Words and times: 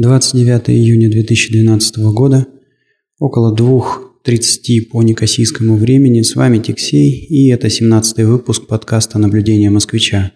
29 0.00 0.70
июня 0.70 1.10
2012 1.10 1.96
года, 2.12 2.46
около 3.18 3.52
2.30 3.52 4.82
по 4.92 5.02
некосийскому 5.02 5.76
времени. 5.76 6.22
С 6.22 6.36
вами 6.36 6.58
Тиксей, 6.58 7.10
и 7.10 7.50
это 7.50 7.68
17 7.68 8.18
выпуск 8.18 8.68
подкаста 8.68 9.18
«Наблюдение 9.18 9.70
москвича». 9.70 10.30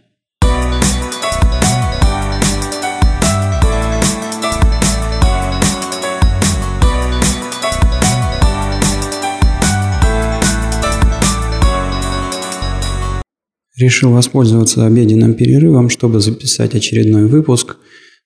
Решил 13.76 14.10
воспользоваться 14.10 14.84
обеденным 14.84 15.34
перерывом, 15.34 15.88
чтобы 15.88 16.18
записать 16.18 16.74
очередной 16.74 17.26
выпуск– 17.26 17.76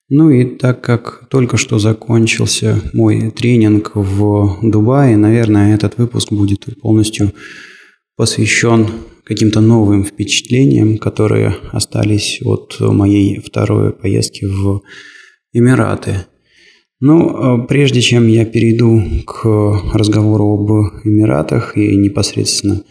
ну 0.09 0.29
и 0.29 0.45
так 0.45 0.81
как 0.81 1.27
только 1.29 1.57
что 1.57 1.79
закончился 1.79 2.81
мой 2.93 3.31
тренинг 3.31 3.91
в 3.95 4.59
Дубае, 4.61 5.17
наверное, 5.17 5.75
этот 5.75 5.97
выпуск 5.97 6.31
будет 6.31 6.65
полностью 6.81 7.33
посвящен 8.15 8.87
каким-то 9.23 9.59
новым 9.59 10.05
впечатлениям, 10.05 10.97
которые 10.97 11.55
остались 11.73 12.39
от 12.43 12.77
моей 12.79 13.41
второй 13.41 13.91
поездки 13.91 14.45
в 14.45 14.81
Эмираты. 15.51 16.25
Ну, 16.99 17.29
а 17.35 17.57
прежде 17.65 18.01
чем 18.01 18.27
я 18.27 18.45
перейду 18.45 19.03
к 19.25 19.45
разговору 19.93 20.53
об 20.53 20.71
Эмиратах 21.05 21.77
и 21.77 21.95
непосредственно 21.95 22.83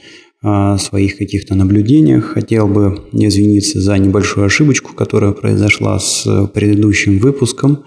своих 0.79 1.17
каких-то 1.17 1.55
наблюдениях. 1.55 2.27
Хотел 2.27 2.69
бы 2.69 3.09
извиниться 3.13 3.81
за 3.81 3.99
небольшую 3.99 4.47
ошибочку, 4.47 4.95
которая 4.95 5.33
произошла 5.33 5.99
с 5.99 6.47
предыдущим 6.55 7.19
выпуском. 7.19 7.85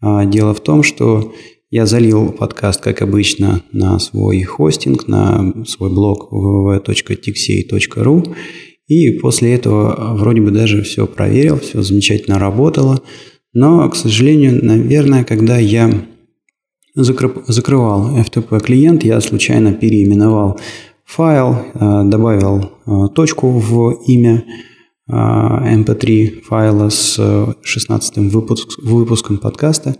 А, 0.00 0.24
дело 0.24 0.54
в 0.54 0.60
том, 0.60 0.82
что 0.82 1.34
я 1.70 1.86
залил 1.86 2.32
подкаст, 2.32 2.82
как 2.82 3.02
обычно, 3.02 3.62
на 3.72 3.98
свой 3.98 4.42
хостинг, 4.42 5.08
на 5.08 5.64
свой 5.66 5.90
блог 5.90 6.32
www.tixey.ru. 6.32 8.34
И 8.88 9.10
после 9.12 9.54
этого 9.54 10.14
вроде 10.14 10.42
бы 10.42 10.50
даже 10.50 10.82
все 10.82 11.06
проверил, 11.06 11.58
все 11.60 11.82
замечательно 11.82 12.38
работало. 12.38 13.00
Но, 13.54 13.88
к 13.88 13.96
сожалению, 13.96 14.62
наверное, 14.62 15.24
когда 15.24 15.58
я 15.58 15.90
закрывал 16.94 18.18
FTP 18.18 18.60
клиент, 18.60 19.04
я 19.04 19.20
случайно 19.20 19.72
переименовал 19.72 20.60
файл, 21.12 21.56
э, 21.74 22.02
добавил 22.04 22.70
э, 22.86 23.14
точку 23.14 23.50
в 23.50 24.02
имя 24.06 24.44
mp3 25.10 26.06
э, 26.06 26.40
файла 26.42 26.88
с 26.88 27.20
16 27.62 28.32
выпуск, 28.32 28.78
выпуском 28.82 29.36
подкаста. 29.36 29.96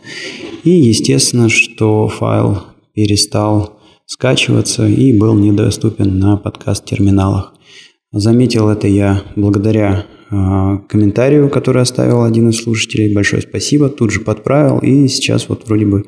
И 0.64 0.70
естественно, 0.70 1.50
что 1.50 2.08
файл 2.08 2.62
перестал 2.94 3.78
скачиваться 4.06 4.86
и 4.86 5.12
был 5.12 5.34
недоступен 5.34 6.18
на 6.18 6.36
подкаст-терминалах. 6.36 7.54
Заметил 8.12 8.68
это 8.68 8.88
я 8.88 9.22
благодаря 9.36 10.06
комментарию, 10.30 11.50
который 11.50 11.82
оставил 11.82 12.22
один 12.22 12.48
из 12.48 12.56
слушателей. 12.62 13.14
Большое 13.14 13.42
спасибо. 13.42 13.90
Тут 13.90 14.12
же 14.12 14.20
подправил. 14.20 14.78
И 14.78 15.08
сейчас 15.08 15.48
вот 15.48 15.66
вроде 15.66 15.86
бы 15.86 16.04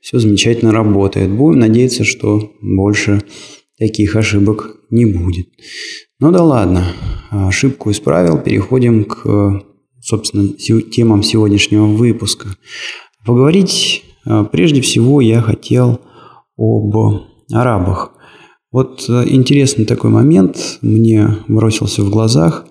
все 0.00 0.18
замечательно 0.18 0.72
работает. 0.72 1.30
Будем 1.30 1.60
надеяться, 1.60 2.04
что 2.04 2.52
больше 2.60 3.20
таких 3.80 4.14
ошибок 4.14 4.76
не 4.90 5.06
будет. 5.06 5.48
Ну 6.20 6.30
да 6.30 6.44
ладно, 6.44 6.84
ошибку 7.30 7.90
исправил, 7.90 8.38
переходим 8.38 9.04
к, 9.04 9.64
собственно, 10.00 10.48
темам 10.48 11.22
сегодняшнего 11.22 11.86
выпуска. 11.86 12.48
Поговорить 13.24 14.04
а, 14.26 14.44
прежде 14.44 14.82
всего 14.82 15.22
я 15.22 15.40
хотел 15.40 16.00
об 16.58 16.94
арабах. 17.52 18.12
Вот 18.70 19.06
э, 19.08 19.24
интересный 19.26 19.86
такой 19.86 20.10
момент 20.10 20.78
мне 20.82 21.38
бросился 21.48 22.02
в 22.02 22.10
глазах. 22.10 22.66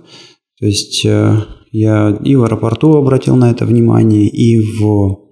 То 0.59 0.67
есть 0.67 1.03
э, 1.05 1.43
я 1.71 2.17
и 2.23 2.35
в 2.35 2.43
аэропорту 2.43 2.95
обратил 2.95 3.35
на 3.35 3.51
это 3.51 3.65
внимание, 3.65 4.27
и 4.27 4.59
в 4.59 5.27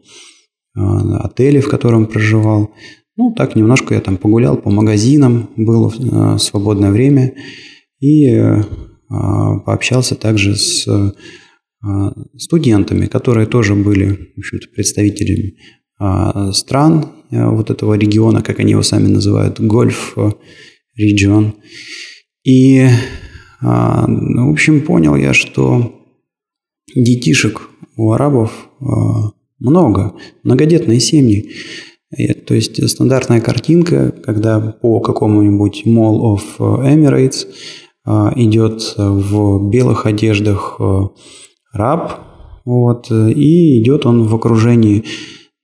отеле, 0.75 1.61
в 1.61 1.69
котором 1.69 2.05
проживал. 2.05 2.71
Ну, 3.17 3.33
так 3.35 3.55
немножко 3.55 3.95
я 3.95 3.99
там 3.99 4.17
погулял 4.17 4.57
по 4.57 4.69
магазинам, 4.69 5.49
было 5.57 5.91
э, 5.91 6.37
свободное 6.37 6.91
время 6.91 7.33
и 7.99 8.27
э, 8.27 8.61
пообщался 9.09 10.13
также 10.13 10.55
с 10.55 10.87
э, 10.87 11.11
студентами, 12.37 13.07
которые 13.07 13.47
тоже 13.47 13.73
были 13.73 14.29
в 14.35 14.39
общем-то, 14.39 14.67
представителями 14.73 15.55
стран 16.51 17.07
вот 17.31 17.71
этого 17.71 17.95
региона, 17.95 18.43
как 18.43 18.59
они 18.59 18.71
его 18.71 18.83
сами 18.83 19.07
называют, 19.07 19.59
гольф 19.59 20.15
регион. 20.95 21.55
И, 22.43 22.87
ну, 23.61 24.49
в 24.49 24.51
общем, 24.51 24.81
понял 24.81 25.15
я, 25.15 25.33
что 25.33 26.03
детишек 26.93 27.69
у 27.95 28.11
арабов 28.11 28.69
много, 29.59 30.15
многодетные 30.43 30.99
семьи. 30.99 31.49
То 32.09 32.53
есть 32.53 32.89
стандартная 32.89 33.41
картинка, 33.41 34.13
когда 34.23 34.59
по 34.59 35.01
какому-нибудь 35.01 35.83
Mall 35.85 36.37
of 36.37 36.41
Emirates 36.59 37.47
а, 38.05 38.31
идет 38.37 38.93
в 38.95 39.69
белых 39.69 40.05
одеждах 40.05 40.77
а, 40.79 41.09
раб, 41.73 42.13
вот, 42.63 43.11
и 43.11 43.81
идет 43.81 44.05
он 44.05 44.23
в 44.23 44.33
окружении, 44.33 45.03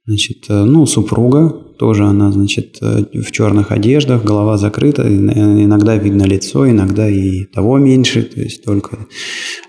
значит, 0.06 0.46
ну, 0.50 0.86
супруга, 0.86 1.50
тоже 1.78 2.04
она, 2.06 2.32
значит, 2.32 2.80
в 2.82 3.32
черных 3.32 3.72
одеждах, 3.72 4.24
голова 4.24 4.58
закрыта, 4.58 5.04
иногда 5.04 5.98
видно 5.98 6.24
лицо, 6.24 6.70
иногда 6.70 7.10
и 7.10 7.44
того 7.46 7.78
меньше, 7.78 8.24
то 8.24 8.40
есть 8.40 8.64
только 8.64 9.08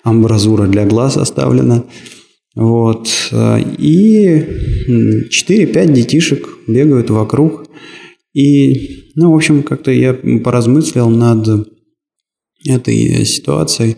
амбразура 0.05 0.67
для 0.67 0.87
глаз 0.87 1.17
оставлена. 1.17 1.85
Вот. 2.55 3.09
И 3.79 4.45
4-5 4.89 5.93
детишек 5.93 6.49
бегают 6.69 7.11
вокруг. 7.11 7.67
И, 8.33 9.11
ну, 9.15 9.33
в 9.33 9.37
общем, 9.37 9.63
как-то 9.63 9.91
я 9.91 10.15
поразмыслил 10.15 11.09
над 11.09 11.69
этой 12.67 13.25
ситуацией 13.25 13.97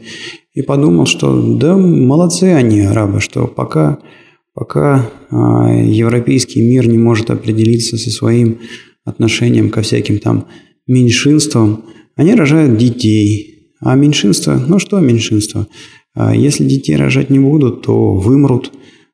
и 0.52 0.62
подумал, 0.62 1.06
что 1.06 1.56
да, 1.56 1.76
молодцы 1.76 2.44
они, 2.44 2.80
арабы, 2.80 3.20
что 3.20 3.46
пока, 3.46 3.98
пока 4.54 5.10
а, 5.30 5.70
европейский 5.72 6.62
мир 6.62 6.88
не 6.88 6.98
может 6.98 7.30
определиться 7.30 7.96
со 7.96 8.10
своим 8.10 8.58
отношением 9.04 9.70
ко 9.70 9.82
всяким 9.82 10.18
там 10.18 10.48
меньшинствам, 10.86 11.84
они 12.16 12.34
рожают 12.34 12.76
детей. 12.76 13.74
А 13.80 13.94
меньшинство, 13.94 14.54
ну 14.54 14.78
что 14.78 14.98
меньшинство? 15.00 15.66
А 16.16 16.34
если 16.34 16.64
детей 16.64 16.96
рожать 16.96 17.28
не 17.28 17.38
будут, 17.38 17.82
то 17.82 18.14
вымрут, 18.14 18.72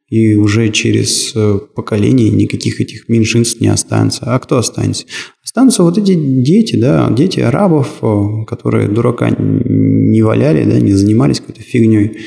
и 0.08 0.36
уже 0.36 0.70
через 0.70 1.32
э, 1.34 1.58
поколение 1.74 2.30
никаких 2.30 2.80
этих 2.80 3.08
меньшинств 3.08 3.60
не 3.60 3.68
останется. 3.68 4.22
А 4.26 4.38
кто 4.38 4.58
останется? 4.58 5.06
Останутся 5.42 5.82
вот 5.82 5.98
эти 5.98 6.14
дети, 6.14 6.76
да, 6.76 7.10
дети 7.10 7.40
арабов, 7.40 7.88
э, 8.02 8.44
которые 8.46 8.88
дурака 8.88 9.30
не 9.30 10.22
валяли, 10.22 10.64
да, 10.64 10.78
не 10.78 10.92
занимались 10.92 11.40
какой-то 11.40 11.62
фигней, 11.62 12.18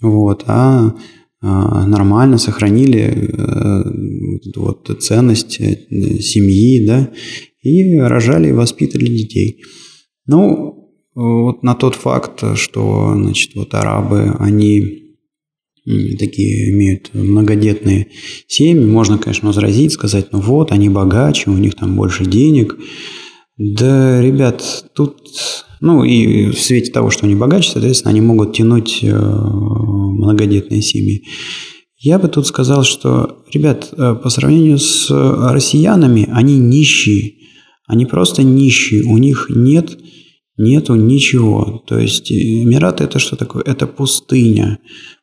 вот, 0.00 0.44
а, 0.46 0.94
а 1.42 1.86
нормально 1.86 2.38
сохранили 2.38 3.30
э, 3.30 4.50
вот 4.56 4.88
ценность 5.02 5.56
семьи, 5.56 6.86
да, 6.86 7.10
и 7.62 7.98
рожали 7.98 8.48
и 8.48 8.52
воспитывали 8.52 9.08
детей. 9.08 9.60
Ну, 10.26 10.77
вот 11.18 11.64
на 11.64 11.74
тот 11.74 11.96
факт, 11.96 12.44
что, 12.56 13.12
значит, 13.14 13.56
вот 13.56 13.74
арабы, 13.74 14.36
они 14.38 15.16
такие 16.18 16.70
имеют 16.70 17.10
многодетные 17.12 18.08
семьи, 18.46 18.84
можно, 18.84 19.18
конечно, 19.18 19.48
возразить, 19.48 19.92
сказать, 19.92 20.28
ну 20.32 20.40
вот, 20.40 20.70
они 20.70 20.88
богаче, 20.88 21.50
у 21.50 21.56
них 21.56 21.74
там 21.74 21.96
больше 21.96 22.24
денег. 22.24 22.76
Да, 23.56 24.22
ребят, 24.22 24.84
тут, 24.94 25.16
ну 25.80 26.04
и 26.04 26.52
в 26.52 26.60
свете 26.60 26.92
того, 26.92 27.10
что 27.10 27.26
они 27.26 27.34
богаче, 27.34 27.72
соответственно, 27.72 28.10
они 28.10 28.20
могут 28.20 28.54
тянуть 28.54 29.00
э, 29.02 29.12
многодетные 29.12 30.82
семьи. 30.82 31.24
Я 31.96 32.20
бы 32.20 32.28
тут 32.28 32.46
сказал, 32.46 32.84
что, 32.84 33.42
ребят, 33.52 33.88
э, 33.90 34.14
по 34.14 34.30
сравнению 34.30 34.78
с 34.78 35.10
россиянами, 35.10 36.28
они 36.30 36.58
нищие. 36.58 37.34
Они 37.88 38.06
просто 38.06 38.44
нищие. 38.44 39.02
У 39.02 39.18
них 39.18 39.46
нет 39.48 39.98
нету 40.58 40.94
ничего. 40.94 41.82
То 41.86 41.98
есть 41.98 42.30
Эмираты 42.30 43.04
это 43.04 43.18
что 43.18 43.36
такое? 43.36 43.62
Это 43.64 43.86
пустыня. 43.86 44.78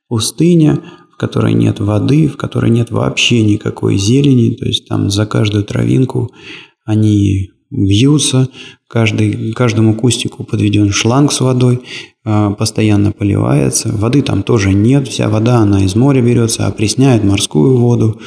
Пустыня, 0.07 0.81
в 1.13 1.17
которой 1.17 1.53
нет 1.53 1.79
воды, 1.79 2.27
в 2.27 2.37
которой 2.37 2.71
нет 2.71 2.91
вообще 2.91 3.43
никакой 3.43 3.97
зелени. 3.97 4.55
То 4.55 4.65
есть 4.65 4.87
там 4.87 5.09
за 5.09 5.25
каждую 5.25 5.63
травинку 5.63 6.31
они 6.85 7.51
бьются, 7.71 8.49
каждый, 8.87 9.51
каждому 9.53 9.95
кустику 9.95 10.43
подведен 10.43 10.91
шланг 10.91 11.31
с 11.31 11.41
водой, 11.41 11.81
а, 12.23 12.51
постоянно 12.51 13.11
поливается. 13.11 13.91
Воды 13.91 14.21
там 14.21 14.43
тоже 14.43 14.73
нет, 14.73 15.07
вся 15.07 15.29
вода, 15.29 15.57
она 15.57 15.83
из 15.83 15.95
моря 15.95 16.21
берется, 16.21 16.67
опресняет 16.67 17.23
морскую 17.23 17.77
воду. 17.77 18.21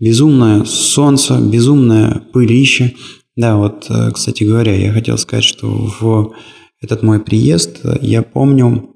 Безумное 0.00 0.64
солнце, 0.64 1.38
безумное 1.38 2.22
пылище. 2.32 2.94
Да, 3.36 3.56
вот, 3.56 3.86
э, 3.88 4.10
кстати 4.12 4.44
говоря, 4.44 4.74
я 4.74 4.92
хотел 4.92 5.16
сказать, 5.18 5.44
что 5.44 5.68
в 5.68 6.32
этот 6.80 7.02
мой 7.02 7.20
приезд 7.20 7.80
я 8.00 8.22
помню 8.22 8.92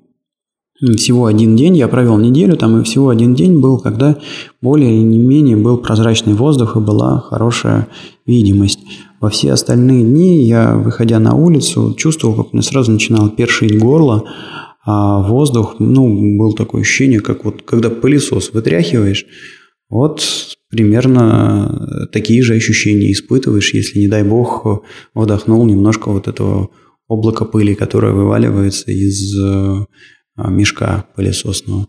всего 0.78 1.26
один 1.26 1.56
день, 1.56 1.76
я 1.76 1.88
провел 1.88 2.18
неделю 2.18 2.56
там, 2.56 2.80
и 2.80 2.84
всего 2.84 3.08
один 3.08 3.34
день 3.34 3.60
был, 3.60 3.78
когда 3.78 4.18
более 4.60 4.94
или 4.94 5.02
не 5.02 5.18
менее 5.18 5.56
был 5.56 5.78
прозрачный 5.78 6.34
воздух 6.34 6.76
и 6.76 6.80
была 6.80 7.20
хорошая 7.20 7.88
видимость. 8.26 8.80
Во 9.20 9.30
все 9.30 9.52
остальные 9.52 10.04
дни 10.04 10.44
я, 10.44 10.76
выходя 10.76 11.18
на 11.18 11.34
улицу, 11.34 11.94
чувствовал, 11.96 12.34
как 12.34 12.52
мне 12.52 12.62
сразу 12.62 12.92
начинало 12.92 13.30
першить 13.30 13.78
горло, 13.78 14.24
а 14.84 15.22
воздух, 15.22 15.76
ну, 15.78 16.36
был 16.38 16.52
такое 16.52 16.82
ощущение, 16.82 17.20
как 17.20 17.44
вот 17.44 17.62
когда 17.62 17.88
пылесос 17.88 18.52
вытряхиваешь, 18.52 19.26
вот 19.88 20.22
примерно 20.70 22.08
такие 22.12 22.42
же 22.42 22.54
ощущения 22.54 23.12
испытываешь, 23.12 23.74
если, 23.74 23.98
не 23.98 24.08
дай 24.08 24.22
бог, 24.24 24.84
вдохнул 25.14 25.66
немножко 25.66 26.10
вот 26.10 26.28
этого 26.28 26.70
облака 27.08 27.44
пыли, 27.44 27.74
которое 27.74 28.12
вываливается 28.12 28.90
из 28.90 29.36
а, 30.36 30.50
мешка 30.50 31.06
пылесосного. 31.14 31.88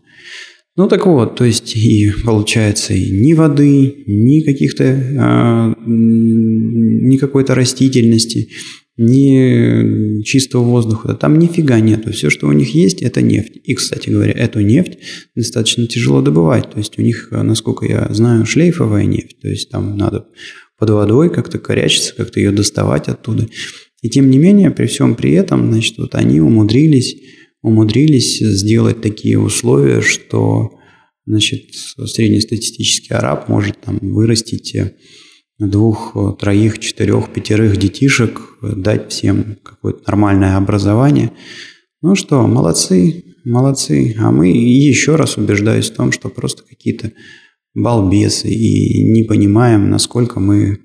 Ну 0.76 0.86
так 0.86 1.06
вот, 1.06 1.34
то 1.34 1.44
есть 1.44 1.74
и 1.74 2.12
получается 2.24 2.94
и 2.94 3.10
ни 3.10 3.32
воды, 3.32 4.04
ни 4.06 4.42
каких-то, 4.42 4.84
а, 5.18 5.74
ни 5.86 7.16
какой-то 7.16 7.56
растительности, 7.56 8.50
ни 8.98 10.22
чистого 10.22 10.64
воздуха. 10.64 11.14
Там 11.14 11.38
нифига 11.38 11.80
нету. 11.80 12.12
Все, 12.12 12.28
что 12.30 12.48
у 12.48 12.52
них 12.52 12.74
есть, 12.74 13.00
это 13.00 13.22
нефть. 13.22 13.58
И, 13.64 13.74
кстати 13.74 14.10
говоря, 14.10 14.32
эту 14.32 14.60
нефть 14.60 14.98
достаточно 15.34 15.86
тяжело 15.86 16.20
добывать. 16.20 16.70
То 16.70 16.78
есть 16.78 16.98
у 16.98 17.02
них, 17.02 17.28
насколько 17.30 17.86
я 17.86 18.08
знаю, 18.12 18.44
шлейфовая 18.44 19.06
нефть. 19.06 19.40
То 19.40 19.48
есть 19.48 19.70
там 19.70 19.96
надо 19.96 20.26
под 20.78 20.90
водой 20.90 21.32
как-то 21.32 21.58
корячиться, 21.58 22.14
как-то 22.14 22.40
ее 22.40 22.50
доставать 22.50 23.08
оттуда. 23.08 23.48
И 24.02 24.10
тем 24.10 24.30
не 24.30 24.38
менее, 24.38 24.70
при 24.70 24.86
всем 24.86 25.14
при 25.14 25.32
этом, 25.32 25.72
значит, 25.72 25.96
вот 25.98 26.14
они 26.14 26.40
умудрились 26.40 27.16
умудрились 27.62 28.38
сделать 28.38 29.00
такие 29.00 29.38
условия, 29.38 30.00
что 30.00 30.70
значит, 31.26 31.74
среднестатистический 31.74 33.14
араб 33.14 33.48
может 33.48 33.80
там, 33.80 33.98
вырастить 34.00 34.76
двух, 35.58 36.16
троих, 36.38 36.78
четырех, 36.78 37.30
пятерых 37.30 37.76
детишек, 37.76 38.40
дать 38.62 39.10
всем 39.10 39.56
какое-то 39.62 40.02
нормальное 40.06 40.56
образование. 40.56 41.32
Ну 42.00 42.14
что, 42.14 42.46
молодцы, 42.46 43.24
молодцы. 43.44 44.14
А 44.18 44.30
мы 44.30 44.48
еще 44.48 45.16
раз 45.16 45.36
убеждаюсь 45.36 45.90
в 45.90 45.96
том, 45.96 46.12
что 46.12 46.28
просто 46.28 46.62
какие-то 46.62 47.12
балбесы 47.74 48.48
и 48.48 49.02
не 49.02 49.24
понимаем, 49.24 49.90
насколько 49.90 50.40
мы 50.40 50.78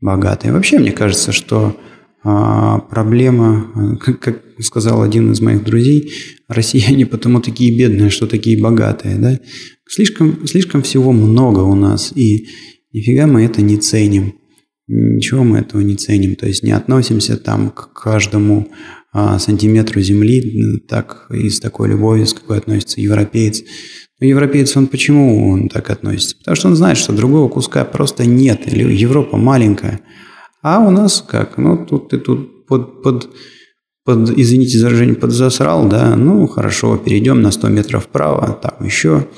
богаты. 0.00 0.52
вообще, 0.52 0.78
мне 0.78 0.92
кажется, 0.92 1.32
что 1.32 1.76
а, 2.22 2.78
проблема, 2.78 3.98
как, 4.00 4.20
как 4.20 4.42
сказал 4.60 5.02
один 5.02 5.32
из 5.32 5.40
моих 5.40 5.64
друзей, 5.64 6.12
россияне 6.48 7.06
потому 7.06 7.40
такие 7.40 7.76
бедные, 7.76 8.10
что 8.10 8.26
такие 8.26 8.60
богатые. 8.60 9.16
Да? 9.16 9.40
Слишком, 9.88 10.46
слишком 10.46 10.82
всего 10.82 11.12
много 11.12 11.60
у 11.60 11.74
нас, 11.74 12.12
и 12.14 12.48
нифига 12.94 13.26
мы 13.26 13.44
это 13.44 13.60
не 13.60 13.76
ценим. 13.76 14.36
Ничего 14.86 15.44
мы 15.44 15.58
этого 15.58 15.82
не 15.82 15.96
ценим. 15.96 16.36
То 16.36 16.46
есть 16.46 16.62
не 16.62 16.72
относимся 16.72 17.36
там 17.36 17.70
к 17.70 17.92
каждому 17.92 18.68
а, 19.12 19.38
сантиметру 19.38 20.00
земли 20.00 20.80
так 20.88 21.26
и 21.30 21.50
с 21.50 21.60
такой 21.60 21.90
любовью, 21.90 22.26
с 22.26 22.32
какой 22.32 22.56
относится 22.56 23.00
европеец. 23.00 23.62
Но 24.20 24.26
европеец, 24.26 24.76
он 24.76 24.86
почему 24.86 25.50
он 25.50 25.68
так 25.68 25.90
относится? 25.90 26.36
Потому 26.38 26.56
что 26.56 26.68
он 26.68 26.76
знает, 26.76 26.96
что 26.96 27.12
другого 27.12 27.48
куска 27.50 27.84
просто 27.84 28.24
нет, 28.24 28.66
Европа 28.72 29.36
маленькая– 29.36 30.00
а 30.64 30.80
у 30.80 30.90
нас 30.90 31.20
как? 31.20 31.58
Ну, 31.58 31.84
тут 31.84 32.08
ты 32.08 32.16
тут 32.16 32.64
под, 32.66 33.02
под, 33.02 33.28
под 34.02 34.30
извините 34.30 34.78
за 34.78 34.86
выражение, 34.86 35.14
подзасрал, 35.14 35.86
да, 35.90 36.16
ну, 36.16 36.46
хорошо, 36.46 36.96
перейдем 36.96 37.42
на 37.42 37.50
100 37.50 37.68
метров 37.68 38.04
вправо, 38.04 38.58
там 38.62 38.82
еще, 38.82 39.28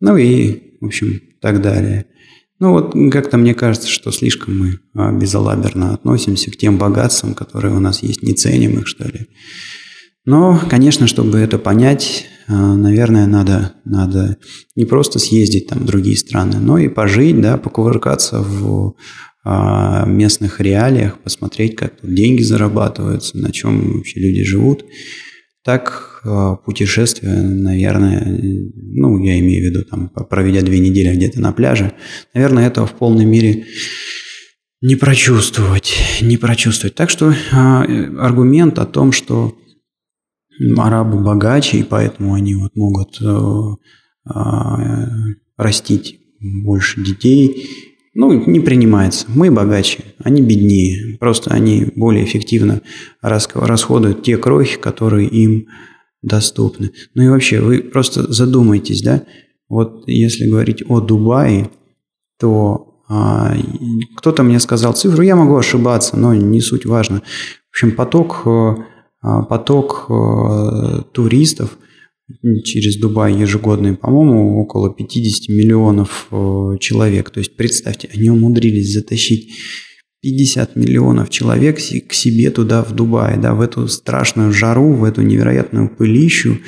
ну 0.00 0.16
и, 0.16 0.78
в 0.80 0.86
общем, 0.86 1.20
так 1.40 1.60
далее. 1.62 2.06
Ну 2.60 2.72
вот 2.72 2.94
как-то 3.12 3.36
мне 3.36 3.54
кажется, 3.54 3.88
что 3.88 4.10
слишком 4.10 4.58
мы 4.58 4.80
а, 4.94 5.12
безалаберно 5.12 5.94
относимся 5.94 6.50
к 6.50 6.56
тем 6.56 6.76
богатствам, 6.76 7.34
которые 7.34 7.74
у 7.74 7.80
нас 7.80 8.02
есть, 8.02 8.22
не 8.22 8.34
ценим 8.34 8.80
их, 8.80 8.86
что 8.86 9.04
ли. 9.04 9.28
Но, 10.24 10.60
конечно, 10.68 11.06
чтобы 11.06 11.38
это 11.38 11.58
понять, 11.58 12.26
а, 12.48 12.74
наверное, 12.74 13.26
надо, 13.26 13.74
надо 13.84 14.38
не 14.74 14.84
просто 14.84 15.18
съездить 15.18 15.68
там 15.68 15.80
в 15.80 15.84
другие 15.84 16.16
страны, 16.16 16.58
но 16.58 16.78
и 16.78 16.88
пожить, 16.88 17.40
да, 17.40 17.58
покувыркаться 17.58 18.40
в 18.42 18.94
а, 19.44 20.04
местных 20.04 20.60
реалиях, 20.60 21.18
посмотреть, 21.20 21.76
как 21.76 22.00
тут 22.00 22.12
деньги 22.12 22.42
зарабатываются, 22.42 23.38
на 23.38 23.52
чем 23.52 23.98
вообще 23.98 24.18
люди 24.18 24.42
живут. 24.42 24.84
Так 25.68 26.22
а, 26.24 26.56
путешествие, 26.56 27.42
наверное, 27.42 28.24
ну, 28.74 29.22
я 29.22 29.38
имею 29.38 29.62
в 29.62 29.66
виду, 29.66 29.84
там, 29.84 30.08
проведя 30.08 30.62
две 30.62 30.78
недели 30.78 31.14
где-то 31.14 31.42
на 31.42 31.52
пляже, 31.52 31.92
наверное, 32.32 32.66
этого 32.66 32.86
в 32.86 32.94
полной 32.94 33.26
мере 33.26 33.66
не 34.80 34.96
прочувствовать, 34.96 35.92
не 36.22 36.38
прочувствовать. 36.38 36.94
Так 36.94 37.10
что 37.10 37.34
а, 37.52 37.82
аргумент 37.82 38.78
о 38.78 38.86
том, 38.86 39.12
что 39.12 39.58
арабы 40.78 41.22
богаче, 41.22 41.80
и 41.80 41.82
поэтому 41.82 42.32
они 42.32 42.54
вот 42.54 42.74
могут 42.74 43.20
растить 45.58 46.18
больше 46.40 47.04
детей 47.04 47.68
ну, 48.18 48.32
не 48.32 48.58
принимается. 48.58 49.26
Мы 49.28 49.48
богаче, 49.52 50.02
они 50.24 50.42
беднее. 50.42 51.16
Просто 51.18 51.52
они 51.52 51.86
более 51.94 52.24
эффективно 52.24 52.82
расходуют 53.22 54.24
те 54.24 54.36
крохи, 54.36 54.76
которые 54.76 55.28
им 55.28 55.68
доступны. 56.20 56.90
Ну 57.14 57.22
и 57.22 57.28
вообще, 57.28 57.60
вы 57.60 57.78
просто 57.78 58.32
задумайтесь, 58.32 59.02
да, 59.02 59.22
вот 59.68 60.08
если 60.08 60.50
говорить 60.50 60.82
о 60.88 61.00
Дубае, 61.00 61.70
то 62.40 63.02
а, 63.08 63.54
кто-то 64.16 64.42
мне 64.42 64.58
сказал 64.58 64.94
цифру, 64.94 65.22
я 65.22 65.36
могу 65.36 65.56
ошибаться, 65.56 66.16
но 66.16 66.34
не 66.34 66.60
суть 66.60 66.86
важно. 66.86 67.22
В 67.70 67.76
общем, 67.76 67.92
поток, 67.92 68.42
а, 69.22 69.42
поток 69.42 70.06
а, 70.08 71.02
туристов– 71.12 71.78
через 72.64 72.96
Дубай 72.96 73.34
ежегодно, 73.34 73.94
по-моему, 73.94 74.60
около 74.60 74.92
50 74.94 75.48
миллионов 75.48 76.28
э, 76.30 76.76
человек. 76.80 77.30
То 77.30 77.40
есть 77.40 77.56
представьте, 77.56 78.08
они 78.14 78.30
умудрились 78.30 78.92
затащить 78.92 79.50
50 80.20 80.76
миллионов 80.76 81.30
человек 81.30 81.76
к 81.76 82.12
себе 82.12 82.50
туда, 82.50 82.82
в 82.82 82.94
Дубай, 82.94 83.38
да, 83.38 83.54
в 83.54 83.60
эту 83.60 83.88
страшную 83.88 84.52
жару, 84.52 84.92
в 84.92 85.04
эту 85.04 85.22
невероятную 85.22 85.88
пылищу. 85.88 86.58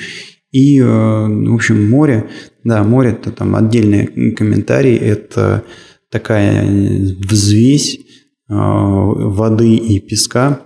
И, 0.50 0.80
э, 0.80 0.84
в 0.84 1.54
общем, 1.54 1.88
море, 1.88 2.30
да, 2.64 2.82
море, 2.82 3.10
это 3.10 3.30
там 3.30 3.54
отдельный 3.54 4.32
комментарий, 4.32 4.96
это 4.96 5.64
такая 6.10 6.66
взвесь 7.20 7.96
э, 7.96 8.00
воды 8.48 9.76
и 9.76 10.00
песка, 10.00 10.62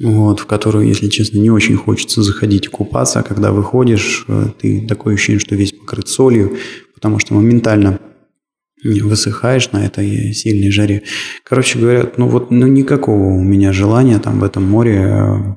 вот, 0.00 0.40
в 0.40 0.46
которую, 0.46 0.86
если 0.88 1.08
честно, 1.08 1.38
не 1.38 1.50
очень 1.50 1.76
хочется 1.76 2.22
заходить 2.22 2.68
купаться, 2.68 3.20
а 3.20 3.22
когда 3.22 3.52
выходишь, 3.52 4.24
э, 4.28 4.46
ты 4.58 4.86
такое 4.86 5.14
ощущение, 5.14 5.40
что 5.40 5.54
весь 5.54 5.72
покрыт 5.72 6.08
солью, 6.08 6.56
потому 6.94 7.18
что 7.18 7.34
моментально 7.34 8.00
высыхаешь 8.82 9.72
на 9.72 9.84
этой 9.84 10.32
сильной 10.32 10.70
жаре. 10.70 11.02
Короче 11.44 11.78
говоря, 11.78 12.10
ну 12.16 12.28
вот 12.28 12.50
ну 12.50 12.66
никакого 12.66 13.34
у 13.34 13.42
меня 13.42 13.74
желания 13.74 14.18
там 14.18 14.40
в 14.40 14.44
этом 14.44 14.64
море 14.64 15.56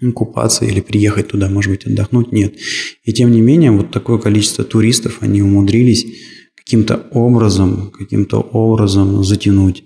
э, 0.00 0.12
купаться 0.12 0.64
или 0.64 0.80
приехать 0.80 1.28
туда, 1.28 1.48
может 1.48 1.72
быть, 1.72 1.84
отдохнуть, 1.84 2.30
нет. 2.30 2.54
И 3.02 3.12
тем 3.12 3.32
не 3.32 3.40
менее, 3.40 3.72
вот 3.72 3.90
такое 3.90 4.18
количество 4.18 4.64
туристов, 4.64 5.18
они 5.20 5.42
умудрились 5.42 6.06
каким-то 6.56 7.08
образом, 7.10 7.90
каким-то 7.90 8.38
образом 8.38 9.24
затянуть. 9.24 9.84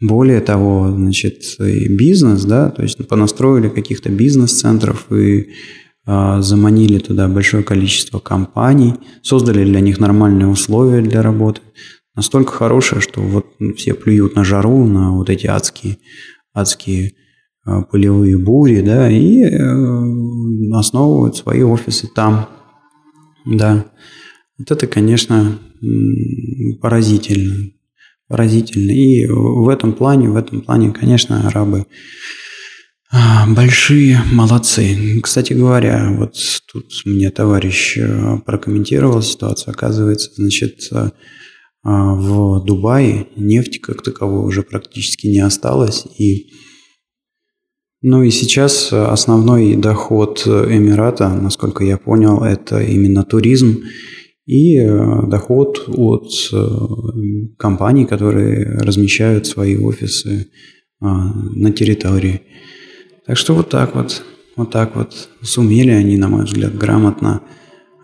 Более 0.00 0.40
того, 0.40 0.92
значит, 0.94 1.42
и 1.58 1.88
бизнес, 1.88 2.44
да, 2.44 2.70
то 2.70 2.82
есть 2.82 3.06
понастроили 3.08 3.70
каких-то 3.70 4.10
бизнес-центров 4.10 5.10
и 5.10 5.48
а, 6.04 6.42
заманили 6.42 6.98
туда 6.98 7.28
большое 7.28 7.64
количество 7.64 8.18
компаний, 8.18 8.94
создали 9.22 9.64
для 9.64 9.80
них 9.80 9.98
нормальные 9.98 10.48
условия 10.48 11.00
для 11.00 11.22
работы, 11.22 11.62
настолько 12.14 12.52
хорошие, 12.52 13.00
что 13.00 13.22
вот 13.22 13.46
все 13.76 13.94
плюют 13.94 14.36
на 14.36 14.44
жару, 14.44 14.86
на 14.86 15.12
вот 15.12 15.30
эти 15.30 15.46
адские, 15.46 15.98
адские 16.52 17.14
а, 17.64 17.82
пылевые 17.82 18.36
бури, 18.36 18.82
да, 18.82 19.10
и 19.10 19.40
э, 19.42 20.74
основывают 20.74 21.36
свои 21.36 21.62
офисы 21.62 22.06
там, 22.06 22.50
да. 23.46 23.86
Вот 24.58 24.70
это, 24.70 24.86
конечно, 24.86 25.58
поразительно 26.80 27.70
поразительно. 28.28 28.90
И 28.90 29.26
в 29.26 29.68
этом 29.68 29.92
плане, 29.92 30.28
в 30.28 30.36
этом 30.36 30.60
плане, 30.62 30.90
конечно, 30.90 31.46
арабы 31.46 31.86
А, 33.12 33.46
большие 33.46 34.20
молодцы. 34.32 35.20
Кстати 35.22 35.52
говоря, 35.52 36.12
вот 36.18 36.34
тут 36.70 36.86
мне 37.04 37.30
товарищ 37.30 37.96
э, 37.98 38.38
прокомментировал 38.44 39.22
ситуацию. 39.22 39.72
Оказывается, 39.72 40.30
значит, 40.34 40.88
э, 40.90 41.10
а, 41.84 42.14
в 42.14 42.64
Дубае 42.64 43.28
нефти 43.36 43.78
как 43.78 44.02
таковой 44.02 44.44
уже 44.44 44.64
практически 44.64 45.28
не 45.28 45.38
осталось. 45.38 46.04
И, 46.18 46.50
ну 48.02 48.24
и 48.24 48.30
сейчас 48.30 48.92
основной 48.92 49.76
доход 49.76 50.42
Эмирата, 50.44 51.28
насколько 51.28 51.84
я 51.84 51.98
понял, 51.98 52.42
это 52.42 52.82
именно 52.82 53.22
туризм 53.22 53.84
и 54.46 54.78
э, 54.78 55.26
доход 55.26 55.84
от 55.88 56.30
компаний, 57.58 58.06
которые 58.06 58.78
размещают 58.78 59.46
свои 59.46 59.76
офисы 59.76 60.48
а, 60.98 61.32
на 61.54 61.72
территории. 61.72 62.42
Так 63.26 63.36
что 63.36 63.54
вот 63.54 63.68
так 63.68 63.94
вот, 63.94 64.22
вот 64.56 64.70
так 64.70 64.96
вот 64.96 65.28
сумели 65.42 65.90
они, 65.90 66.16
на 66.16 66.28
мой 66.28 66.44
взгляд, 66.44 66.76
грамотно 66.76 67.42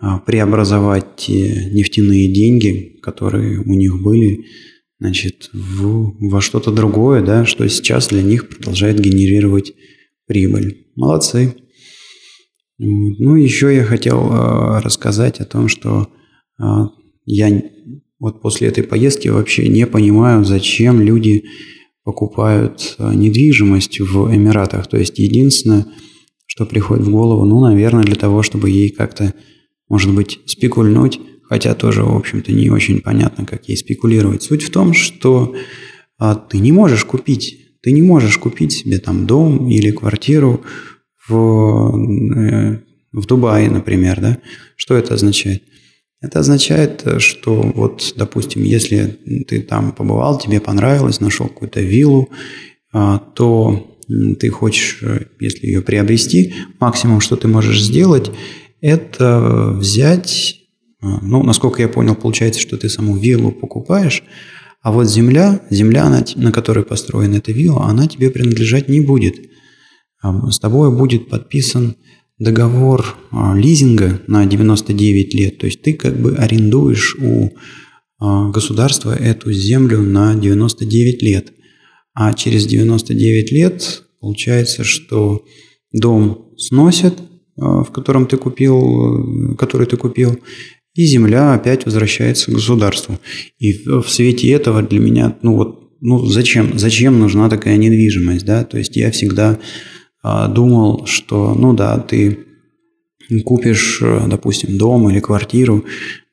а, 0.01 0.19
преобразовать 0.19 1.17
те 1.17 1.71
нефтяные 1.73 2.31
деньги, 2.31 2.99
которые 3.03 3.61
у 3.61 3.73
них 3.73 4.03
были, 4.03 4.45
значит, 5.01 5.49
в, 5.55 6.17
во 6.21 6.43
что-то 6.43 6.71
другое, 6.71 7.23
да, 7.23 7.47
что 7.47 7.67
сейчас 7.69 8.09
для 8.09 8.23
них 8.23 8.49
продолжает 8.51 9.01
генерировать 9.01 9.73
прибыль. 10.27 10.89
Молодцы. 10.95 11.55
Ну, 12.79 13.37
еще 13.37 13.75
я 13.75 13.85
хотел 13.85 14.31
э, 14.31 14.81
рассказать 14.81 15.41
о 15.41 15.47
том, 15.47 15.69
что 15.69 16.03
э, 16.03 16.22
я 17.25 17.63
вот 18.23 18.41
после 18.41 18.69
этой 18.69 18.85
поездки 18.85 19.29
вообще 19.29 19.69
не 19.69 19.87
понимаю, 19.87 20.45
зачем 20.45 21.01
люди 21.01 21.45
покупают 22.05 22.95
э, 22.99 23.15
недвижимость 23.15 24.01
в 24.01 24.33
Эмиратах. 24.33 24.87
То 24.87 24.97
есть 24.97 25.19
единственное, 25.19 25.87
что 26.47 26.65
приходит 26.65 27.05
в 27.05 27.11
голову, 27.11 27.45
ну, 27.45 27.61
наверное, 27.61 28.05
для 28.05 28.15
того, 28.15 28.43
чтобы 28.43 28.71
ей 28.71 28.91
как-то, 28.91 29.35
может 29.89 30.15
быть, 30.15 30.39
спекульнуть, 30.47 31.21
хотя 31.43 31.75
тоже, 31.75 32.05
в 32.05 32.15
общем-то, 32.17 32.53
не 32.53 32.71
очень 32.71 33.01
понятно, 33.01 33.45
как 33.45 33.69
ей 33.69 33.77
спекулировать. 33.77 34.43
Суть 34.43 34.63
в 34.63 34.71
том, 34.71 34.95
что 34.95 35.55
а, 36.19 36.35
ты 36.37 36.59
не 36.59 36.71
можешь 36.71 37.05
купить, 37.05 37.81
ты 37.83 37.91
не 37.93 38.03
можешь 38.03 38.39
купить 38.39 38.73
себе 38.73 38.99
там 38.99 39.27
дом 39.27 39.69
или 39.69 39.91
квартиру 39.91 40.63
в, 41.29 41.35
э, 41.35 42.83
в 43.13 43.27
Дубае, 43.27 43.69
например, 43.69 44.21
да? 44.21 44.39
Что 44.77 44.95
это 44.95 45.15
означает? 45.15 45.65
Это 46.23 46.39
означает, 46.39 47.03
э, 47.05 47.19
что 47.19 47.61
вот, 47.75 48.15
допустим, 48.17 48.63
если 48.63 49.19
ты 49.49 49.61
там 49.61 49.93
побывал, 49.93 50.39
тебе 50.39 50.61
понравилось, 50.61 51.21
нашел 51.21 51.49
какую-то 51.49 51.81
виллу, 51.81 52.31
а, 52.93 53.19
то 53.19 53.99
ты 54.39 54.49
хочешь, 54.51 54.99
э, 55.03 55.27
если 55.41 55.67
ее 55.67 55.83
приобрести, 55.83 56.55
максимум, 56.79 57.21
что 57.21 57.37
ты 57.37 57.49
можешь 57.49 57.83
сделать, 57.83 58.31
это 58.81 59.73
взять, 59.77 60.61
а, 61.01 61.19
ну, 61.23 61.43
насколько 61.43 61.83
я 61.83 61.89
понял, 61.89 62.15
получается, 62.15 62.61
что 62.61 62.77
ты 62.77 62.89
саму 62.89 63.17
виллу 63.17 63.51
покупаешь, 63.51 64.23
а 64.81 64.93
вот 64.93 65.09
земля, 65.09 65.61
земля, 65.71 66.09
на 66.37 66.53
которой 66.53 66.85
построена 66.85 67.37
эта 67.37 67.51
вилла, 67.53 67.87
она 67.87 68.07
тебе 68.07 68.31
принадлежать 68.31 68.89
не 68.89 69.01
будет. 69.01 69.37
С 70.51 70.59
тобой 70.59 70.97
будет 70.97 71.29
подписан 71.29 71.97
договор 72.43 73.17
а, 73.31 73.55
лизинга 73.57 74.21
на 74.27 74.45
99 74.47 75.35
лет, 75.35 75.59
то 75.59 75.67
есть 75.67 75.81
ты 75.83 75.95
как 75.95 76.21
бы 76.21 76.35
арендуешь 76.35 77.17
у 77.21 77.51
а, 78.19 78.51
государства 78.51 79.15
эту 79.15 79.53
землю 79.53 80.03
на 80.03 80.35
99 80.35 81.23
лет. 81.23 81.53
А 82.15 82.35
через 82.35 82.67
99 82.67 83.53
лет 83.53 84.03
получается, 84.21 84.85
что 84.85 85.45
дом 85.93 86.53
сносят, 86.57 87.15
а, 87.57 87.85
в 87.85 87.93
котором 87.93 88.27
ты 88.27 88.37
купил, 88.37 89.55
который 89.57 89.87
ты 89.87 89.97
купил, 89.97 90.37
и 90.95 91.07
земля 91.07 91.55
опять 91.55 91.87
возвращается 91.87 92.51
к 92.51 92.55
государству. 92.55 93.19
И 93.59 93.73
в 93.85 94.09
свете 94.09 94.51
этого 94.51 94.83
для 94.83 94.99
меня, 94.99 95.39
ну 95.43 95.55
вот, 95.55 95.93
ну 96.01 96.27
зачем, 96.27 96.77
зачем 96.77 97.21
нужна 97.21 97.49
такая 97.49 97.77
недвижимость, 97.77 98.45
да? 98.45 98.65
То 98.65 98.79
есть 98.79 98.97
я 98.97 99.13
всегда 99.13 99.59
думал, 100.23 101.07
что, 101.07 101.55
ну 101.55 101.73
да, 101.73 101.99
ты 101.99 102.47
купишь, 103.45 104.01
э, 104.03 104.27
допустим, 104.29 104.77
дом 104.77 105.09
или 105.11 105.21
квартиру, 105.21 105.85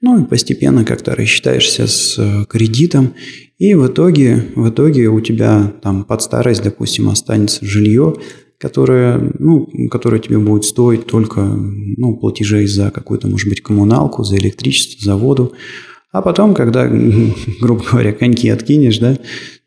ну 0.02 0.22
и 0.22 0.26
постепенно 0.26 0.84
как-то 0.84 1.16
рассчитаешься 1.16 1.88
с 1.88 2.18
э, 2.18 2.46
кредитом, 2.48 3.14
и 3.58 3.74
в 3.74 3.88
итоге, 3.88 4.48
в 4.56 4.70
итоге 4.70 5.08
у 5.08 5.22
тебя 5.22 5.74
там 5.82 6.04
под 6.04 6.22
старость, 6.22 6.64
допустим, 6.64 7.10
останется 7.10 7.66
жилье, 7.66 8.16
которое, 8.58 9.34
ну, 9.40 9.68
которое 9.90 10.20
тебе 10.20 10.38
будет 10.38 10.66
стоить 10.66 11.06
только 11.06 11.42
ну, 11.42 12.18
платежей 12.18 12.68
за 12.68 12.92
какую-то, 12.92 13.28
может 13.28 13.48
быть, 13.48 13.62
коммуналку, 13.62 14.24
за 14.24 14.38
электричество, 14.38 15.04
за 15.04 15.16
воду. 15.16 15.54
А 16.12 16.22
потом, 16.22 16.54
когда, 16.54 16.88
грубо 17.62 17.84
говоря, 17.90 18.12
коньки 18.14 18.50
откинешь, 18.50 19.00
да, 19.00 19.18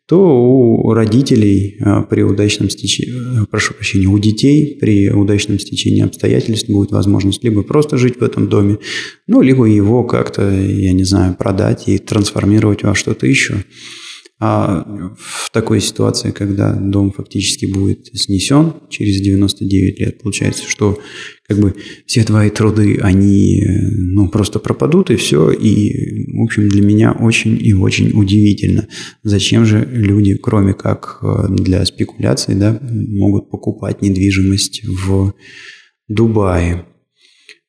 то 0.06 0.18
у 0.18 0.92
родителей 0.92 1.76
а, 1.80 2.02
при 2.02 2.22
удачном 2.22 2.68
стечении, 2.70 3.42
э, 3.42 3.46
прошу 3.50 3.74
прощения, 3.74 4.08
у 4.08 4.18
детей 4.18 4.76
при 4.80 5.10
удачном 5.10 5.58
стечении 5.58 6.02
обстоятельств 6.02 6.68
будет 6.68 6.90
возможность 6.90 7.44
либо 7.44 7.62
просто 7.62 7.96
жить 7.96 8.18
в 8.18 8.22
этом 8.22 8.48
доме, 8.48 8.78
ну, 9.26 9.42
либо 9.42 9.64
его 9.64 10.04
как-то, 10.04 10.50
я 10.50 10.92
не 10.92 11.04
знаю, 11.04 11.36
продать 11.36 11.88
и 11.88 11.98
трансформировать 11.98 12.82
во 12.82 12.94
что-то 12.94 13.26
еще. 13.26 13.64
А 14.44 14.84
в 15.16 15.50
такой 15.52 15.80
ситуации, 15.80 16.32
когда 16.32 16.72
дом 16.72 17.12
фактически 17.12 17.66
будет 17.66 18.08
снесен 18.12 18.72
через 18.90 19.20
99 19.20 20.00
лет, 20.00 20.20
получается, 20.20 20.64
что 20.68 20.98
как 21.46 21.60
бы 21.60 21.76
все 22.06 22.24
твои 22.24 22.50
труды, 22.50 22.98
они 23.00 23.64
ну, 23.64 24.28
просто 24.30 24.58
пропадут 24.58 25.12
и 25.12 25.14
все. 25.14 25.52
И, 25.52 26.26
в 26.36 26.42
общем, 26.42 26.68
для 26.68 26.82
меня 26.82 27.12
очень 27.12 27.56
и 27.56 27.72
очень 27.72 28.10
удивительно, 28.18 28.88
зачем 29.22 29.64
же 29.64 29.88
люди, 29.88 30.34
кроме 30.34 30.74
как 30.74 31.20
э, 31.22 31.46
для 31.48 31.84
спекуляций, 31.84 32.56
да, 32.56 32.80
могут 32.82 33.48
покупать 33.48 34.02
недвижимость 34.02 34.82
в 34.84 35.34
Дубае. 36.08 36.84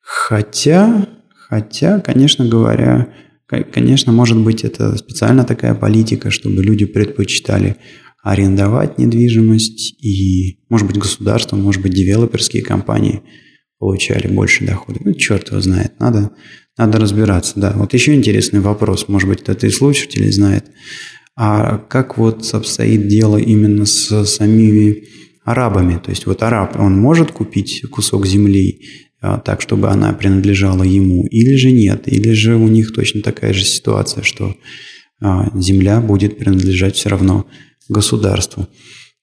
Хотя, 0.01 1.07
хотя, 1.35 1.99
конечно 1.99 2.47
говоря, 2.47 3.13
Конечно, 3.72 4.12
может 4.12 4.38
быть, 4.38 4.63
это 4.63 4.98
специально 4.98 5.43
такая 5.43 5.75
политика, 5.75 6.31
чтобы 6.31 6.63
люди 6.63 6.86
предпочитали 6.86 7.77
арендовать 8.24 8.98
недвижимость, 8.98 9.95
и, 10.01 10.60
может 10.69 10.88
быть, 10.88 10.98
государство, 10.98 11.57
может 11.57 11.81
быть, 11.81 11.93
девелоперские 11.93 12.63
компании 12.63 13.22
получали 13.79 14.27
больше 14.27 14.65
дохода. 14.65 15.00
Ну, 15.03 15.13
черт 15.13 15.50
его 15.50 15.60
знает, 15.60 16.00
надо, 16.00 16.31
надо 16.77 17.00
разбираться. 17.00 17.53
Да, 17.57 17.74
вот 17.75 17.93
еще 17.93 18.13
интересный 18.13 18.62
вопрос, 18.62 19.10
может 19.10 19.27
быть, 19.27 19.41
кто-то 19.41 19.67
из 19.67 19.75
слушателей 19.75 20.31
знает. 20.31 20.65
А 21.36 21.77
как 21.77 22.17
вот 22.17 22.48
обстоит 22.53 23.07
дело 23.07 23.38
именно 23.38 23.86
с 23.86 24.25
самими 24.25 25.03
арабами? 25.43 26.00
То 26.01 26.12
есть 26.12 26.25
вот 26.25 26.43
араб, 26.43 26.79
он 26.79 26.98
может 26.98 27.31
купить 27.31 27.83
кусок 27.91 28.25
земли 28.25 28.81
так, 29.45 29.61
чтобы 29.61 29.89
она 29.89 30.11
принадлежала 30.13 30.83
ему, 30.83 31.25
или 31.27 31.55
же 31.55 31.71
нет, 31.71 32.07
или 32.07 32.33
же 32.33 32.55
у 32.55 32.67
них 32.67 32.93
точно 32.93 33.21
такая 33.21 33.53
же 33.53 33.63
ситуация, 33.63 34.23
что 34.23 34.55
а, 35.21 35.49
земля 35.57 36.01
будет 36.01 36.37
принадлежать 36.37 36.95
все 36.95 37.09
равно 37.09 37.47
государству. 37.87 38.67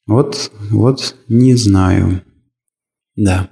Вот, 0.06 0.50
вот 0.70 1.16
не 1.28 1.54
знаю. 1.54 2.22
Да. 3.16 3.50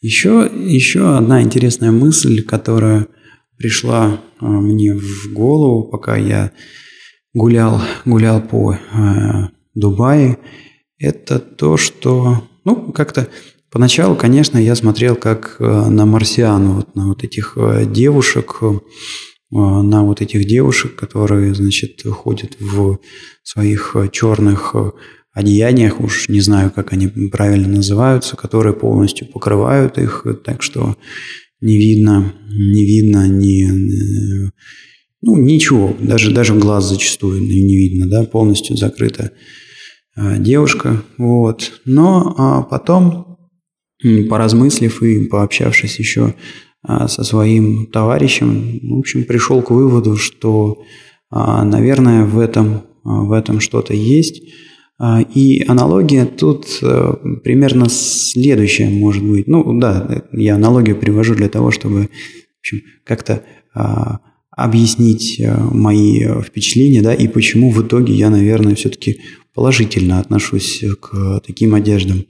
Еще, 0.00 0.50
еще 0.54 1.16
одна 1.16 1.42
интересная 1.42 1.90
мысль, 1.90 2.42
которая 2.42 3.08
пришла 3.58 4.20
а, 4.40 4.46
мне 4.46 4.94
в 4.94 5.32
голову, 5.34 5.90
пока 5.90 6.16
я 6.16 6.52
гулял, 7.34 7.80
гулял 8.04 8.40
по 8.40 8.74
э, 8.74 8.78
Дубае, 9.74 10.38
это 10.98 11.38
то, 11.38 11.76
что, 11.76 12.48
ну, 12.64 12.92
как-то 12.92 13.28
Поначалу, 13.72 14.14
конечно, 14.16 14.58
я 14.58 14.74
смотрел 14.74 15.16
как 15.16 15.56
э, 15.58 15.64
на 15.64 16.04
марсиан, 16.04 16.74
вот 16.74 16.94
на 16.94 17.08
вот 17.08 17.24
этих 17.24 17.54
э, 17.56 17.86
девушек, 17.86 18.58
э, 18.60 18.66
на 19.50 20.04
вот 20.04 20.20
этих 20.20 20.44
девушек, 20.46 20.94
которые, 20.94 21.54
значит, 21.54 22.02
ходят 22.04 22.58
в 22.60 22.98
своих 23.42 23.96
черных 24.12 24.74
одеяниях, 25.32 26.00
уж 26.00 26.28
не 26.28 26.42
знаю, 26.42 26.70
как 26.70 26.92
они 26.92 27.08
правильно 27.08 27.68
называются, 27.68 28.36
которые 28.36 28.74
полностью 28.74 29.26
покрывают 29.26 29.96
их, 29.96 30.26
так 30.44 30.62
что 30.62 30.96
не 31.62 31.78
видно, 31.78 32.34
не 32.50 32.84
видно 32.84 33.26
ни, 33.26 34.50
ну, 35.22 35.36
ничего, 35.38 35.96
даже, 35.98 36.30
даже 36.30 36.54
глаз 36.54 36.84
зачастую 36.84 37.40
не 37.40 37.76
видно, 37.76 38.06
да, 38.06 38.24
полностью 38.24 38.76
закрыта 38.76 39.32
девушка, 40.16 41.02
вот. 41.16 41.80
Но 41.84 42.34
а 42.36 42.62
потом 42.62 43.31
поразмыслив 44.28 45.02
и 45.02 45.26
пообщавшись 45.26 45.98
еще 45.98 46.34
а, 46.82 47.06
со 47.08 47.22
своим 47.22 47.86
товарищем, 47.86 48.80
в 48.82 48.98
общем, 48.98 49.24
пришел 49.24 49.62
к 49.62 49.70
выводу, 49.70 50.16
что, 50.16 50.82
а, 51.30 51.64
наверное, 51.64 52.24
в 52.24 52.38
этом, 52.38 52.82
а, 53.04 53.22
в 53.22 53.32
этом 53.32 53.60
что-то 53.60 53.94
есть. 53.94 54.42
И 55.34 55.64
аналогия 55.66 56.26
тут 56.26 56.78
э, 56.80 57.14
примерно 57.42 57.88
следующая 57.88 58.88
может 58.88 59.24
быть. 59.24 59.48
Ну 59.48 59.80
да, 59.80 60.22
я 60.30 60.54
аналогию 60.54 60.94
привожу 60.94 61.34
для 61.34 61.48
того, 61.48 61.72
чтобы 61.72 62.08
как-то 63.02 63.42
а, 63.74 64.20
объяснить 64.50 65.40
э, 65.40 65.56
мои 65.72 66.24
впечатления, 66.42 67.02
да, 67.02 67.14
и 67.14 67.26
почему 67.26 67.72
в 67.72 67.82
итоге 67.82 68.14
я, 68.14 68.30
наверное, 68.30 68.76
все-таки 68.76 69.18
положительно 69.54 70.20
отношусь 70.20 70.84
к 71.00 71.40
таким 71.44 71.74
одеждам. 71.74 72.24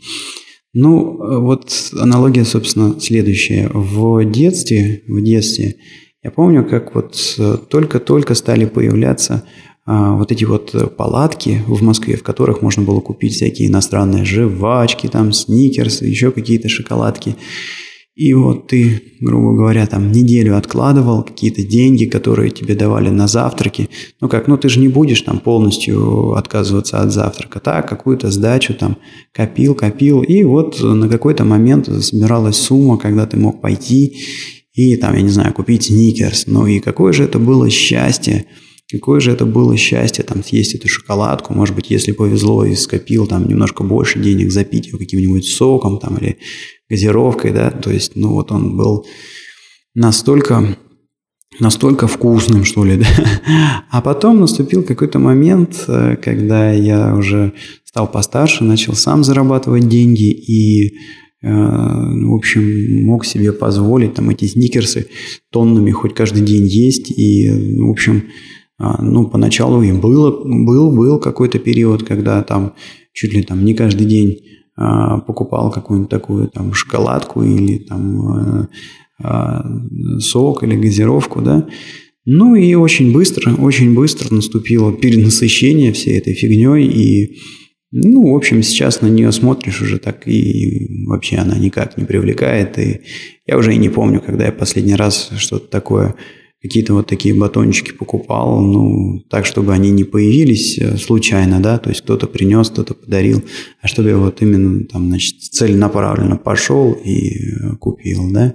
Ну, 0.74 1.40
вот 1.40 1.70
аналогия, 1.98 2.44
собственно, 2.44 2.98
следующая. 2.98 3.70
В 3.72 4.24
детстве, 4.24 5.02
в 5.06 5.22
детстве 5.22 5.76
я 6.22 6.30
помню, 6.30 6.64
как 6.64 6.94
вот 6.94 7.34
э, 7.38 7.56
только-только 7.68 8.34
стали 8.34 8.64
появляться 8.64 9.44
а, 9.84 10.14
вот 10.14 10.30
эти 10.30 10.44
вот 10.44 10.96
палатки 10.96 11.60
в 11.66 11.82
Москве, 11.82 12.16
в 12.16 12.22
которых 12.22 12.62
можно 12.62 12.84
было 12.84 13.00
купить 13.00 13.34
всякие 13.34 13.68
иностранные 13.68 14.24
жвачки, 14.24 15.08
там, 15.08 15.32
сникерсы, 15.32 16.04
еще 16.04 16.30
какие-то 16.30 16.68
шоколадки. 16.68 17.34
И 18.14 18.34
вот 18.34 18.66
ты, 18.66 19.14
грубо 19.20 19.54
говоря, 19.54 19.86
там 19.86 20.12
неделю 20.12 20.58
откладывал 20.58 21.22
какие-то 21.22 21.62
деньги, 21.62 22.04
которые 22.04 22.50
тебе 22.50 22.74
давали 22.74 23.08
на 23.08 23.26
завтраки. 23.26 23.88
Ну 24.20 24.28
как, 24.28 24.48
ну 24.48 24.58
ты 24.58 24.68
же 24.68 24.80
не 24.80 24.88
будешь 24.88 25.22
там 25.22 25.38
полностью 25.38 26.32
отказываться 26.32 27.00
от 27.00 27.10
завтрака. 27.10 27.58
Так, 27.60 27.88
какую-то 27.88 28.30
сдачу 28.30 28.74
там 28.74 28.98
копил, 29.32 29.74
копил. 29.74 30.22
И 30.22 30.42
вот 30.42 30.78
на 30.82 31.08
какой-то 31.08 31.44
момент 31.44 31.88
собиралась 32.04 32.56
сумма, 32.56 32.98
когда 32.98 33.26
ты 33.26 33.38
мог 33.38 33.62
пойти 33.62 34.18
и 34.74 34.96
там, 34.96 35.14
я 35.14 35.22
не 35.22 35.30
знаю, 35.30 35.54
купить 35.54 35.84
сникерс. 35.84 36.46
Ну 36.46 36.66
и 36.66 36.80
какое 36.80 37.12
же 37.12 37.24
это 37.24 37.38
было 37.38 37.70
счастье, 37.70 38.46
Какое 38.92 39.20
же 39.20 39.30
это 39.30 39.46
было 39.46 39.74
счастье 39.78 40.22
там 40.22 40.44
съесть 40.44 40.74
эту 40.74 40.86
шоколадку, 40.86 41.54
может 41.54 41.74
быть, 41.74 41.88
если 41.88 42.12
повезло 42.12 42.66
и 42.66 42.74
скопил 42.74 43.26
там 43.26 43.48
немножко 43.48 43.84
больше 43.84 44.20
денег, 44.20 44.52
запить 44.52 44.88
его 44.88 44.98
каким-нибудь 44.98 45.46
соком 45.46 45.98
там 45.98 46.18
или 46.18 46.36
газировкой, 46.92 47.52
да, 47.52 47.70
то 47.70 47.90
есть, 47.90 48.16
ну 48.16 48.32
вот 48.32 48.52
он 48.52 48.76
был 48.76 49.06
настолько 49.94 50.76
настолько 51.60 52.06
вкусным, 52.06 52.64
что 52.64 52.84
ли, 52.84 52.96
да. 53.02 53.06
А 53.90 54.00
потом 54.00 54.40
наступил 54.40 54.82
какой-то 54.82 55.18
момент, 55.18 55.84
э, 55.88 56.16
когда 56.16 56.72
я 56.72 57.14
уже 57.14 57.52
стал 57.84 58.10
постарше, 58.10 58.64
начал 58.64 58.94
сам 58.94 59.24
зарабатывать 59.24 59.88
деньги 59.88 60.30
и, 60.30 60.86
э, 60.88 61.48
в 61.48 62.34
общем, 62.34 63.04
мог 63.04 63.26
себе 63.26 63.52
позволить 63.52 64.14
там 64.14 64.30
эти 64.30 64.46
сникерсы 64.46 65.08
тоннами 65.50 65.90
хоть 65.90 66.14
каждый 66.14 66.42
день 66.42 66.66
есть. 66.66 67.10
И, 67.10 67.50
в 67.78 67.90
общем, 67.90 68.24
а, 68.78 69.02
ну, 69.02 69.28
поначалу 69.28 69.82
и 69.82 69.92
было, 69.92 70.30
был, 70.44 70.90
был 70.96 71.20
какой-то 71.20 71.58
период, 71.58 72.02
когда 72.02 72.42
там 72.42 72.72
чуть 73.12 73.34
ли 73.34 73.42
там 73.42 73.64
не 73.64 73.74
каждый 73.74 74.06
день 74.06 74.38
покупал 74.76 75.70
какую-нибудь 75.70 76.10
такую 76.10 76.48
там 76.48 76.72
шоколадку 76.72 77.42
или 77.42 77.78
там 77.78 78.68
а, 79.22 79.64
сок 80.18 80.62
или 80.62 80.76
газировку, 80.76 81.40
да. 81.42 81.66
Ну 82.24 82.54
и 82.54 82.74
очень 82.74 83.12
быстро, 83.12 83.54
очень 83.54 83.94
быстро 83.94 84.32
наступило 84.34 84.92
перенасыщение 84.92 85.92
всей 85.92 86.18
этой 86.18 86.34
фигней 86.34 86.86
и 86.86 87.36
ну, 87.94 88.32
в 88.32 88.34
общем, 88.34 88.62
сейчас 88.62 89.02
на 89.02 89.08
нее 89.08 89.30
смотришь 89.32 89.82
уже 89.82 89.98
так, 89.98 90.26
и 90.26 91.04
вообще 91.06 91.36
она 91.36 91.58
никак 91.58 91.98
не 91.98 92.06
привлекает. 92.06 92.78
И 92.78 93.02
я 93.46 93.58
уже 93.58 93.74
и 93.74 93.78
не 93.78 93.90
помню, 93.90 94.22
когда 94.24 94.46
я 94.46 94.52
последний 94.52 94.94
раз 94.94 95.30
что-то 95.36 95.68
такое 95.68 96.14
какие-то 96.62 96.94
вот 96.94 97.08
такие 97.08 97.34
батончики 97.34 97.92
покупал, 97.92 98.60
ну, 98.62 99.20
так, 99.28 99.46
чтобы 99.46 99.72
они 99.72 99.90
не 99.90 100.04
появились 100.04 100.78
э, 100.78 100.96
случайно, 100.96 101.60
да, 101.60 101.78
то 101.78 101.90
есть 101.90 102.02
кто-то 102.02 102.28
принес, 102.28 102.70
кто-то 102.70 102.94
подарил, 102.94 103.42
а 103.80 103.88
чтобы 103.88 104.10
я 104.10 104.16
вот 104.16 104.40
именно 104.42 104.84
там, 104.84 105.08
значит, 105.08 105.40
целенаправленно 105.40 106.36
пошел 106.36 106.92
и 106.92 107.30
э, 107.30 107.76
купил, 107.80 108.30
да. 108.30 108.54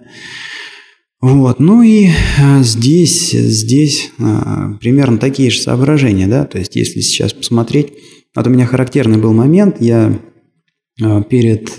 Вот, 1.20 1.60
ну 1.60 1.82
и 1.82 2.08
э, 2.08 2.64
здесь, 2.64 3.32
здесь 3.32 4.12
примерно 4.80 5.18
такие 5.18 5.50
же 5.50 5.60
соображения, 5.60 6.28
да, 6.28 6.46
то 6.46 6.58
есть 6.60 6.78
если 6.78 7.02
сейчас 7.02 7.34
посмотреть, 7.34 7.92
вот 8.34 8.48
у 8.48 8.50
меня 8.50 8.66
характерный 8.66 9.18
был 9.18 9.34
момент, 9.34 9.82
я 9.82 10.18
перед 11.30 11.70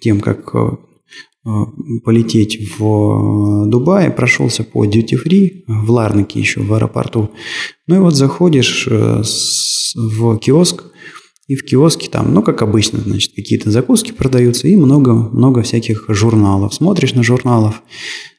тем, 0.00 0.20
как 0.20 0.52
полететь 2.04 2.78
в 2.78 3.64
э, 3.64 3.70
Дубай, 3.70 4.10
прошелся 4.10 4.62
по 4.62 4.84
Duty 4.84 5.18
Free 5.24 5.62
в 5.66 5.90
Ларнаке 5.90 6.38
еще 6.38 6.60
в 6.60 6.72
аэропорту. 6.72 7.30
Ну 7.86 7.96
и 7.96 7.98
вот 7.98 8.14
заходишь 8.14 8.86
э, 8.90 9.22
в 9.94 10.38
киоск, 10.38 10.84
и 11.48 11.56
в 11.56 11.64
киоске 11.64 12.08
там, 12.08 12.32
ну, 12.32 12.42
как 12.42 12.62
обычно, 12.62 13.00
значит, 13.00 13.34
какие-то 13.34 13.72
закуски 13.72 14.12
продаются 14.12 14.68
и 14.68 14.76
много-много 14.76 15.62
всяких 15.62 16.04
журналов. 16.08 16.74
Смотришь 16.74 17.14
на 17.14 17.24
журналов, 17.24 17.82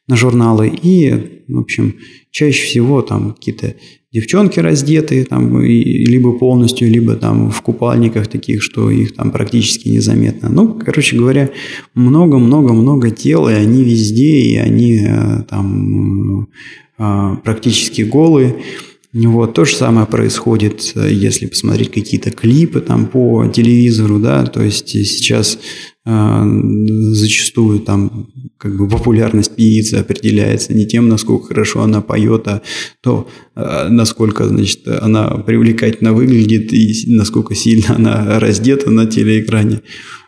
на 0.08 0.16
журналы 0.16 0.68
и, 0.68 1.42
в 1.46 1.58
общем, 1.58 1.96
чаще 2.30 2.64
всего 2.64 3.02
там 3.02 3.34
какие-то 3.34 3.74
девчонки 4.12 4.60
раздетые, 4.60 5.24
там, 5.24 5.60
и, 5.62 6.04
либо 6.04 6.32
полностью, 6.32 6.90
либо 6.90 7.16
там 7.16 7.50
в 7.50 7.62
купальниках 7.62 8.28
таких, 8.28 8.62
что 8.62 8.90
их 8.90 9.14
там 9.14 9.30
практически 9.30 9.88
незаметно. 9.88 10.48
Ну, 10.50 10.74
короче 10.74 11.16
говоря, 11.16 11.50
много-много-много 11.94 13.10
тел, 13.10 13.48
и 13.48 13.54
они 13.54 13.84
везде, 13.84 14.40
и 14.40 14.56
они 14.56 15.06
э, 15.06 15.42
там 15.48 16.48
э, 16.98 17.36
практически 17.42 18.02
голые. 18.02 18.56
Вот, 19.14 19.52
то 19.52 19.66
же 19.66 19.76
самое 19.76 20.06
происходит, 20.06 20.92
э, 20.94 21.08
если 21.10 21.46
посмотреть 21.46 21.90
какие-то 21.90 22.30
клипы 22.30 22.80
там 22.80 23.06
по 23.06 23.46
телевизору, 23.46 24.18
да, 24.18 24.44
то 24.44 24.62
есть 24.62 24.88
сейчас 24.88 25.58
зачастую 26.04 27.80
там 27.80 28.28
как 28.58 28.76
бы 28.76 28.88
популярность 28.88 29.54
певицы 29.54 29.94
определяется 29.96 30.74
не 30.74 30.84
тем, 30.84 31.08
насколько 31.08 31.48
хорошо 31.48 31.82
она 31.82 32.00
поет, 32.00 32.48
а 32.48 32.62
то, 33.00 33.28
э, 33.54 33.88
насколько, 33.88 34.48
значит, 34.48 34.86
она 34.88 35.28
привлекательно 35.30 36.12
выглядит 36.12 36.72
и 36.72 36.92
насколько 37.06 37.54
сильно 37.54 37.94
она 37.96 38.40
раздета 38.40 38.90
на 38.90 39.06
телеэкране. 39.06 39.82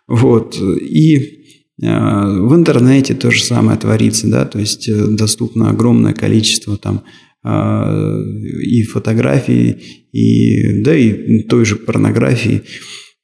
Вот, 0.06 0.56
и 0.60 1.16
э, 1.16 1.86
в 1.86 2.54
интернете 2.54 3.14
то 3.14 3.32
же 3.32 3.42
самое 3.42 3.76
творится, 3.78 4.28
да, 4.28 4.44
то 4.44 4.60
есть 4.60 4.88
э, 4.88 5.06
доступно 5.08 5.70
огромное 5.70 6.12
количество 6.12 6.76
там 6.76 7.02
и 7.46 8.84
фотографии, 8.84 9.76
и, 10.12 10.80
да, 10.80 10.96
и 10.96 11.42
той 11.42 11.66
же 11.66 11.76
порнографии. 11.76 12.62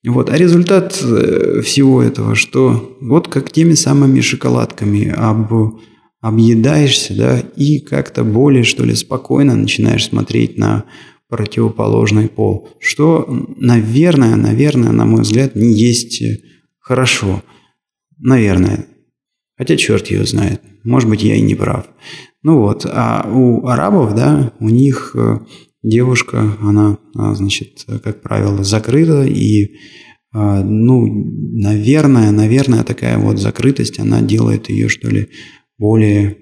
Вот. 0.07 0.31
А 0.31 0.37
результат 0.37 0.99
э, 1.03 1.61
всего 1.63 2.03
этого, 2.03 2.35
что 2.35 2.97
вот 3.01 3.29
как 3.29 3.53
теми 3.53 3.75
самыми 3.75 4.21
шоколадками 4.21 5.09
об, 5.09 5.81
объедаешься, 6.21 7.15
да, 7.15 7.41
и 7.57 7.81
как-то 7.81 8.25
более, 8.25 8.65
что 8.65 8.85
ли, 8.85 8.95
спокойно 8.95 9.55
начинаешь 9.57 10.09
смотреть 10.09 10.57
на 10.57 10.85
противоположный 11.29 12.29
пол, 12.29 12.69
что, 12.81 13.27
наверное, 13.57 14.37
наверное, 14.37 14.91
на 14.91 15.05
мой 15.05 15.23
взгляд, 15.23 15.55
не 15.55 15.73
есть 15.73 16.23
хорошо. 16.79 17.43
Наверное. 18.19 18.87
Хотя 19.57 19.77
черт 19.77 20.09
ее 20.09 20.25
знает. 20.25 20.61
Может 20.83 21.09
быть, 21.09 21.23
я 21.23 21.37
и 21.37 21.41
не 21.41 21.55
прав. 21.55 21.87
Ну 22.43 22.59
вот, 22.61 22.87
а 22.87 23.29
у 23.31 23.67
арабов, 23.67 24.15
да, 24.15 24.53
у 24.61 24.71
них 24.71 25.13
э, 25.15 25.41
девушка, 25.83 26.57
она, 26.61 26.99
а, 27.15 27.35
значит, 27.35 27.85
как 28.03 28.23
правило, 28.23 28.63
закрыта, 28.65 29.25
и, 29.25 29.77
а, 30.33 30.63
ну, 30.63 31.07
наверное, 31.07 32.31
наверное, 32.31 32.85
такая 32.85 33.19
вот 33.19 33.39
закрытость, 33.39 33.99
она 33.99 34.21
делает 34.21 34.69
ее, 34.69 34.89
что 34.89 35.09
ли, 35.09 35.29
более, 35.79 36.39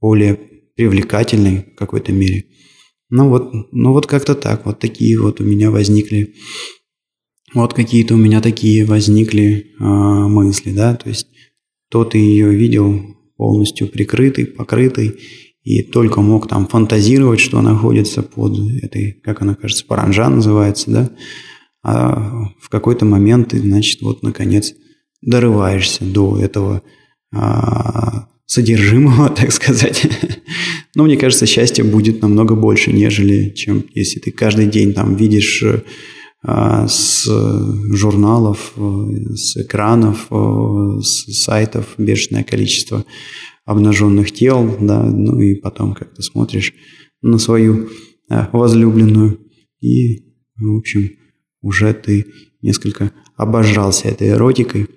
более 0.00 0.38
привлекательной 0.76 1.72
в 1.74 1.78
какой-то 1.78 2.12
мере. 2.12 2.46
Ну 3.10 3.28
вот, 3.28 3.52
ну 3.72 3.92
вот 3.92 4.06
как-то 4.06 4.34
так, 4.34 4.66
вот 4.66 4.80
такие 4.80 5.20
вот 5.20 5.40
у 5.40 5.44
меня 5.44 5.70
возникли, 5.70 6.34
вот 7.52 7.72
какие-то 7.72 8.14
у 8.14 8.18
меня 8.18 8.40
такие 8.40 8.84
возникли 8.84 9.72
э, 9.78 9.84
мысли, 9.84 10.72
да, 10.72 10.96
то 10.96 11.08
есть 11.08 11.28
то 11.90 12.04
ты 12.04 12.18
ее 12.18 12.52
видел 12.52 13.00
полностью 13.36 13.88
прикрытый, 13.88 14.46
покрытый, 14.46 15.20
и 15.64 15.82
только 15.82 16.20
мог 16.20 16.46
там 16.46 16.68
фантазировать, 16.68 17.40
что 17.40 17.60
находится 17.62 18.22
под 18.22 18.58
этой, 18.82 19.12
как 19.24 19.42
она 19.42 19.54
кажется, 19.54 19.84
паранжа 19.86 20.28
называется, 20.28 20.90
да, 20.90 21.10
а 21.82 22.48
в 22.60 22.68
какой-то 22.68 23.04
момент 23.04 23.48
ты, 23.50 23.60
значит, 23.60 24.00
вот, 24.02 24.22
наконец, 24.22 24.74
дорываешься 25.22 26.04
до 26.04 26.38
этого 26.38 26.82
а, 27.32 28.28
содержимого, 28.46 29.28
так 29.36 29.52
сказать. 29.52 30.06
Но 30.94 31.04
мне 31.04 31.16
кажется, 31.16 31.46
счастья 31.46 31.82
будет 31.82 32.22
намного 32.22 32.54
больше, 32.54 32.92
нежели 32.92 33.50
чем 33.50 33.84
если 33.94 34.20
ты 34.20 34.30
каждый 34.30 34.66
день 34.66 34.92
там 34.92 35.16
видишь 35.16 35.64
а, 36.42 36.86
с 36.86 37.26
журналов, 37.26 38.74
э, 38.76 39.34
с 39.34 39.56
экранов, 39.56 40.26
э, 40.30 41.00
с 41.00 41.42
сайтов 41.42 41.94
бешеное 41.96 42.44
количество 42.44 43.04
обнаженных 43.64 44.32
тел, 44.32 44.76
да, 44.80 45.02
ну 45.02 45.40
и 45.40 45.54
потом 45.54 45.94
как 45.94 46.14
то 46.14 46.22
смотришь 46.22 46.74
на 47.22 47.38
свою 47.38 47.88
а, 48.28 48.48
возлюбленную 48.52 49.40
и, 49.80 50.34
в 50.56 50.76
общем, 50.76 51.10
уже 51.60 51.92
ты 51.94 52.26
несколько 52.62 53.12
обожрался 53.36 54.08
этой 54.08 54.28
эротикой. 54.28 54.88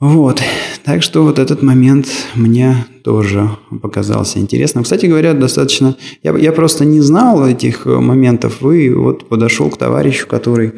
Вот, 0.00 0.40
так 0.82 1.02
что 1.02 1.24
вот 1.24 1.38
этот 1.38 1.60
момент 1.62 2.08
мне 2.34 2.86
тоже 3.04 3.50
показался 3.82 4.38
интересным. 4.38 4.84
Кстати 4.84 5.04
говоря, 5.06 5.34
достаточно... 5.34 5.96
Я, 6.22 6.34
я 6.38 6.52
просто 6.52 6.86
не 6.86 7.00
знал 7.00 7.46
этих 7.46 7.84
моментов. 7.84 8.62
Вы 8.62 8.94
вот 8.96 9.28
подошел 9.28 9.68
к 9.68 9.76
товарищу, 9.76 10.26
который 10.26 10.68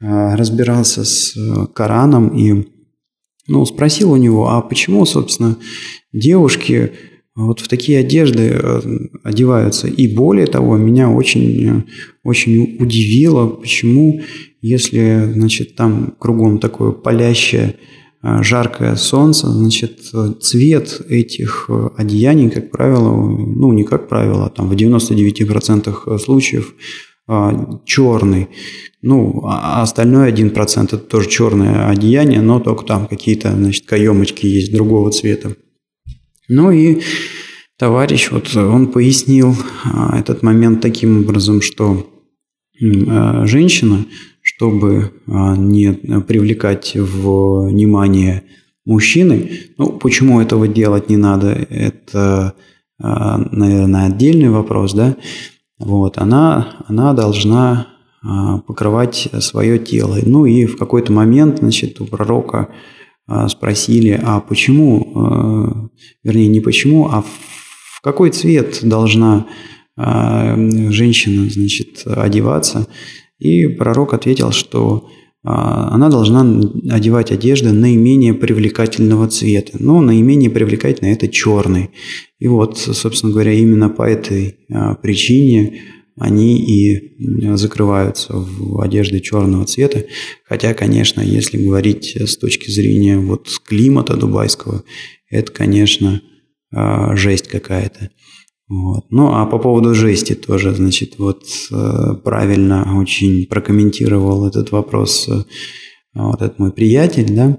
э, 0.00 0.34
разбирался 0.34 1.04
с 1.04 1.36
э, 1.36 1.66
Кораном 1.72 2.36
и 2.36 2.71
ну, 3.48 3.64
спросил 3.66 4.12
у 4.12 4.16
него, 4.16 4.48
а 4.48 4.60
почему, 4.60 5.04
собственно, 5.04 5.56
девушки 6.12 6.92
вот 7.34 7.60
в 7.60 7.68
такие 7.68 7.98
одежды 7.98 8.50
э, 8.52 8.80
одеваются. 9.24 9.88
И 9.88 10.14
более 10.14 10.46
того, 10.46 10.76
меня 10.76 11.10
очень, 11.10 11.84
очень 12.22 12.76
удивило, 12.78 13.48
почему, 13.48 14.20
если, 14.60 15.32
значит, 15.32 15.74
там 15.74 16.14
кругом 16.18 16.58
такое 16.58 16.92
палящее 16.92 17.76
Э, 18.24 18.42
жаркое 18.42 18.94
солнце, 18.94 19.48
значит, 19.48 20.00
цвет 20.40 21.00
этих 21.08 21.66
э, 21.68 21.88
одеяний, 21.96 22.50
как 22.50 22.70
правило, 22.70 23.10
ну, 23.16 23.72
не 23.72 23.82
как 23.82 24.08
правило, 24.08 24.46
а 24.46 24.50
там 24.50 24.68
в 24.68 24.74
99% 24.74 26.18
случаев 26.18 26.72
э, 26.72 26.82
черный. 27.84 28.48
Ну, 29.00 29.42
а 29.46 29.82
остальное 29.82 30.32
1% 30.32 30.84
это 30.84 30.98
тоже 30.98 31.28
черное 31.28 31.88
одеяние, 31.88 32.40
но 32.40 32.60
только 32.60 32.84
там 32.84 33.06
какие-то, 33.06 33.52
значит, 33.52 33.86
каемочки 33.86 34.46
есть 34.46 34.72
другого 34.72 35.10
цвета. 35.10 35.56
Ну 36.48 36.70
и 36.70 37.00
товарищ, 37.78 38.30
вот 38.30 38.54
он 38.56 38.88
пояснил 38.88 39.56
этот 40.12 40.42
момент 40.42 40.80
таким 40.80 41.20
образом, 41.20 41.62
что 41.62 42.06
женщина 42.78 44.04
чтобы 44.42 45.12
а, 45.28 45.56
не 45.56 45.92
привлекать 45.92 46.94
внимание 46.94 48.42
мужчины. 48.84 49.50
Ну, 49.78 49.92
почему 49.92 50.40
этого 50.40 50.66
делать 50.68 51.08
не 51.08 51.16
надо, 51.16 51.50
это, 51.52 52.54
а, 53.00 53.38
наверное, 53.38 54.06
отдельный 54.06 54.50
вопрос, 54.50 54.92
да. 54.94 55.16
Вот, 55.82 56.18
она, 56.18 56.76
она 56.86 57.12
должна 57.12 57.88
а, 58.22 58.58
покрывать 58.58 59.28
свое 59.40 59.78
тело. 59.78 60.18
Ну 60.24 60.46
и 60.46 60.66
в 60.66 60.76
какой-то 60.76 61.12
момент, 61.12 61.58
значит, 61.58 62.00
у 62.00 62.06
пророка 62.06 62.68
спросили, 63.48 64.20
а 64.22 64.40
почему, 64.40 65.90
вернее, 66.24 66.48
не 66.48 66.58
почему, 66.60 67.08
а 67.08 67.22
в 67.22 68.00
какой 68.02 68.30
цвет 68.30 68.80
должна 68.82 69.46
женщина, 69.96 71.48
значит, 71.48 72.02
одеваться. 72.04 72.88
И 73.38 73.68
пророк 73.68 74.12
ответил, 74.12 74.50
что 74.50 75.08
а, 75.08 75.21
она 75.44 76.08
должна 76.08 76.42
одевать 76.90 77.32
одежды 77.32 77.72
наименее 77.72 78.32
привлекательного 78.32 79.28
цвета. 79.28 79.72
Но 79.80 80.00
наименее 80.00 80.50
привлекательный– 80.50 81.12
это 81.12 81.26
черный. 81.26 81.90
И 82.38 82.46
вот, 82.46 82.78
собственно 82.78 83.32
говоря, 83.32 83.52
именно 83.52 83.88
по 83.88 84.02
этой 84.02 84.56
а, 84.70 84.94
причине 84.94 85.80
они 86.16 86.58
и 86.58 87.56
закрываются 87.56 88.34
в 88.34 88.80
одежды 88.80 89.20
черного 89.20 89.64
цвета. 89.64 90.04
Хотя, 90.44 90.74
конечно, 90.74 91.20
если 91.20 91.56
говорить 91.56 92.16
с 92.16 92.36
точки 92.36 92.70
зрения 92.70 93.18
вот 93.18 93.48
климата 93.64 94.16
дубайского, 94.16 94.84
это, 95.28 95.50
конечно, 95.50 96.22
а, 96.70 97.16
жесть 97.16 97.48
какая-то. 97.48 98.10
Вот. 98.72 99.04
Ну, 99.10 99.34
а 99.34 99.44
по 99.44 99.58
поводу 99.58 99.94
жести 99.94 100.34
тоже, 100.34 100.74
значит, 100.74 101.18
вот 101.18 101.44
э, 101.70 102.14
правильно 102.24 102.98
очень 102.98 103.46
прокомментировал 103.46 104.46
этот 104.46 104.72
вопрос 104.72 105.28
э, 105.28 105.42
вот 106.14 106.40
этот 106.40 106.58
мой 106.58 106.72
приятель, 106.72 107.34
да, 107.34 107.58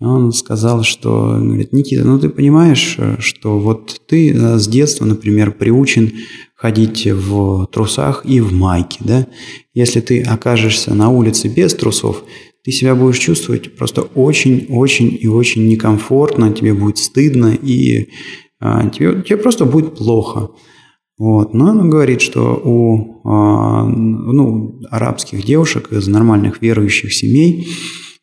он 0.00 0.32
сказал, 0.32 0.82
что, 0.82 1.38
говорит, 1.40 1.72
Никита, 1.72 2.04
ну 2.04 2.18
ты 2.18 2.28
понимаешь, 2.28 2.96
э, 2.98 3.18
что 3.20 3.60
вот 3.60 4.00
ты 4.08 4.34
с 4.58 4.66
детства, 4.66 5.04
например, 5.04 5.52
приучен 5.52 6.12
ходить 6.56 7.06
в 7.06 7.66
трусах 7.66 8.26
и 8.26 8.40
в 8.40 8.52
майке, 8.52 8.98
да? 8.98 9.28
Если 9.74 10.00
ты 10.00 10.22
окажешься 10.22 10.92
на 10.92 11.08
улице 11.10 11.46
без 11.46 11.72
трусов, 11.72 12.24
ты 12.64 12.72
себя 12.72 12.96
будешь 12.96 13.18
чувствовать 13.18 13.76
просто 13.76 14.02
очень-очень 14.02 15.16
и 15.20 15.28
очень 15.28 15.68
некомфортно, 15.68 16.52
тебе 16.52 16.74
будет 16.74 16.98
стыдно 16.98 17.54
и 17.54 18.08
тебе, 18.60 19.22
тебе 19.22 19.36
просто 19.36 19.64
будет 19.64 19.96
плохо. 19.96 20.50
Вот. 21.18 21.52
Но 21.52 21.70
она 21.70 21.84
говорит, 21.84 22.20
что 22.20 22.60
у 22.64 23.20
а, 23.28 23.84
ну, 23.84 24.80
арабских 24.90 25.44
девушек 25.44 25.92
из 25.92 26.06
нормальных 26.06 26.62
верующих 26.62 27.12
семей 27.12 27.66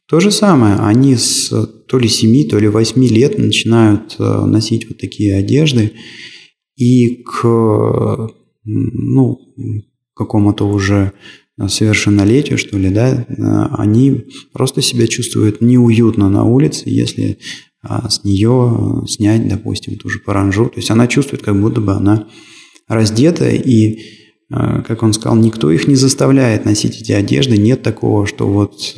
то 0.08 0.20
же 0.20 0.32
самое. 0.32 0.76
Они 0.78 1.16
с 1.16 1.50
то 1.88 2.00
ли 2.00 2.08
7, 2.08 2.48
то 2.48 2.58
ли 2.58 2.68
8 2.68 3.04
лет 3.06 3.38
начинают 3.38 4.16
а, 4.18 4.46
носить 4.46 4.88
вот 4.88 4.98
такие 4.98 5.36
одежды. 5.36 5.92
И 6.78 7.24
к 7.24 8.30
ну, 8.64 9.40
какому-то 10.14 10.68
уже 10.68 11.14
совершеннолетию, 11.68 12.58
что 12.58 12.78
ли, 12.78 12.90
да, 12.90 13.26
они 13.78 14.26
просто 14.52 14.82
себя 14.82 15.08
чувствуют 15.08 15.62
неуютно 15.62 16.30
на 16.30 16.44
улице, 16.44 16.84
если 16.88 17.38
а 17.88 18.10
с 18.10 18.24
нее 18.24 19.04
снять, 19.08 19.48
допустим, 19.48 19.98
ту 19.98 20.10
же 20.10 20.20
паранжу. 20.20 20.66
То 20.66 20.78
есть 20.78 20.90
она 20.92 21.08
чувствует, 21.08 21.44
как 21.44 21.60
будто 21.60 21.82
бы 21.82 21.94
она 21.94 22.28
раздета, 22.88 23.50
и, 23.50 24.00
а, 24.50 24.82
как 24.82 25.04
он 25.04 25.14
сказал, 25.14 25.38
никто 25.38 25.72
их 25.72 25.88
не 25.88 25.96
заставляет 25.96 26.66
носить 26.66 27.02
эти 27.02 27.12
одежды. 27.12 27.58
Нет 27.58 27.84
такого, 27.84 28.26
что 28.26 28.48
вот 28.48 28.96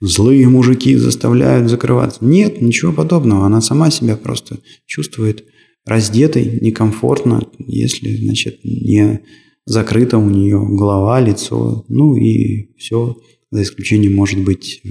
злые 0.00 0.48
мужики 0.48 0.94
заставляют 0.96 1.68
закрываться. 1.68 2.24
Нет, 2.24 2.60
ничего 2.60 2.92
подобного. 2.92 3.46
Она 3.46 3.60
сама 3.60 3.90
себя 3.90 4.16
просто 4.16 4.58
чувствует 4.86 5.44
раздетой, 5.84 6.58
некомфортно, 6.60 7.42
если, 7.58 8.14
значит, 8.16 8.60
не 8.64 9.20
закрыта 9.66 10.18
у 10.18 10.28
нее 10.28 10.64
голова, 10.68 11.20
лицо, 11.20 11.84
ну 11.88 12.16
и 12.16 12.76
все, 12.76 13.16
за 13.50 13.62
исключением, 13.62 14.14
может 14.14 14.42
быть, 14.44 14.82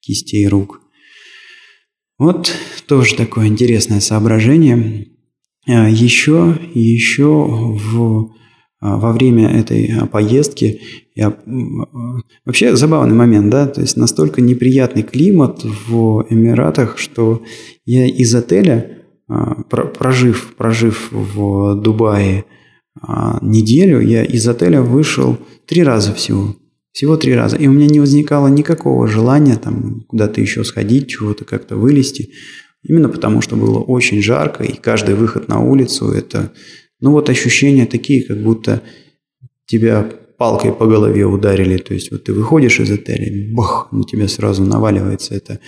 кистей 0.00 0.46
рук. 0.46 0.80
Вот 2.18 2.52
тоже 2.86 3.16
такое 3.16 3.48
интересное 3.48 4.00
соображение. 4.00 5.08
А, 5.66 5.88
еще, 5.88 6.56
еще 6.74 7.24
в, 7.24 8.30
а, 8.80 8.96
во 8.98 9.12
время 9.12 9.48
этой 9.48 10.06
поездки 10.08 10.80
я 11.14 11.36
вообще 12.44 12.76
забавный 12.76 13.14
момент, 13.14 13.50
да, 13.50 13.66
то 13.66 13.80
есть 13.80 13.96
настолько 13.96 14.40
неприятный 14.40 15.02
климат 15.02 15.64
в 15.64 16.26
Эмиратах, 16.28 16.98
что 16.98 17.42
я 17.84 18.06
из 18.06 18.34
отеля, 18.34 18.98
а, 19.28 19.62
прожив, 19.64 20.54
прожив 20.56 21.08
в 21.10 21.74
Дубае 21.76 22.44
неделю, 23.42 24.00
я 24.00 24.22
из 24.22 24.46
отеля 24.46 24.80
вышел 24.80 25.36
три 25.66 25.82
раза 25.82 26.14
всего. 26.14 26.54
Всего 26.94 27.16
три 27.16 27.34
раза. 27.34 27.56
И 27.56 27.66
у 27.66 27.72
меня 27.72 27.88
не 27.88 27.98
возникало 27.98 28.46
никакого 28.46 29.08
желания 29.08 29.56
там 29.56 30.02
куда-то 30.06 30.40
еще 30.40 30.62
сходить, 30.62 31.08
чего-то 31.08 31.44
как-то 31.44 31.74
вылезти. 31.74 32.30
Именно 32.84 33.08
потому, 33.08 33.40
что 33.40 33.56
было 33.56 33.80
очень 33.80 34.22
жарко, 34.22 34.62
и 34.62 34.76
каждый 34.76 35.16
выход 35.16 35.48
на 35.48 35.58
улицу– 35.58 36.12
это, 36.12 36.52
ну 37.00 37.10
вот 37.10 37.28
ощущения 37.30 37.86
такие, 37.86 38.22
как 38.22 38.40
будто 38.40 38.80
тебя 39.66 40.08
палкой 40.38 40.72
по 40.72 40.86
голове 40.86 41.24
ударили. 41.24 41.78
То 41.78 41.94
есть 41.94 42.12
вот 42.12 42.22
ты 42.22 42.32
выходишь 42.32 42.78
из 42.78 42.92
отеля, 42.92 43.52
бах, 43.52 43.88
на 43.90 44.04
тебя 44.04 44.28
сразу 44.28 44.62
наваливается 44.62 45.34
это 45.34 45.58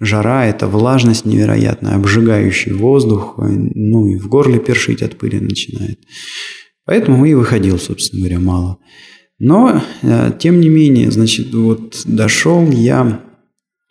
жара, 0.00 0.44
это 0.44 0.66
влажность 0.66 1.24
невероятная, 1.24 1.94
обжигающий 1.94 2.72
воздух, 2.72 3.36
ну 3.38 4.06
и 4.06 4.18
в 4.18 4.28
горле 4.28 4.58
першить 4.58 5.00
от 5.00 5.16
пыли 5.16 5.40
начинает. 5.40 5.98
Поэтому 6.84 7.24
и 7.24 7.32
выходил, 7.32 7.78
собственно 7.78 8.20
говоря, 8.20 8.38
мало. 8.38 8.78
Но, 9.38 9.82
э, 10.02 10.32
тем 10.38 10.60
не 10.60 10.68
менее, 10.68 11.10
значит, 11.10 11.54
вот 11.54 12.02
дошел 12.04 12.68
я 12.70 13.22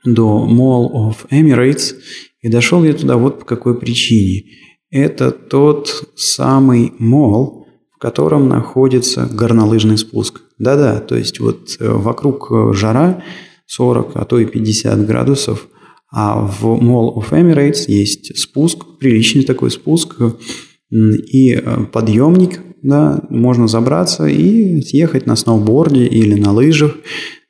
до 0.03 0.45
Mall 0.49 0.91
of 0.93 1.29
Emirates, 1.31 1.95
и 2.41 2.49
дошел 2.49 2.83
я 2.83 2.93
туда 2.93 3.17
вот 3.17 3.39
по 3.39 3.45
какой 3.45 3.79
причине. 3.79 4.43
Это 4.89 5.31
тот 5.31 6.11
самый 6.15 6.93
мол, 6.99 7.67
в 7.95 7.99
котором 7.99 8.47
находится 8.47 9.25
горнолыжный 9.25 9.97
спуск. 9.97 10.41
Да-да, 10.59 10.99
то 10.99 11.15
есть 11.15 11.39
вот 11.39 11.77
э, 11.79 11.89
вокруг 11.89 12.51
э, 12.51 12.73
жара 12.73 13.23
40, 13.67 14.11
а 14.15 14.25
то 14.25 14.39
и 14.39 14.45
50 14.45 15.05
градусов, 15.05 15.67
а 16.11 16.39
в 16.41 16.65
Mall 16.65 17.15
of 17.15 17.31
Emirates 17.31 17.85
есть 17.87 18.37
спуск, 18.37 18.85
приличный 18.99 19.43
такой 19.43 19.71
спуск, 19.71 20.15
и 20.89 21.61
подъемник 21.91 22.61
да, 22.81 23.21
можно 23.29 23.67
забраться 23.67 24.25
и 24.25 24.81
съехать 24.81 25.25
на 25.25 25.35
сноуборде 25.35 26.05
или 26.05 26.35
на 26.35 26.51
лыжах. 26.51 26.95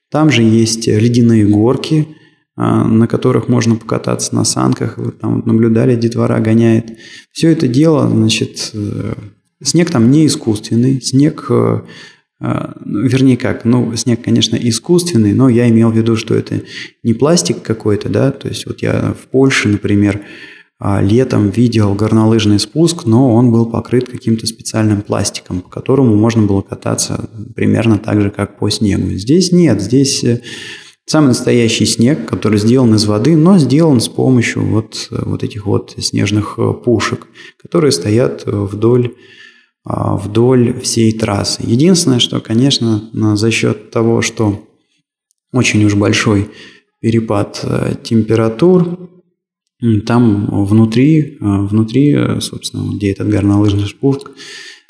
Там 0.10 0.30
же 0.30 0.42
есть 0.42 0.88
ледяные 0.88 1.46
горки, 1.46 2.08
а, 2.56 2.84
на 2.86 3.08
которых 3.08 3.48
можно 3.50 3.76
покататься 3.76 4.34
на 4.36 4.44
санках. 4.44 4.98
Вы 4.98 5.12
там 5.12 5.44
наблюдали, 5.46 5.96
детвора 5.96 6.40
гоняет. 6.40 6.98
Все 7.32 7.50
это 7.50 7.68
дело, 7.68 8.10
значит, 8.10 8.72
э, 8.74 9.14
снег 9.62 9.92
там 9.92 10.10
не 10.10 10.26
искусственный, 10.26 11.02
снег 11.02 11.48
э, 11.50 11.82
ну, 12.40 13.02
вернее 13.02 13.36
как, 13.36 13.66
ну, 13.66 13.96
снег, 13.96 14.22
конечно, 14.24 14.56
искусственный, 14.56 15.34
но 15.34 15.50
я 15.50 15.68
имел 15.70 15.90
в 15.90 15.98
виду, 15.98 16.16
что 16.16 16.36
это 16.36 16.62
не 17.02 17.14
пластик 17.14 17.64
какой-то, 17.64 18.10
да, 18.10 18.32
то 18.32 18.48
есть 18.48 18.68
вот 18.68 18.84
я 18.84 19.16
в 19.20 19.28
Польше, 19.30 19.70
например, 19.70 20.22
летом 20.80 21.50
видел 21.50 21.96
горнолыжный 21.96 22.60
спуск, 22.60 23.06
но 23.06 23.34
он 23.34 23.52
был 23.52 23.66
покрыт 23.66 24.10
каким-то 24.10 24.46
специальным 24.46 25.02
пластиком, 25.02 25.62
по 25.62 25.70
которому 25.70 26.16
можно 26.16 26.44
было 26.44 26.62
кататься 26.62 27.30
примерно 27.56 27.98
так 27.98 28.22
же, 28.22 28.30
как 28.30 28.60
по 28.60 28.70
снегу. 28.70 29.10
Здесь 29.12 29.52
нет, 29.52 29.82
здесь 29.82 30.24
э, 30.24 30.42
самый 31.08 31.30
настоящий 31.30 31.88
снег, 31.88 32.30
который 32.30 32.60
сделан 32.60 32.94
из 32.94 33.06
воды, 33.06 33.36
но 33.36 33.58
сделан 33.58 34.00
с 34.00 34.08
помощью 34.08 34.66
вот, 34.66 35.08
э, 35.10 35.16
вот 35.26 35.44
этих 35.44 35.66
вот 35.66 35.96
снежных 35.98 36.56
э, 36.60 36.74
пушек, 36.74 37.26
которые 37.60 37.92
стоят 37.92 38.44
вдоль 38.46 39.16
а, 39.90 40.18
вдоль 40.18 40.78
всей 40.82 41.18
трассы. 41.18 41.64
Единственное, 41.66 42.20
что, 42.20 42.42
конечно, 42.42 43.10
за 43.14 43.50
счет 43.52 43.90
того, 43.90 44.22
что 44.22 44.68
очень 45.54 45.84
уж 45.86 45.96
большой 45.96 46.50
перепад 47.00 47.64
температур, 48.04 49.10
там 50.06 50.66
внутри, 50.66 51.20
э, 51.20 51.38
внутри, 51.40 52.14
э, 52.14 52.40
собственно, 52.42 52.96
где 52.96 53.12
этот 53.12 53.30
горнолыжный 53.30 53.86
спуск, 53.86 54.32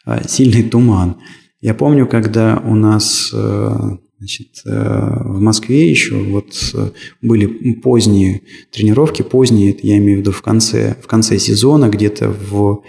э, 0.05 0.21
сильный 0.27 0.63
туман. 0.63 1.17
Я 1.59 1.73
помню, 1.73 2.07
когда 2.07 2.61
у 2.63 2.75
нас 2.75 3.33
значит, 4.19 4.61
в 4.63 5.39
Москве 5.39 5.89
еще 5.89 6.15
вот 6.15 6.53
были 7.21 7.73
поздние 7.73 8.41
тренировки, 8.71 9.23
поздние, 9.23 9.75
я 9.81 9.97
имею 9.97 10.17
в 10.17 10.21
виду 10.21 10.31
в 10.31 10.41
конце, 10.43 10.95
в 11.01 11.07
конце 11.07 11.39
сезона, 11.39 11.89
где-то 11.89 12.29
в 12.29 12.83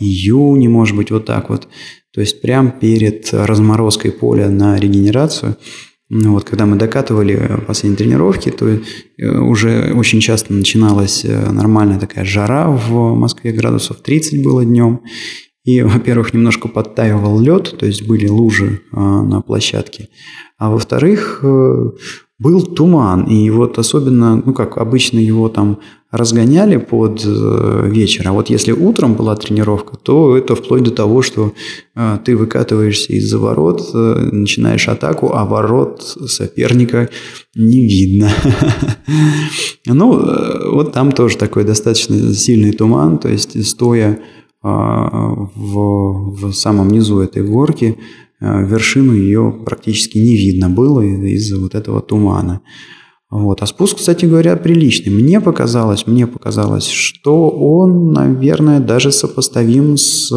июне, 0.00 0.68
может 0.68 0.96
быть, 0.96 1.12
вот 1.12 1.26
так 1.26 1.48
вот. 1.48 1.68
То 2.12 2.20
есть 2.20 2.42
прямо 2.42 2.72
перед 2.72 3.32
разморозкой 3.32 4.10
поля 4.10 4.50
на 4.50 4.76
регенерацию– 4.76 5.56
ну, 6.12 6.32
вот, 6.32 6.42
когда 6.44 6.66
мы 6.66 6.76
докатывали 6.76 7.62
последние 7.68 7.96
тренировки, 7.96 8.50
то 8.50 8.68
э, 8.68 8.78
уже 9.38 9.92
очень 9.94 10.20
часто 10.20 10.52
начиналась 10.52 11.24
э, 11.24 11.50
нормальная 11.52 12.00
такая 12.00 12.24
жара 12.24 12.68
в 12.68 13.14
Москве, 13.14 13.52
градусов 13.52 13.98
30 13.98 14.42
было 14.42 14.64
днем. 14.64 15.02
И, 15.64 15.80
во-первых, 15.82 16.34
немножко 16.34 16.66
подтаивал 16.66 17.38
лед, 17.38 17.76
то 17.78 17.86
есть 17.86 18.08
были 18.08 18.26
лужи 18.26 18.82
а, 18.92 19.22
на 19.22 19.40
площадке. 19.40 20.08
А 20.58 20.70
во-вторых, 20.70 21.40
э, 21.44 21.90
был 22.40 22.62
туман. 22.62 23.24
И 23.24 23.50
вот 23.50 23.78
особенно, 23.78 24.42
ну 24.44 24.52
как 24.52 24.78
обычно 24.78 25.18
его 25.18 25.48
там 25.48 25.78
разгоняли 26.10 26.78
под 26.78 27.22
э, 27.24 27.88
вечер. 27.88 28.26
А 28.26 28.32
вот 28.32 28.50
если 28.50 28.72
утром 28.72 29.14
была 29.14 29.36
тренировка, 29.36 29.96
то 29.96 30.36
это 30.36 30.56
вплоть 30.56 30.82
до 30.82 30.90
того, 30.90 31.22
что 31.22 31.52
э, 31.94 32.18
ты 32.24 32.36
выкатываешься 32.36 33.12
из-за 33.12 33.38
ворот, 33.38 33.90
э, 33.94 34.28
начинаешь 34.32 34.88
атаку, 34.88 35.32
а 35.34 35.44
ворот 35.44 36.02
соперника 36.02 37.08
не 37.54 37.86
видно. 37.86 38.30
Ну, 39.86 40.22
вот 40.72 40.92
там 40.92 41.10
тоже 41.10 41.36
такой 41.36 41.64
достаточно 41.64 42.34
сильный 42.34 42.72
туман, 42.72 43.18
то 43.18 43.28
есть 43.28 43.66
стоя 43.66 44.20
в, 44.62 45.50
в 45.56 46.52
самом 46.52 46.88
низу 46.90 47.18
этой 47.20 47.42
горки, 47.42 47.96
вершину 48.40 49.12
ее 49.12 49.52
практически 49.64 50.18
не 50.18 50.36
видно 50.36 50.68
было 50.68 51.00
из-за 51.00 51.58
вот 51.60 51.74
этого 51.74 52.00
тумана. 52.00 52.62
Вот. 53.30 53.62
А 53.62 53.66
спуск, 53.66 53.98
кстати 53.98 54.24
говоря, 54.24 54.56
приличный. 54.56 55.12
Мне 55.12 55.40
показалось, 55.40 56.06
мне 56.06 56.26
показалось, 56.26 56.88
что 56.88 57.48
он, 57.50 58.12
наверное, 58.12 58.80
даже 58.80 59.12
сопоставим 59.12 59.96
с 59.96 60.32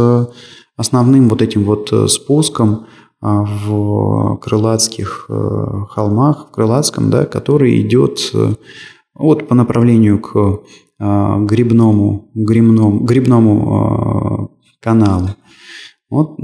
основным 0.75 1.29
вот 1.29 1.41
этим 1.41 1.63
вот 1.63 1.91
э, 1.91 2.07
спуском 2.07 2.87
а, 3.21 3.43
в 3.43 4.37
крылатских 4.37 5.27
э, 5.29 5.67
холмах, 5.89 6.47
в 6.47 6.51
Крылатском, 6.51 7.09
да, 7.09 7.25
который 7.25 7.79
идет 7.81 8.19
э, 8.33 8.53
вот 9.13 9.47
по 9.47 9.55
направлению 9.55 10.19
к 10.19 10.61
а, 10.99 11.39
грибному, 11.39 12.31
грибному, 12.33 12.99
грибному 13.01 14.57
каналу. 14.81 15.29
Вот 16.09 16.37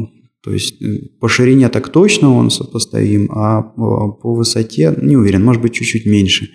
то 0.44 0.54
есть 0.54 0.82
э, 0.82 1.10
по 1.20 1.28
ширине 1.28 1.70
так 1.70 1.90
точно 1.90 2.34
он 2.34 2.50
сопоставим, 2.50 3.30
а 3.32 3.62
по 3.62 4.34
высоте 4.34 4.96
не 5.02 5.18
уверен, 5.18 5.44
может 5.44 5.62
быть 5.62 5.74
чуть-чуть 5.74 6.06
меньше. 6.06 6.50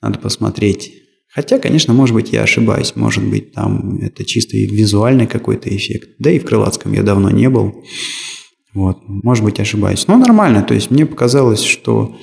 Надо 0.00 0.18
посмотреть. 0.18 0.92
Хотя, 1.36 1.58
конечно, 1.58 1.92
может 1.92 2.14
быть, 2.14 2.32
я 2.32 2.42
ошибаюсь. 2.42 2.94
Может 2.96 3.24
быть, 3.28 3.52
там 3.52 3.98
это 3.98 4.24
чисто 4.24 4.56
визуальный 4.56 5.26
какой-то 5.26 5.74
эффект. 5.74 6.10
Да 6.18 6.30
и 6.30 6.38
в 6.38 6.44
Крылатском 6.44 6.92
я 6.92 7.02
давно 7.02 7.30
не 7.30 7.50
был. 7.50 7.84
Вот, 8.72 9.00
может 9.06 9.44
быть, 9.44 9.60
ошибаюсь. 9.60 10.06
Но 10.06 10.16
нормально. 10.16 10.62
То 10.62 10.72
есть 10.72 10.90
мне 10.90 11.04
показалось, 11.04 11.62
что 11.62 12.16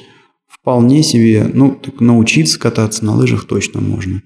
вполне 0.48 1.04
себе, 1.04 1.50
ну, 1.54 1.76
так 1.76 2.00
научиться 2.00 2.60
кататься 2.60 3.06
на 3.06 3.16
лыжах 3.16 3.46
точно 3.46 3.82
можно. 3.82 4.24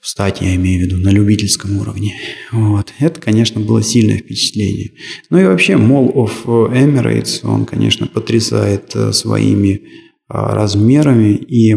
Встать, 0.00 0.40
я 0.40 0.54
имею 0.54 0.80
в 0.80 0.84
виду, 0.86 0.96
на 0.96 1.10
любительском 1.10 1.76
уровне. 1.78 2.14
Вот. 2.52 2.92
Это, 3.00 3.20
конечно, 3.20 3.60
было 3.60 3.82
сильное 3.82 4.16
впечатление. 4.16 4.92
Ну 5.28 5.38
и 5.38 5.44
вообще, 5.44 5.74
Mall 5.74 6.10
of 6.14 6.46
Emirates, 6.46 7.40
он, 7.42 7.66
конечно, 7.66 8.06
потрясает 8.06 8.92
э, 8.94 9.12
своими 9.12 9.82
а, 10.26 10.54
размерами. 10.54 11.34
И 11.34 11.74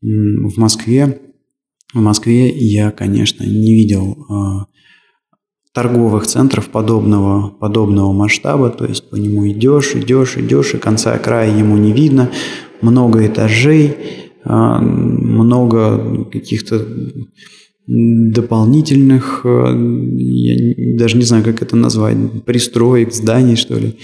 в 0.00 0.56
Москве, 0.56 1.20
в 1.92 2.00
Москве 2.00 2.48
я, 2.48 2.92
конечно, 2.92 3.44
не 3.44 3.74
видел 3.74 4.24
а, 4.30 4.66
торговых 5.74 6.26
центров 6.26 6.70
подобного, 6.70 7.50
подобного 7.50 8.12
масштаба. 8.14 8.70
То 8.70 8.86
есть 8.86 9.10
по 9.10 9.16
нему 9.16 9.46
идешь, 9.50 9.94
идешь, 9.94 10.38
идешь, 10.38 10.74
и 10.74 10.78
конца 10.78 11.18
края 11.18 11.54
ему 11.54 11.76
не 11.76 11.92
видно. 11.92 12.30
Много 12.80 13.26
этажей, 13.26 14.29
много 14.44 16.24
каких-то 16.24 16.86
дополнительных, 17.90 19.40
э, 19.44 19.48
я 20.16 20.96
даже 20.96 21.16
не 21.16 21.24
знаю, 21.24 21.42
как 21.42 21.60
это 21.60 21.74
назвать, 21.74 22.16
пристроек, 22.44 23.12
зданий, 23.12 23.56
что 23.56 23.74
ли. 23.74 23.96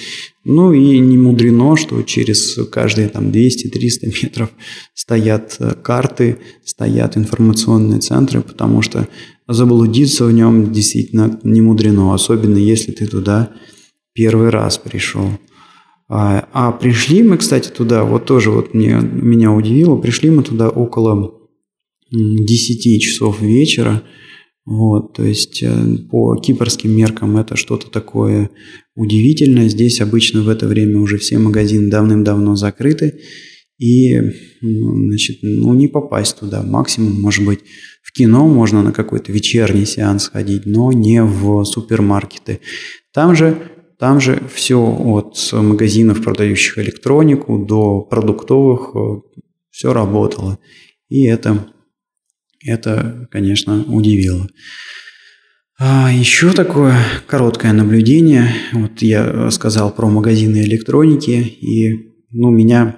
Ну 0.44 0.72
и 0.72 0.98
не 0.98 1.16
мудрено, 1.16 1.76
что 1.76 2.02
через 2.02 2.58
каждые 2.72 3.08
там 3.08 3.30
200-300 3.30 4.12
метров 4.22 4.50
стоят 4.92 5.56
э, 5.60 5.74
карты, 5.80 6.38
стоят 6.64 7.16
информационные 7.16 8.00
центры, 8.00 8.40
потому 8.40 8.82
что 8.82 9.06
заблудиться 9.46 10.24
в 10.24 10.32
нем 10.32 10.72
действительно 10.72 11.38
не 11.44 11.60
мудрено, 11.60 12.12
особенно 12.12 12.58
если 12.58 12.90
ты 12.90 13.06
туда 13.06 13.52
первый 14.14 14.48
раз 14.48 14.78
пришел. 14.78 15.28
А, 16.08 16.48
а 16.52 16.72
пришли 16.72 17.22
мы, 17.22 17.36
кстати, 17.36 17.68
туда, 17.68 18.04
вот 18.04 18.26
тоже 18.26 18.50
вот 18.50 18.74
мне, 18.74 19.00
меня 19.00 19.52
удивило, 19.52 19.96
пришли 19.96 20.30
мы 20.30 20.42
туда 20.42 20.68
около 20.68 21.40
10 22.10 23.02
часов 23.02 23.40
вечера. 23.40 24.02
Вот, 24.64 25.14
то 25.14 25.22
есть 25.22 25.62
э, 25.62 25.96
по 26.10 26.34
кипрским 26.36 26.90
меркам 26.90 27.36
это 27.36 27.54
что-то 27.54 27.88
такое 27.88 28.50
удивительное. 28.96 29.68
Здесь 29.68 30.00
обычно 30.00 30.42
в 30.42 30.48
это 30.48 30.66
время 30.66 30.98
уже 30.98 31.18
все 31.18 31.38
магазины 31.38 31.88
давным-давно 31.88 32.56
закрыты. 32.56 33.20
И, 33.78 34.18
значит, 34.60 35.38
ну, 35.42 35.72
не 35.74 35.86
попасть 35.86 36.40
туда. 36.40 36.62
Максимум, 36.62 37.20
может 37.20 37.44
быть, 37.44 37.60
в 38.02 38.12
кино 38.12 38.48
можно 38.48 38.82
на 38.82 38.90
какой-то 38.90 39.30
вечерний 39.30 39.86
сеанс 39.86 40.28
ходить, 40.28 40.66
но 40.66 40.90
не 40.90 41.22
в 41.22 41.62
супермаркеты. 41.64 42.60
Там 43.12 43.36
же 43.36 43.56
там 43.98 44.20
же 44.20 44.42
все 44.52 44.78
от 44.78 45.36
магазинов, 45.52 46.22
продающих 46.22 46.78
электронику, 46.78 47.64
до 47.64 48.02
продуктовых, 48.02 48.94
э, 48.94 49.40
все 49.70 49.92
работало. 49.92 50.58
И 51.08 51.24
это, 51.24 51.66
это 52.64 53.28
конечно, 53.30 53.84
удивило. 53.84 54.48
А 55.78 56.10
еще 56.10 56.52
такое 56.52 56.96
короткое 57.26 57.72
наблюдение. 57.72 58.50
Вот 58.72 59.02
я 59.02 59.50
сказал 59.50 59.94
про 59.94 60.08
магазины 60.08 60.62
электроники, 60.62 61.30
и 61.30 62.14
ну, 62.30 62.50
меня 62.50 62.96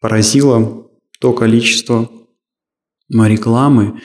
поразило 0.00 0.88
то 1.20 1.32
количество 1.32 2.10
рекламы. 3.08 4.00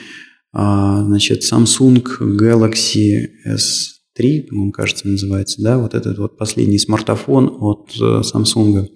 А, 0.52 1.04
значит, 1.04 1.42
Samsung 1.44 2.04
Galaxy 2.40 3.28
S 3.46 3.95
3, 4.16 4.44
по-моему, 4.44 4.72
кажется, 4.72 5.08
называется, 5.08 5.62
да, 5.62 5.78
вот 5.78 5.94
этот 5.94 6.18
вот 6.18 6.38
последний 6.38 6.80
смартфон 6.80 7.58
от 7.60 7.92
э, 8.00 8.22
Samsung. 8.22 8.88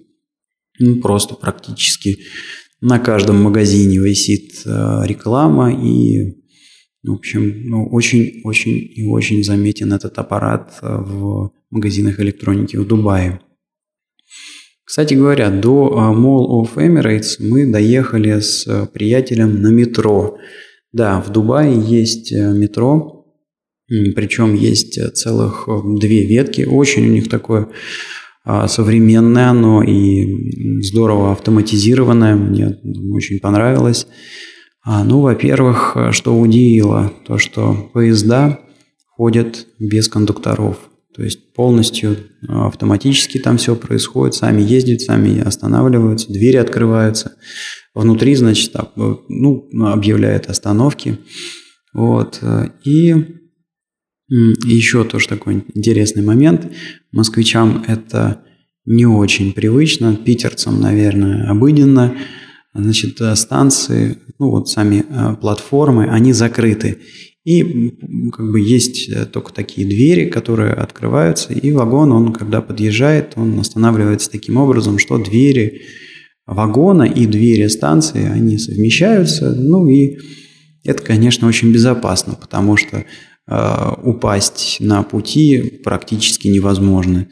Ну, 0.80 1.02
просто 1.02 1.36
практически 1.36 2.20
на 2.80 3.00
каждом 3.00 3.44
магазине 3.44 3.98
висит 4.00 4.62
э, 4.66 5.02
реклама 5.04 5.74
и, 5.74 6.38
в 7.04 7.12
общем, 7.12 7.66
ну, 7.66 7.88
очень-очень 7.90 8.78
и 8.96 9.06
очень 9.08 9.44
заметен 9.44 9.92
этот 9.92 10.18
аппарат 10.18 10.78
э, 10.82 10.88
в 10.88 11.52
магазинах 11.70 12.22
электроники 12.22 12.78
в 12.78 12.88
Дубае. 12.88 13.42
Кстати 14.86 15.16
говоря, 15.16 15.52
до 15.52 16.14
Mall 16.16 16.64
of 16.64 16.76
Emirates 16.78 17.36
мы 17.40 17.70
доехали 17.70 18.40
с 18.40 18.88
приятелем 18.94 19.62
на 19.62 19.68
метро. 19.68 20.40
Да, 20.94 21.22
в 21.22 21.32
Дубае 21.32 21.80
есть 21.80 22.32
метро, 22.32 23.19
причем 24.15 24.54
есть 24.54 24.97
э, 24.97 25.10
целых 25.10 25.67
э, 25.67 25.71
две 25.99 26.25
ветки. 26.25 26.62
Очень 26.62 27.08
у 27.08 27.12
них 27.12 27.30
такое 27.30 27.69
современное 28.67 29.49
оно 29.49 29.84
и 29.84 30.82
здорово 30.82 31.34
автоматизированное. 31.34 32.36
Мне 32.36 32.80
очень 33.13 33.39
понравилось. 33.39 34.08
Ну, 34.86 35.19
во-первых, 35.19 35.95
что 36.12 36.39
удивило, 36.39 37.13
то, 37.28 37.38
что 37.38 37.91
поезда 37.93 38.60
ходят 39.15 39.67
без 39.78 40.08
кондукторов. 40.08 40.78
То 41.13 41.21
есть 41.21 41.54
полностью 41.54 42.15
автоматически 42.47 43.38
там 43.38 43.58
все 43.58 43.75
происходит, 43.75 44.36
сами 44.36 44.62
ездят, 44.62 45.02
сами 45.02 45.41
останавливаются, 45.41 46.32
двери 46.32 46.56
открываются. 46.56 47.34
Внутри, 47.93 48.34
значит, 48.36 48.73
ну, 48.95 49.67
объявляет 49.86 50.49
остановки. 50.49 51.19
Вот. 51.93 52.41
И 52.84 53.13
еще 54.30 55.04
тоже 55.04 55.28
такой 55.28 55.63
интересный 55.74 56.24
момент. 56.24 56.72
Москвичам 57.12 57.84
это 57.88 58.44
не 58.86 59.06
очень 59.06 59.54
привычно, 59.54 60.15
питерцам, 60.15 60.80
наверное, 60.80 61.50
обыденно. 61.50 62.15
Значит, 62.74 63.20
станции, 63.36 64.20
ну 64.38 64.52
вот 64.52 64.70
сами 64.70 65.04
э, 65.10 65.36
платформы, 65.42 66.08
они 66.08 66.34
закрыты. 66.34 67.00
И 67.44 67.92
как 68.32 68.52
бы 68.52 68.60
есть 68.60 69.10
э, 69.10 69.26
только 69.26 69.52
такие 69.52 69.88
двери, 69.88 70.30
которые 70.30 70.74
открываются, 70.74 71.52
и 71.54 71.72
вагон, 71.72 72.12
он 72.12 72.32
когда 72.32 72.62
подъезжает, 72.62 73.34
он 73.36 73.60
останавливается 73.60 74.30
таким 74.30 74.58
образом, 74.58 75.00
что 75.00 75.18
двери 75.18 75.82
вагона 76.46 77.04
и 77.04 77.26
двери 77.26 77.68
станции, 77.68 78.26
они 78.26 78.58
совмещаются, 78.58 79.52
ну 79.52 79.88
и 79.88 80.18
это, 80.84 81.04
конечно, 81.04 81.48
очень 81.48 81.72
безопасно, 81.72 82.36
потому 82.36 82.78
что 82.78 82.98
э, 82.98 83.06
упасть 84.04 84.78
на 84.80 85.04
пути 85.04 85.82
практически 85.84 86.48
невозможно. 86.48 87.28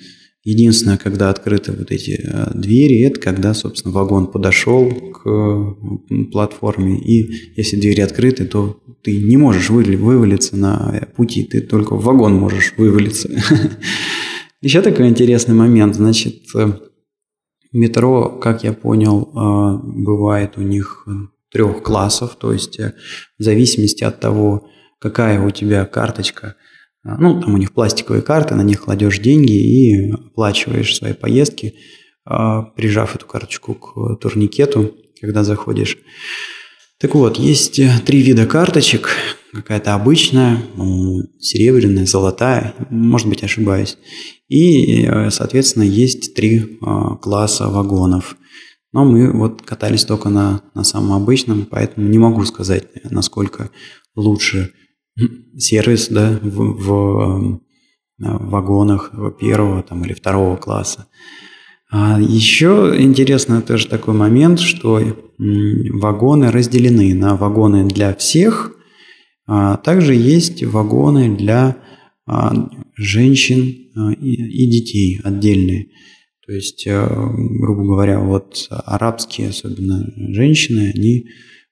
Единственное, 0.50 0.98
когда 0.98 1.30
открыты 1.30 1.74
вот 1.74 1.92
эти 1.92 2.22
э, 2.24 2.52
двери, 2.54 3.02
это 3.02 3.20
когда, 3.20 3.54
собственно, 3.54 3.94
вагон 3.94 4.28
подошел 4.28 4.90
к 4.90 5.76
платформе, 6.32 6.98
и 6.98 7.52
если 7.58 7.76
двери 7.76 8.00
открыты, 8.00 8.46
то 8.46 8.80
ты 9.04 9.20
не 9.20 9.36
можешь 9.36 9.70
вывалиться 9.70 10.56
на 10.56 11.06
пути, 11.18 11.44
ты 11.44 11.60
только 11.60 11.98
в 11.98 12.04
вагон 12.06 12.36
можешь 12.36 12.76
вывалиться. 12.78 13.30
Еще 14.62 14.82
такой 14.82 15.10
интересный 15.10 15.54
момент, 15.54 15.96
значит, 15.96 16.44
э, 16.56 16.80
метро, 17.74 18.40
как 18.42 18.64
я 18.64 18.72
понял, 18.72 19.24
э, 19.24 19.80
бывает 19.84 20.54
у 20.56 20.62
них 20.62 21.06
трех 21.52 21.84
классов, 21.84 22.38
то 22.40 22.54
есть 22.54 22.80
в 22.80 23.44
зависимости 23.44 24.06
от 24.06 24.22
того, 24.22 24.70
какая 25.00 25.40
у 25.42 25.52
тебя 25.52 25.86
карточка– 25.86 26.56
а, 27.08 27.18
ну, 27.18 27.40
там 27.42 27.54
у 27.54 27.58
них 27.58 27.74
пластиковые 27.74 28.22
карты, 28.22 28.56
на 28.56 28.64
них 28.64 28.82
кладешь 28.82 29.20
деньги 29.20 29.54
и 29.54 30.12
оплачиваешь 30.12 30.96
свои 30.96 31.14
поездки, 31.14 31.76
а, 32.26 32.64
прижав 32.64 33.16
эту 33.16 33.26
карточку 33.26 33.76
к 33.76 34.18
турникету, 34.20 34.94
когда 35.22 35.44
заходишь. 35.44 35.98
Так 37.00 37.16
вот, 37.16 37.38
есть 37.38 37.80
э, 37.80 37.92
три 38.06 38.22
вида 38.22 38.46
карточек. 38.46 39.10
Какая-то 39.54 39.94
обычная, 39.94 40.62
серебряная, 41.40 42.06
золотая, 42.06 42.74
может 42.90 43.30
быть, 43.30 43.44
ошибаюсь. 43.44 43.98
И, 44.50 45.06
э, 45.06 45.30
соответственно, 45.30 45.84
есть 45.84 46.34
три 46.34 46.80
а, 46.82 47.16
класса 47.16 47.70
вагонов. 47.70 48.36
Но 48.92 49.06
мы 49.06 49.32
вот 49.32 49.62
катались 49.62 50.06
только 50.06 50.30
на, 50.30 50.64
на 50.74 50.84
самом 50.84 51.14
обычном, 51.14 51.68
поэтому 51.70 52.10
не 52.10 52.18
могу 52.18 52.44
сказать, 52.46 52.88
насколько 53.10 53.70
лучше 54.16 54.74
сервис 55.58 56.10
да, 56.10 56.40
в, 56.42 56.74
в, 56.74 57.22
эм, 57.22 57.62
в 58.18 58.50
вагонах 58.50 59.12
первого 59.40 59.84
там, 59.84 60.04
или 60.04 60.14
второго 60.14 60.56
класса. 60.58 61.08
А 61.90 62.20
еще 62.20 62.96
интересно 63.00 63.62
тоже 63.62 63.88
такой 63.88 64.14
момент, 64.14 64.60
что 64.60 65.02
вагоны 65.38 66.52
разделены 66.52 67.14
на 67.14 67.36
вагоны 67.36 67.86
для 67.88 68.14
всех, 68.14 68.74
а 69.46 69.78
также 69.78 70.14
есть 70.14 70.64
вагоны 70.64 71.38
для 71.38 71.78
а, 72.26 72.70
женщин 72.96 73.92
а, 73.96 74.12
и 74.12 74.70
детей 74.70 75.22
отдельные. 75.24 75.88
То 76.46 76.54
есть, 76.54 76.88
э, 76.88 77.08
грубо 77.60 77.84
говоря, 77.84 78.20
вот 78.22 78.68
арабские, 78.70 79.50
особенно 79.50 80.06
женщины, 80.34 80.94
они 80.96 81.28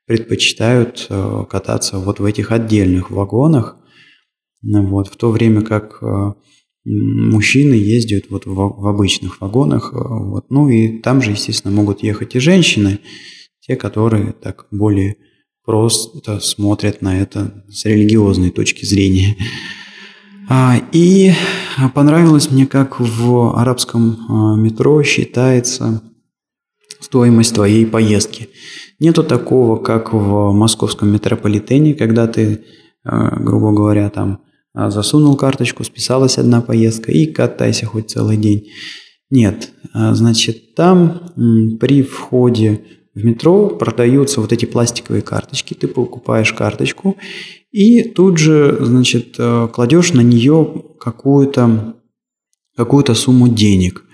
предпочитают 0.06 1.08
э, 1.10 1.46
кататься 1.50 1.98
вот 1.98 2.20
в 2.20 2.26
этих 2.26 2.52
отдельных 2.52 3.10
вагонах, 3.10 3.78
вот, 4.62 5.08
в 5.08 5.16
то 5.16 5.32
время 5.32 5.62
как 5.62 6.02
э, 6.02 6.34
мужчины 6.86 7.74
ездят 7.74 8.26
вот 8.30 8.46
в, 8.46 8.88
обычных 8.88 9.42
вагонах. 9.42 9.94
Э, 9.94 9.98
вот. 9.98 10.46
Ну 10.50 10.70
и 10.70 11.00
там 11.00 11.22
же, 11.22 11.32
естественно, 11.32 11.74
могут 11.74 12.04
ехать 12.04 12.36
и 12.36 12.40
женщины, 12.40 13.00
те, 13.62 13.76
которые 13.76 14.34
так 14.34 14.68
более 14.72 15.18
просто 15.66 16.40
смотрят 16.40 17.02
на 17.02 17.20
это 17.20 17.66
с 17.70 17.86
религиозной 17.86 18.52
точки 18.52 18.86
зрения. 18.86 19.36
А, 20.48 20.80
и 20.92 21.32
понравилось 21.96 22.52
мне, 22.52 22.68
как 22.68 23.00
в 23.00 23.58
арабском 23.58 24.62
метро 24.62 25.02
считается 25.02 26.04
стоимость 27.00 27.56
твоей 27.56 27.88
поездки. 27.88 28.50
Нету 29.00 29.24
такого, 29.24 29.78
как 29.78 30.14
в 30.14 30.52
московском 30.54 31.10
метрополитене, 31.10 31.94
когда 31.94 32.28
ты, 32.28 32.64
э, 33.04 33.40
грубо 33.40 33.74
говоря, 33.74 34.10
там 34.10 34.40
э, 34.74 34.90
засунул 34.90 35.36
карточку, 35.36 35.84
списалась 35.84 36.38
одна 36.38 36.62
поездка 36.62 37.12
и 37.12 37.26
катайся 37.26 37.86
хоть 37.86 38.12
целый 38.12 38.38
день. 38.38 38.68
Нет, 39.30 39.72
э, 39.94 40.14
значит, 40.14 40.76
там 40.76 41.34
при 41.80 42.04
входе 42.04 42.82
в 43.14 43.24
метро 43.24 43.70
продаются 43.70 44.40
вот 44.40 44.54
эти 44.54 44.66
пластиковые 44.66 45.22
карточки, 45.22 45.74
ты 45.74 45.88
покупаешь 45.88 46.54
карточку 46.54 47.18
и 47.72 48.04
тут 48.04 48.38
же, 48.38 48.78
значит, 48.80 49.38
кладешь 49.74 50.14
на 50.14 50.22
нее 50.22 50.84
какую-то 51.00 51.96
какую-то 52.76 53.14
сумму 53.14 53.48
денег. 53.48 54.05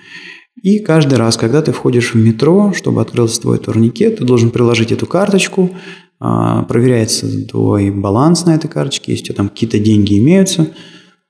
И 0.61 0.79
каждый 0.79 1.15
раз, 1.15 1.37
когда 1.37 1.61
ты 1.61 1.71
входишь 1.71 2.13
в 2.13 2.17
метро, 2.17 2.71
чтобы 2.75 3.01
открылся 3.01 3.41
твой 3.41 3.57
турникет, 3.57 4.17
ты 4.17 4.23
должен 4.23 4.51
приложить 4.51 4.91
эту 4.91 5.07
карточку, 5.07 5.71
а, 6.19 6.63
проверяется 6.63 7.47
твой 7.47 7.89
баланс 7.89 8.45
на 8.45 8.53
этой 8.55 8.67
карточке, 8.67 9.13
если 9.13 9.23
у 9.23 9.25
тебя 9.27 9.35
там 9.35 9.49
какие-то 9.49 9.79
деньги 9.79 10.19
имеются, 10.19 10.67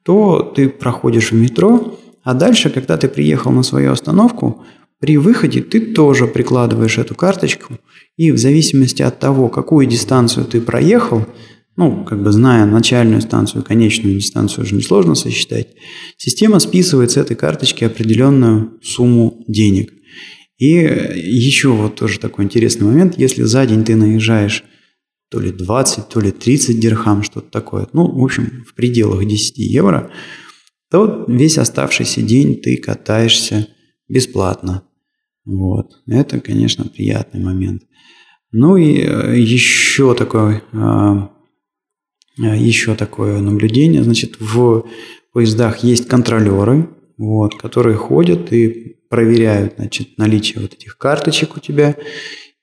то 0.04 0.42
ты 0.42 0.68
проходишь 0.68 1.32
в 1.32 1.36
метро, 1.36 1.98
а 2.24 2.34
дальше, 2.34 2.70
когда 2.70 2.98
ты 2.98 3.08
приехал 3.08 3.52
на 3.52 3.64
свою 3.64 3.94
остановку, 3.94 4.64
при 5.00 5.18
выходе 5.18 5.62
ты 5.62 5.80
тоже 5.80 6.28
прикладываешь 6.28 6.98
эту 6.98 7.16
карточку, 7.16 7.80
и 8.18 8.32
в 8.32 8.38
зависимости 8.38 9.02
от 9.02 9.18
того, 9.20 9.48
какую 9.48 9.88
дистанцию 9.88 10.46
ты 10.46 10.60
проехал, 10.60 11.26
ну, 11.82 12.06
как 12.06 12.22
бы 12.22 12.32
зная 12.32 12.68
начальную 12.68 13.22
станцию, 13.22 13.64
конечную 13.64 14.14
дистанцию 14.14 14.66
уже 14.66 14.76
несложно 14.76 15.16
сосчитать, 15.16 15.70
система 16.16 16.60
списывает 16.60 17.10
с 17.10 17.18
этой 17.18 17.36
карточки 17.36 17.84
определенную 17.84 18.80
сумму 18.84 19.44
денег. 19.48 19.92
И 20.60 20.68
еще 20.68 21.70
вот 21.70 21.96
тоже 21.96 22.20
такой 22.20 22.46
интересный 22.46 22.86
момент, 22.86 23.18
если 23.18 23.42
за 23.42 23.66
день 23.66 23.84
ты 23.84 23.96
наезжаешь 23.96 24.64
то 25.32 25.40
ли 25.40 25.52
20, 25.52 26.08
то 26.08 26.20
ли 26.20 26.32
30 26.32 26.80
дирхам, 26.80 27.24
что-то 27.24 27.50
такое, 27.50 27.88
ну, 27.94 28.12
в 28.12 28.24
общем, 28.24 28.64
в 28.68 28.76
пределах 28.76 29.26
10 29.26 29.58
евро, 29.58 30.12
то 30.92 31.26
весь 31.28 31.58
оставшийся 31.58 32.22
день 32.22 32.62
ты 32.62 32.78
катаешься 32.78 33.70
бесплатно. 34.08 34.84
Вот. 35.46 35.94
Это, 36.06 36.40
конечно, 36.42 36.86
приятный 36.86 37.42
момент. 37.42 37.82
Ну 38.52 38.78
и 38.78 39.00
э, 39.00 39.40
еще 39.40 40.14
такой 40.14 40.62
а, 40.74 41.31
Э, 41.31 41.31
еще 42.38 42.96
такое 42.96 43.40
наблюдение. 43.42 44.04
Значит, 44.04 44.38
в 44.40 44.86
поездах 45.34 45.84
есть 45.84 46.08
контролеры, 46.08 46.90
вот, 47.18 47.56
которые 47.56 47.96
ходят 47.96 48.52
и 48.54 48.98
проверяют 49.10 49.74
значит, 49.78 50.18
наличие 50.18 50.62
вот 50.62 50.74
этих 50.74 50.98
карточек 50.98 51.58
у 51.58 51.60
тебя. 51.60 51.96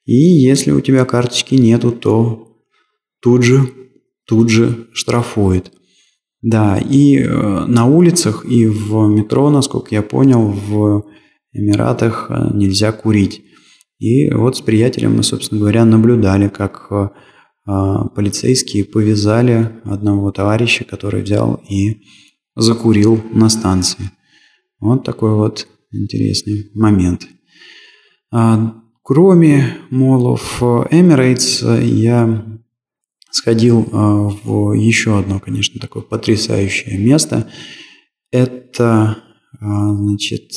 И 0.04 0.14
если 0.14 0.70
у 0.70 0.81
тебя 0.81 1.04
карточки 1.04 1.54
нету, 1.54 1.92
то 1.92 2.57
тут 3.20 3.42
же, 3.42 3.68
тут 4.26 4.48
же 4.48 4.88
штрафует. 4.92 5.73
Да, 6.40 6.79
и 6.79 7.19
э, 7.19 7.64
на 7.66 7.87
улицах, 7.87 8.46
и 8.46 8.66
в 8.66 9.08
метро, 9.08 9.50
насколько 9.50 9.94
я 9.94 10.02
понял, 10.02 10.48
в 10.48 11.04
Эмиратах 11.52 12.27
э, 12.31 12.50
нельзя 12.54 12.92
курить. 12.92 13.42
И 13.98 14.31
вот 14.31 14.56
с 14.56 14.60
приятелем 14.60 15.16
мы, 15.16 15.25
собственно 15.25 15.60
говоря, 15.60 15.85
наблюдали, 15.85 16.48
как 16.48 16.87
а, 16.90 17.10
полицейские 18.14 18.85
повязали 18.87 19.81
одного 19.85 20.33
товарища, 20.33 20.85
который 20.85 21.23
взял 21.23 21.62
и 21.69 22.02
закурил 22.56 23.23
на 23.31 23.50
станции. 23.50 24.10
Вот 24.81 25.04
такой 25.04 25.35
вот 25.35 25.69
интересный 25.92 26.71
момент. 26.75 27.29
А, 28.33 28.75
кроме 29.02 29.77
молов 29.90 30.62
Emirates, 30.62 31.85
я 31.85 32.58
сходил 33.31 33.87
а, 33.92 34.31
в 34.42 34.73
еще 34.73 35.19
одно, 35.19 35.38
конечно, 35.38 35.79
такое 35.79 36.02
потрясающее 36.02 36.98
место. 36.98 37.50
Это, 38.31 39.19
значит, 39.60 40.52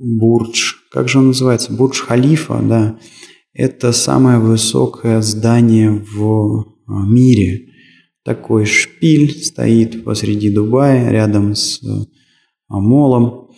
Бурдж, 0.00 0.74
как 0.92 1.08
же 1.08 1.18
он 1.18 1.28
называется? 1.28 1.72
Бурдж 1.72 2.02
Халифа, 2.02 2.60
да. 2.62 2.98
Это 3.58 3.90
самое 3.90 4.38
высокое 4.38 5.20
здание 5.20 5.90
в 5.90 6.64
мире. 6.86 7.70
Такой 8.24 8.66
шпиль 8.66 9.42
стоит 9.42 10.04
посреди 10.04 10.48
Дубая, 10.48 11.10
рядом 11.10 11.56
с 11.56 11.82
молом. 12.68 13.50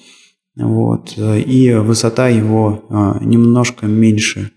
Вот. 0.57 1.19
И 1.19 1.75
высота 1.75 2.31
его 2.31 2.83
немножко 3.21 3.85
меньше 3.85 4.53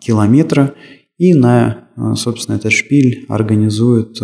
километра. 0.00 0.74
И 1.18 1.34
на, 1.34 1.88
собственно, 2.16 2.56
этот 2.56 2.72
шпиль 2.72 3.24
организуют 3.28 4.20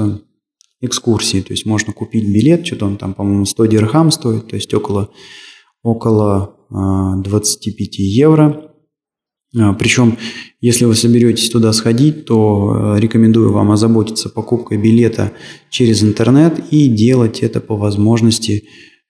экскурсии. 0.80 1.42
То 1.42 1.52
есть 1.52 1.64
можно 1.64 1.92
купить 1.92 2.26
билет, 2.26 2.66
что-то 2.66 2.86
он 2.86 2.96
там, 2.96 3.14
по-моему, 3.14 3.44
100 3.44 3.66
дирхам 3.66 4.10
стоит, 4.10 4.48
то 4.48 4.56
есть 4.56 4.74
около, 4.74 5.10
около 5.84 6.56
25 6.70 7.98
евро. 8.00 8.64
Причем, 9.52 10.18
если 10.60 10.84
вы 10.84 10.94
соберетесь 10.94 11.48
туда 11.48 11.72
сходить, 11.72 12.26
то 12.26 12.96
рекомендую 12.98 13.52
вам 13.52 13.70
озаботиться 13.70 14.28
покупкой 14.28 14.78
билета 14.78 15.32
через 15.70 16.02
интернет 16.02 16.60
и 16.70 16.88
делать 16.88 17.40
это 17.40 17.60
по 17.60 17.76
возможности 17.76 18.64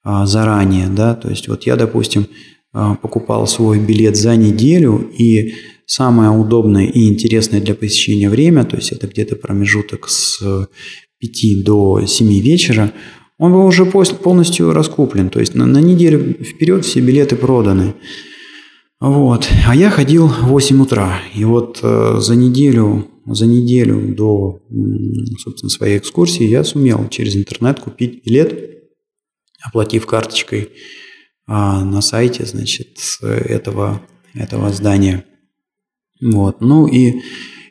заранее. 0.05 0.89
Да? 0.89 1.15
То 1.15 1.29
есть 1.29 1.49
вот 1.49 1.65
я, 1.65 1.75
допустим, 1.75 2.27
покупал 2.73 3.47
свой 3.49 3.81
билет 3.81 4.17
за 4.17 4.37
неделю, 4.37 5.11
и 5.19 5.55
самое 5.87 6.31
удобное 6.31 6.87
и 6.87 7.09
интересное 7.09 7.61
для 7.61 7.75
посещения 7.75 8.29
время, 8.29 8.65
то 8.65 8.77
есть 8.77 8.93
это 8.93 9.07
где-то 9.07 9.37
промежуток 9.37 10.09
с 10.09 10.69
5 11.19 11.65
до 11.65 12.05
7 12.07 12.29
вечера, 12.41 12.93
он 13.39 13.53
был 13.53 13.65
уже 13.65 13.87
полностью 13.87 14.73
раскуплен. 14.73 15.31
То 15.31 15.41
есть 15.41 15.55
на, 15.55 15.65
на 15.65 15.79
неделю 15.79 16.37
вперед 16.43 16.85
все 16.85 17.01
билеты 17.01 17.37
проданы. 17.37 17.95
Вот. 19.01 19.49
А 19.67 19.77
я 19.77 19.91
ходил 19.91 20.29
в 20.29 20.49
8 20.49 20.83
утра. 20.83 21.21
И 21.35 21.45
вот 21.45 21.81
э, 21.83 22.17
за 22.19 22.35
неделю, 22.35 23.07
за 23.27 23.47
неделю 23.47 24.15
до, 24.15 24.61
собственно, 25.39 25.71
своей 25.71 25.99
экскурсии 25.99 26.45
я 26.45 26.65
сумел 26.65 27.09
через 27.09 27.37
интернет 27.37 27.81
купить 27.81 28.25
билет, 28.25 28.83
оплатив 29.65 30.07
карточкой 30.07 30.63
э, 30.63 30.69
на 31.47 32.01
сайте, 32.01 32.45
значит, 32.45 32.99
этого, 33.23 34.03
этого 34.35 34.73
здания. 34.73 35.25
Вот. 36.21 36.61
Ну 36.61 36.87
и 36.87 37.21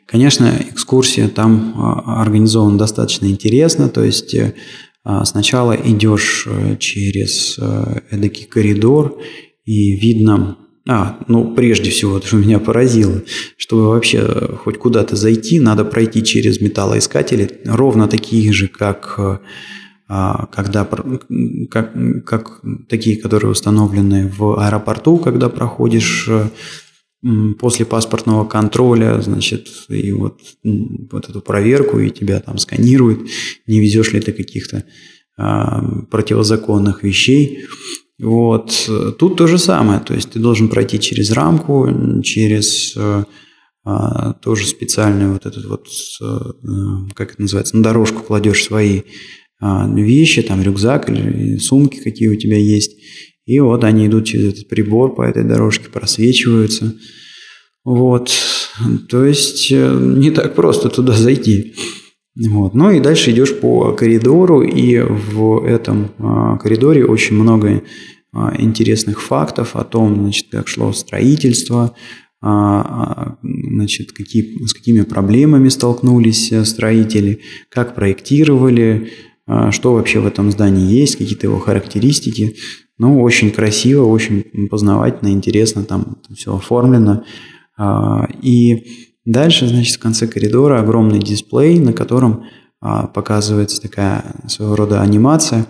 Конечно, 0.08 0.50
экскурсия 0.70 1.28
там 1.28 1.74
а, 1.76 2.22
организована 2.22 2.78
достаточно 2.78 3.26
интересно, 3.26 3.90
то 3.90 4.02
есть 4.02 4.32
э, 4.34 4.54
а, 5.04 5.22
сначала 5.26 5.74
идешь 5.74 6.46
э, 6.48 6.76
через 6.78 7.58
э, 7.58 8.00
эдакий 8.10 8.46
коридор 8.46 9.20
и 9.66 9.96
видно, 9.96 10.56
а, 10.88 11.18
ну, 11.28 11.54
прежде 11.54 11.90
всего, 11.90 12.20
что 12.20 12.36
меня 12.36 12.58
поразило, 12.58 13.22
чтобы 13.56 13.88
вообще 13.88 14.22
хоть 14.64 14.78
куда-то 14.78 15.16
зайти, 15.16 15.60
надо 15.60 15.84
пройти 15.84 16.24
через 16.24 16.60
металлоискатели, 16.60 17.60
ровно 17.66 18.08
такие 18.08 18.52
же, 18.52 18.68
как 18.68 19.42
а, 20.08 20.46
когда, 20.46 20.88
как, 21.70 21.92
как 22.24 22.62
такие, 22.88 23.18
которые 23.18 23.50
установлены 23.50 24.32
в 24.34 24.58
аэропорту, 24.58 25.18
когда 25.18 25.50
проходишь 25.50 26.28
после 27.58 27.84
паспортного 27.84 28.44
контроля, 28.44 29.20
значит, 29.20 29.68
и 29.88 30.12
вот, 30.12 30.40
вот 30.64 31.28
эту 31.28 31.40
проверку, 31.40 31.98
и 31.98 32.10
тебя 32.10 32.40
там 32.40 32.58
сканируют, 32.58 33.28
не 33.66 33.80
везешь 33.80 34.12
ли 34.12 34.20
ты 34.20 34.32
каких-то 34.32 34.84
а, 35.36 35.82
противозаконных 36.10 37.02
вещей. 37.02 37.64
Вот. 38.20 38.90
Тут 39.18 39.36
то 39.36 39.46
же 39.46 39.58
самое, 39.58 40.00
то 40.00 40.14
есть 40.14 40.30
ты 40.30 40.38
должен 40.38 40.68
пройти 40.68 40.98
через 40.98 41.30
рамку, 41.30 41.88
через 42.22 42.96
а, 43.90 44.34
тоже 44.34 44.66
специальную 44.66 45.32
вот 45.32 45.46
этот 45.46 45.64
вот, 45.64 45.86
а, 46.20 46.50
как 47.14 47.32
это 47.32 47.40
называется, 47.40 47.76
на 47.76 47.82
дорожку 47.82 48.22
кладешь 48.22 48.64
свои 48.64 49.02
а, 49.60 49.88
вещи, 49.88 50.42
там 50.42 50.62
рюкзак 50.62 51.08
или 51.08 51.56
сумки, 51.56 51.96
какие 51.96 52.28
у 52.28 52.36
тебя 52.36 52.58
есть, 52.58 52.92
и 53.46 53.60
вот 53.60 53.84
они 53.84 54.06
идут 54.06 54.26
через 54.26 54.52
этот 54.52 54.68
прибор 54.68 55.14
по 55.14 55.22
этой 55.22 55.42
дорожке, 55.42 55.88
просвечиваются. 55.88 56.96
Вот. 57.82 58.30
То 59.08 59.24
есть 59.24 59.72
э, 59.72 59.98
не 59.98 60.30
так 60.30 60.54
просто 60.54 60.90
туда 60.90 61.14
зайти. 61.14 61.74
Вот. 62.46 62.74
Ну 62.74 62.90
и 62.92 63.00
дальше 63.00 63.32
идешь 63.32 63.58
по 63.58 63.92
коридору, 63.92 64.62
и 64.62 65.00
в 65.00 65.64
этом 65.64 66.10
а, 66.18 66.56
коридоре 66.58 67.04
очень 67.04 67.34
много 67.34 67.82
а, 68.32 68.54
интересных 68.56 69.20
фактов 69.20 69.74
о 69.74 69.82
том, 69.82 70.14
значит, 70.14 70.46
как 70.52 70.68
шло 70.68 70.92
строительство, 70.92 71.94
а, 72.40 73.36
значит, 73.42 74.12
какие, 74.12 74.64
с 74.64 74.72
какими 74.72 75.00
проблемами 75.00 75.68
столкнулись 75.68 76.52
э, 76.52 76.64
строители, 76.64 77.40
как 77.68 77.96
проектировали, 77.96 79.10
что 79.70 79.94
вообще 79.94 80.20
в 80.20 80.26
этом 80.26 80.52
здании 80.52 80.92
есть, 80.92 81.16
какие-то 81.16 81.46
его 81.46 81.58
характеристики. 81.58 82.54
Ну, 82.98 83.22
очень 83.22 83.50
красиво, 83.50 84.04
очень 84.04 84.68
познавательно, 84.68 85.30
интересно, 85.30 85.84
там 85.84 86.18
все 86.36 86.54
оформлено. 86.54 87.24
А, 87.76 88.28
и 88.42 89.08
дальше, 89.32 89.68
значит, 89.68 89.96
в 89.96 90.00
конце 90.00 90.26
коридора 90.26 90.80
огромный 90.80 91.20
дисплей, 91.20 91.78
на 91.78 91.92
котором 91.92 92.44
а, 92.80 93.06
показывается 93.06 93.80
такая 93.80 94.34
своего 94.48 94.76
рода 94.76 95.00
анимация. 95.00 95.66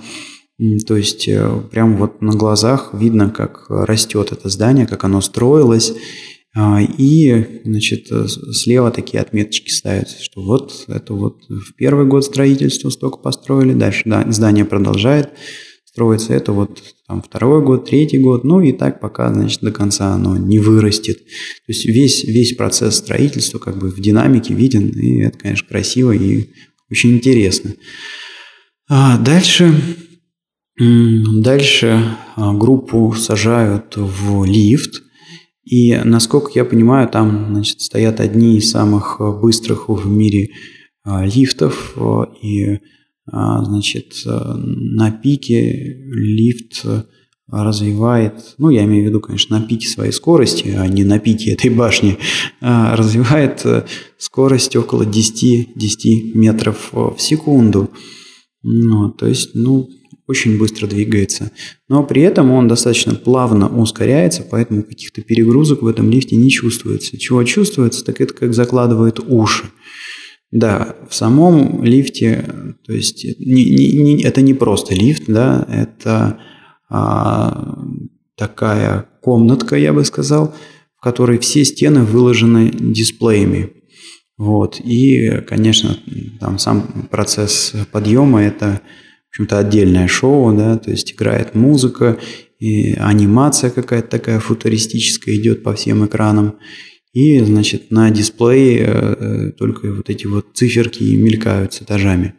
То 0.87 0.97
есть 0.97 1.29
э, 1.29 1.63
прямо 1.71 1.97
вот 1.97 2.21
на 2.21 2.33
глазах 2.33 2.91
видно, 2.93 3.31
как 3.31 3.67
растет 3.69 4.33
это 4.33 4.49
здание, 4.49 4.89
как 4.89 5.05
оно 5.05 5.21
строилось. 5.21 5.95
А, 6.57 6.81
и, 6.83 7.63
значит, 7.65 8.09
слева 8.53 8.91
такие 8.91 9.21
отметочки 9.21 9.71
ставятся, 9.71 10.21
что 10.21 10.43
вот 10.43 10.85
это 10.89 11.15
вот 11.15 11.43
в 11.49 11.75
первый 11.77 12.07
год 12.07 12.25
строительства 12.25 12.91
столько 12.91 13.19
построили, 13.19 13.73
дальше 13.73 14.03
да, 14.07 14.25
здание 14.31 14.65
продолжает 14.65 15.31
строится 15.99 16.33
это 16.33 16.53
вот 16.53 16.81
там 17.09 17.23
второй 17.23 17.61
год, 17.61 17.91
третий 17.91 18.19
год, 18.19 18.45
ну 18.45 18.61
и 18.61 18.71
так 18.71 19.01
пока, 19.01 19.35
значит, 19.35 19.63
до 19.63 19.73
конца 19.73 20.15
оно 20.15 20.37
не 20.37 20.61
вырастет. 20.61 21.19
То 21.19 21.73
есть 21.73 21.87
весь, 21.87 22.23
весь 22.23 22.55
процесс 22.55 22.99
строительства 22.99 23.59
как 23.59 23.79
бы 23.79 23.89
в 23.91 24.01
динамике 24.01 24.55
виден, 24.55 24.91
и 24.91 25.23
это, 25.23 25.37
конечно, 25.39 25.67
красиво 25.67 26.13
и 26.13 26.51
очень 26.89 27.17
интересно. 27.17 27.75
А 28.89 29.19
дальше, 29.19 29.75
дальше 30.79 32.01
а, 32.37 32.55
группу 32.55 33.13
сажают 33.19 33.97
в 33.97 34.45
лифт, 34.45 35.03
и, 35.65 35.97
насколько 36.05 36.53
я 36.55 36.65
понимаю, 36.65 37.09
там 37.09 37.49
значит, 37.51 37.81
стоят 37.81 38.21
одни 38.21 38.59
из 38.59 38.71
самых 38.71 39.21
быстрых 39.43 39.89
в 39.89 40.09
мире 40.09 40.51
а, 41.03 41.27
лифтов, 41.27 41.97
и 42.41 42.65
а, 42.65 42.79
значит, 43.31 44.23
э, 44.27 44.31
на 44.31 45.11
пике 45.11 45.97
лифт 46.07 46.85
развивает, 47.51 48.55
ну, 48.59 48.69
я 48.69 48.85
имею 48.85 49.05
в 49.05 49.09
виду, 49.09 49.21
конечно, 49.21 49.59
на 49.59 49.67
пике 49.67 49.89
своей 49.89 50.13
скорости, 50.13 50.69
а 50.77 50.87
не 50.87 51.05
на 51.05 51.19
пике 51.19 51.53
этой 51.53 51.71
башни, 51.71 52.19
а 52.61 52.95
развивает 52.95 53.65
э, 53.65 53.85
скорость 54.19 54.77
около 54.77 55.07
10, 55.07 55.71
10 55.75 56.35
метров 56.35 56.91
в 56.93 57.17
секунду. 57.19 57.91
Ну, 58.63 59.11
то 59.11 59.27
есть, 59.27 59.55
ну, 59.55 59.89
очень 60.27 60.59
быстро 60.59 60.87
двигается. 60.87 61.51
Но 61.89 62.05
при 62.05 62.21
этом 62.21 62.51
он 62.51 62.69
достаточно 62.69 63.15
плавно 63.15 63.69
ускоряется, 63.69 64.47
поэтому 64.49 64.83
каких-то 64.83 65.23
перегрузок 65.23 65.81
в 65.81 65.87
этом 65.87 66.11
лифте 66.11 66.37
не 66.37 66.51
чувствуется. 66.51 67.17
Чего 67.17 67.43
чувствуется, 67.45 68.05
так 68.05 68.21
это 68.21 68.35
как 68.35 68.53
закладывает 68.53 69.21
уши. 69.27 69.65
Да, 70.51 70.97
в 71.09 71.15
самом 71.15 71.85
лифте, 71.85 72.45
то 72.87 72.93
есть 72.93 73.25
не, 73.39 73.65
не, 73.65 74.03
не, 74.03 74.23
это 74.23 74.41
не 74.41 74.55
просто 74.55 74.95
лифт, 74.95 75.25
да, 75.27 75.67
это 75.71 76.39
а, 76.89 77.79
такая 78.35 79.07
комнатка, 79.21 79.77
я 79.77 79.93
бы 79.93 80.05
сказал, 80.07 80.55
в 80.97 81.03
которой 81.03 81.39
все 81.39 81.65
стены 81.65 82.05
выложены 82.05 82.71
дисплеями. 82.71 83.73
Вот. 84.39 84.81
И, 84.81 85.43
конечно, 85.47 85.99
там 86.41 86.59
сам 86.59 87.09
процесс 87.11 87.75
подъема– 87.93 88.43
это, 88.45 88.81
в 89.27 89.31
общем-то, 89.31 89.59
отдельное 89.59 90.09
шоу, 90.09 90.57
да, 90.57 90.79
то 90.79 90.91
есть 90.91 91.13
играет 91.13 91.55
музыка, 91.55 92.19
и 92.59 92.95
анимация 92.95 93.71
какая-то 93.71 94.09
такая 94.09 94.41
футуристическая 94.41 95.35
идет 95.35 95.63
по 95.63 95.75
всем 95.75 96.07
экранам. 96.07 96.57
И, 97.13 97.41
значит, 97.41 97.91
на 97.91 98.11
дисплее 98.11 98.87
э, 98.87 99.53
только 99.53 99.93
вот 99.93 100.11
эти 100.11 100.27
вот 100.27 100.49
циферки 100.55 101.03
мелькают 101.17 101.73
с 101.73 101.83
этажами. 101.83 102.35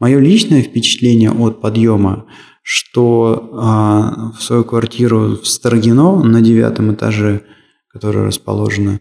Мое 0.00 0.18
личное 0.18 0.62
впечатление 0.62 1.30
от 1.30 1.60
подъема, 1.60 2.26
что 2.62 3.50
а, 3.54 4.32
в 4.38 4.42
свою 4.42 4.64
квартиру 4.64 5.38
в 5.42 5.46
Старогино 5.46 6.22
на 6.22 6.40
девятом 6.40 6.94
этаже, 6.94 7.42
которая 7.88 8.26
расположена, 8.26 9.00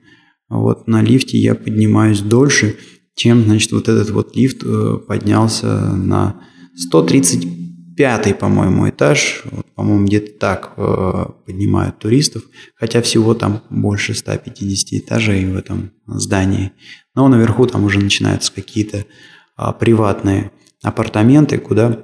вот 0.50 0.88
на 0.88 1.02
лифте 1.02 1.38
я 1.38 1.54
поднимаюсь 1.54 2.22
дольше, 2.22 2.78
чем, 3.16 3.44
значит, 3.44 3.72
вот 3.74 3.90
этот 3.90 4.10
вот 4.12 4.36
лифт 4.36 4.64
э, 4.64 4.98
поднялся 5.08 5.94
на 5.96 6.42
135 6.76 7.67
пятый, 7.98 8.36
по-моему, 8.36 8.90
этаж, 8.90 9.42
вот, 9.52 9.66
по-моему, 9.74 10.06
где-то 10.06 10.40
так 10.40 10.74
э, 10.78 11.26
поднимают 11.46 11.98
туристов, 11.98 12.44
хотя 12.76 13.02
всего 13.02 13.34
там 13.34 13.64
больше 13.70 14.14
150 14.14 15.02
этажей 15.02 15.46
в 15.46 15.58
этом 15.58 15.92
здании. 16.06 16.72
Но 17.16 17.28
наверху 17.28 17.66
там 17.66 17.84
уже 17.84 18.00
начинаются 18.00 18.54
какие-то 18.54 19.00
э, 19.00 19.64
приватные 19.80 20.52
апартаменты, 20.84 21.58
куда 21.58 22.04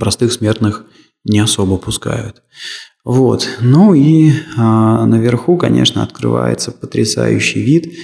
простых 0.00 0.32
смертных 0.32 0.84
не 1.24 1.38
особо 1.38 1.78
пускают. 1.78 2.42
Вот. 3.04 3.48
Ну 3.60 3.94
и 3.94 4.32
а, 4.56 5.06
наверху, 5.06 5.56
конечно, 5.56 6.02
открывается 6.02 6.72
потрясающий 6.72 7.62
вид. 7.62 7.94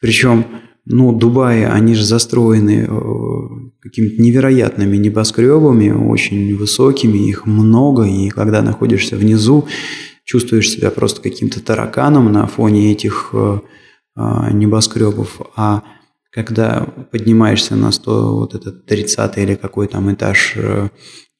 Причем, 0.00 0.46
ну, 0.84 1.12
Дубай, 1.12 1.66
они 1.66 1.94
же 1.94 2.04
застроены 2.04 2.86
э, 2.88 3.70
какими-то 3.84 4.20
невероятными 4.20 4.96
небоскребами, 4.96 5.90
очень 5.90 6.56
высокими, 6.56 7.18
их 7.18 7.44
много, 7.44 8.04
и 8.04 8.30
когда 8.30 8.62
находишься 8.62 9.16
внизу, 9.16 9.68
чувствуешь 10.24 10.70
себя 10.70 10.90
просто 10.90 11.20
каким-то 11.20 11.62
тараканом 11.62 12.32
на 12.32 12.46
фоне 12.46 12.92
этих 12.92 13.30
э, 13.34 13.58
а, 14.16 14.50
небоскребов. 14.50 15.42
А 15.54 15.82
когда 16.30 16.86
поднимаешься 17.12 17.76
на 17.76 17.92
100, 17.92 18.36
вот 18.38 18.54
этот 18.54 18.86
30 18.86 19.36
или 19.36 19.54
какой 19.54 19.86
там 19.86 20.10
этаж 20.10 20.54
э, 20.56 20.88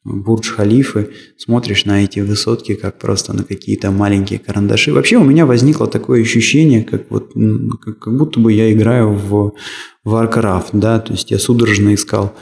Бурдж-Халифы, 0.05 1.11
смотришь 1.39 1.87
на 1.87 2.05
эти 2.05 2.21
высотки, 2.21 2.75
как 2.75 2.99
просто 2.99 3.33
на 3.33 3.43
какие-то 3.43 3.91
маленькие 3.91 4.39
карандаши. 4.39 4.93
Вообще 4.93 5.17
у 5.17 5.25
меня 5.25 5.47
возникло 5.47 5.87
такое 5.87 6.23
ощущение, 6.23 6.85
как, 6.85 7.11
вот, 7.11 7.33
как, 7.81 7.99
как 7.99 8.17
будто 8.17 8.39
бы 8.39 8.53
я 8.53 8.71
играю 8.73 9.15
в 9.15 9.55
Warcraft, 10.05 10.71
да, 10.73 11.01
то 11.01 11.13
есть 11.13 11.31
я 11.31 11.39
судорожно 11.39 11.95
искал 11.95 12.35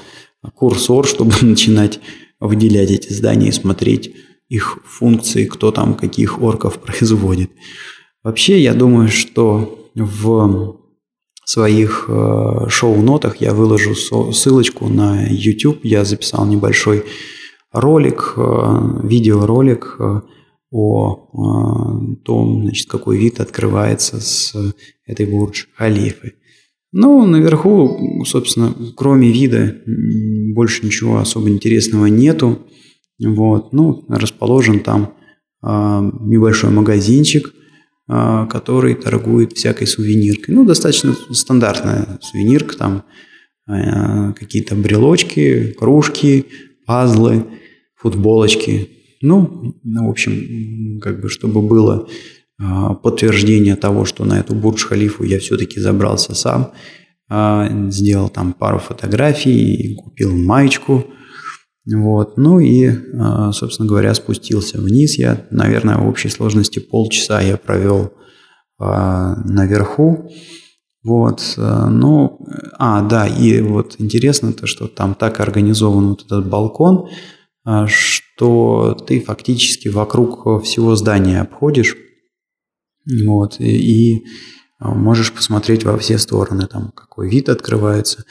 курсор, 0.55 1.07
чтобы 1.07 1.33
начинать 1.43 2.01
выделять 2.41 2.91
эти 2.91 3.13
здания 3.13 3.49
и 3.49 3.53
смотреть 3.53 4.13
их 4.49 4.79
функции, 4.85 5.47
кто 5.47 5.71
там 5.71 5.95
каких 5.95 6.43
орков 6.43 6.81
производит. 6.81 7.51
Вообще, 8.25 8.61
я 8.61 8.75
думаю, 8.75 9.09
что 9.09 9.91
в 9.95 10.77
своих 11.45 12.07
э, 12.09 12.69
шоу-нотах 12.69 13.37
я 13.37 13.55
выложу 13.55 13.95
ссылочку 13.95 14.89
на 14.89 15.27
YouTube. 15.29 15.81
Я 15.85 16.05
записал 16.05 16.47
небольшой 16.47 17.05
ролик, 17.73 18.35
э, 18.37 19.01
видеоролик 19.05 19.97
э, 19.99 20.21
о 20.71 21.15
э, 21.15 22.17
том, 22.25 22.63
значит, 22.63 22.89
какой 22.89 23.19
вид 23.19 23.41
открывается 23.41 24.21
с 24.21 24.55
этой 25.07 25.27
Бурдж-Халифы. 25.27 26.35
Ну, 26.93 27.25
наверху, 27.27 28.25
собственно, 28.27 28.75
кроме 28.97 29.31
вида, 29.31 29.79
больше 30.55 30.85
ничего 30.85 31.19
особо 31.19 31.49
интересного 31.49 32.07
нету. 32.07 32.59
Вот. 33.19 33.73
Ну, 33.73 34.05
расположен 34.09 34.81
там 34.81 35.15
небольшой 35.63 36.71
магазинчик, 36.71 37.55
который 38.07 38.95
торгует 38.95 39.53
всякой 39.55 39.87
сувениркой. 39.87 40.55
Ну, 40.55 40.67
достаточно 40.67 41.15
стандартная 41.31 42.19
сувенирка, 42.21 42.77
там 42.77 43.05
какие-то 44.35 44.75
брелочки, 44.75 45.75
кружки, 45.79 46.45
пазлы, 46.85 47.47
футболочки. 48.03 48.91
Ну, 49.21 49.77
ну, 49.85 50.07
в 50.09 50.11
общем, 50.11 51.01
как 51.01 51.21
бы, 51.21 51.29
чтобы 51.29 51.63
было 51.63 52.09
а, 52.59 52.95
подтверждение 52.95 53.77
того, 53.77 54.05
что 54.05 54.25
на 54.25 54.39
эту 54.39 54.55
Бурдж-Халифу 54.55 55.25
я 55.25 55.39
все-таки 55.39 55.81
забрался 55.81 56.35
сам, 56.35 56.73
а, 57.29 57.69
сделал 57.91 58.29
там 58.29 58.53
пару 58.53 58.79
фотографий, 58.79 59.97
купил 59.97 60.37
маечку, 60.37 61.07
вот, 61.87 62.37
ну 62.37 62.61
и, 62.61 62.91
а, 63.19 63.53
собственно 63.53 63.89
говоря, 63.89 64.15
спустился 64.15 64.81
вниз. 64.81 65.19
Я, 65.19 65.47
наверное, 65.51 65.99
в 65.99 66.09
общей 66.09 66.29
сложности 66.29 66.79
полчаса 66.79 67.41
я 67.41 67.57
провел 67.57 68.13
наверху. 68.79 70.29
Вот, 71.05 71.55
ну, 71.57 72.39
а, 72.79 73.03
да, 73.03 73.29
и 73.29 73.61
вот 73.61 73.95
интересно 73.99 74.53
то, 74.53 74.67
что 74.67 74.89
там 74.89 75.15
так 75.15 75.39
организован 75.39 76.09
вот 76.11 76.25
этот 76.25 76.49
балкон, 76.49 77.09
что 77.87 78.95
ты 78.95 79.21
фактически 79.21 79.89
вокруг 79.89 80.63
всего 80.63 80.97
здания 80.97 81.41
обходишь, 81.41 81.97
вот, 83.27 83.61
и, 83.61 84.15
и 84.17 84.27
а, 84.83 84.95
можешь 84.95 85.33
посмотреть 85.33 85.85
во 85.85 85.97
все 85.97 86.19
стороны, 86.19 86.67
там, 86.67 86.91
какой 86.91 87.29
вид 87.29 87.49
открывается. 87.49 88.25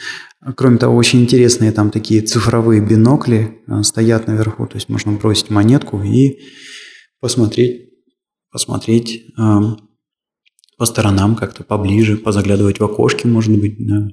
Кроме 0.56 0.78
того, 0.78 0.96
очень 0.96 1.22
интересные 1.22 1.72
там 1.72 1.92
такие 1.92 2.22
цифровые 2.22 2.82
бинокли 2.82 3.62
а, 3.68 3.84
стоят 3.84 4.28
наверху, 4.28 4.68
то 4.68 4.76
есть 4.76 4.90
можно 4.90 5.14
бросить 5.14 5.50
монетку 5.50 6.02
и 6.02 6.40
посмотреть, 7.22 7.90
посмотреть 8.52 9.28
э, 9.38 9.60
по 10.78 10.86
сторонам 10.86 11.36
как-то 11.36 11.64
поближе, 11.64 12.18
позаглядывать 12.18 12.80
в 12.80 12.84
окошки, 12.84 13.28
может 13.28 13.58
быть, 13.58 13.76
да. 13.80 14.08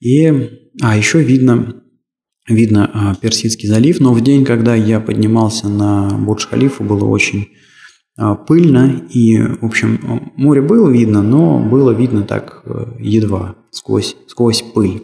И, 0.00 0.28
а 0.80 0.96
еще 0.96 1.22
видно 1.22 1.81
видно 2.48 2.90
а, 2.92 3.14
Персидский 3.14 3.68
залив, 3.68 4.00
но 4.00 4.12
в 4.12 4.20
день, 4.20 4.44
когда 4.44 4.74
я 4.74 5.00
поднимался 5.00 5.68
на 5.68 6.08
Бурдж-Халифу, 6.18 6.84
было 6.84 7.04
очень 7.04 7.48
а, 8.16 8.34
пыльно, 8.34 9.06
и, 9.10 9.38
в 9.38 9.64
общем, 9.64 10.32
море 10.36 10.60
было 10.60 10.90
видно, 10.90 11.22
но 11.22 11.60
было 11.60 11.92
видно 11.92 12.24
так 12.24 12.62
э, 12.64 12.96
едва, 12.98 13.56
сквозь, 13.70 14.16
сквозь 14.26 14.62
пыль. 14.62 15.02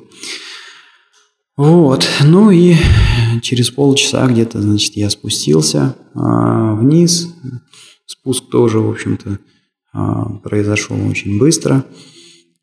Вот, 1.56 2.08
ну 2.24 2.50
и 2.50 2.74
через 3.42 3.70
полчаса 3.70 4.26
где-то, 4.26 4.60
значит, 4.60 4.96
я 4.96 5.10
спустился 5.10 5.96
а, 6.14 6.74
вниз. 6.74 7.34
Спуск 8.06 8.48
тоже, 8.50 8.78
в 8.78 8.90
общем-то, 8.90 9.38
произошел 10.42 10.96
очень 11.08 11.38
быстро. 11.38 11.84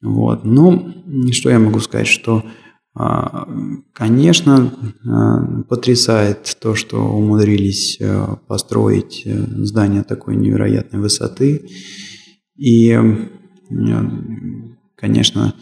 Вот, 0.01 0.43
ну, 0.43 0.93
что 1.31 1.49
я 1.49 1.59
могу 1.59 1.79
сказать, 1.79 2.07
что 2.07 2.43
конечно, 2.95 4.73
а, 5.05 5.63
потрясает 5.63 6.55
то, 6.61 6.75
что 6.75 6.97
умудрились 7.01 7.97
а, 8.01 8.37
построить 8.47 9.23
э, 9.25 9.37
здание 9.65 10.03
такой 10.03 10.37
невероятной 10.37 11.01
высоты. 11.01 11.69
И, 12.57 12.97
конечно, 14.95 15.53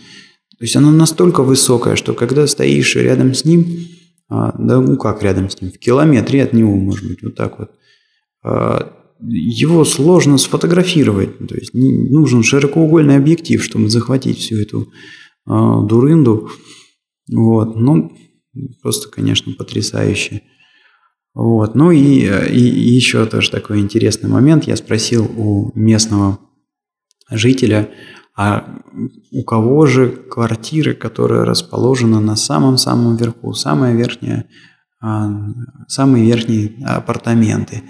то 0.52 0.64
есть 0.64 0.76
оно 0.76 0.92
настолько 0.92 1.42
высокое, 1.42 1.96
что 1.96 2.14
когда 2.14 2.46
стоишь 2.46 2.96
рядом 2.96 3.34
с 3.34 3.46
ним, 3.46 3.66
да 4.30 4.80
ну 4.80 4.96
как 4.98 5.24
рядом 5.24 5.50
с 5.50 5.60
ним, 5.60 5.72
в 5.72 5.80
километре 5.80 6.44
от 6.44 6.54
него, 6.54 6.76
может 6.76 7.08
быть, 7.08 7.24
вот 7.24 7.34
так 7.34 7.58
вот, 7.58 7.72
его 9.28 9.86
сложно 9.86 10.38
сфотографировать. 10.38 11.40
То 11.48 11.56
есть 11.56 11.74
нужен 11.74 12.44
широкоугольный 12.44 13.18
объектив, 13.18 13.64
чтобы 13.64 13.90
захватить 13.90 14.38
всю 14.38 14.58
эту 14.58 14.92
дурынду. 15.48 16.52
Вот, 17.32 17.76
ну, 17.76 18.12
просто, 18.82 19.10
конечно, 19.10 19.54
потрясающе. 19.54 20.42
Вот, 21.34 21.74
ну 21.74 21.92
и, 21.92 22.28
и, 22.28 22.60
еще 22.60 23.26
тоже 23.26 23.50
такой 23.50 23.80
интересный 23.80 24.30
момент. 24.30 24.66
Я 24.66 24.76
спросил 24.76 25.26
у 25.36 25.72
местного 25.74 26.40
жителя, 27.30 27.90
а 28.36 28.82
у 29.32 29.44
кого 29.44 29.86
же 29.86 30.10
квартиры, 30.10 30.94
которая 30.94 31.46
расположена 31.46 32.20
на 32.20 32.36
самом-самом 32.36 33.16
верху, 33.16 33.54
самая 33.54 33.96
верхняя, 33.96 34.46
а, 35.02 35.32
самые 35.88 36.26
верхние 36.26 36.74
апартаменты. 36.86 37.84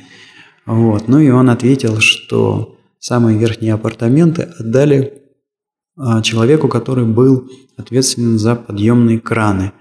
Вот, 0.65 1.07
ну 1.07 1.19
и 1.19 1.29
он 1.29 1.49
ответил, 1.49 1.99
что 1.99 2.77
самые 2.99 3.37
верхние 3.37 3.73
апартаменты 3.73 4.43
отдали 4.57 5.22
человеку, 6.23 6.67
который 6.67 7.05
был 7.05 7.49
ответственен 7.77 8.37
за 8.39 8.55
подъемные 8.55 9.19
краны. 9.19 9.71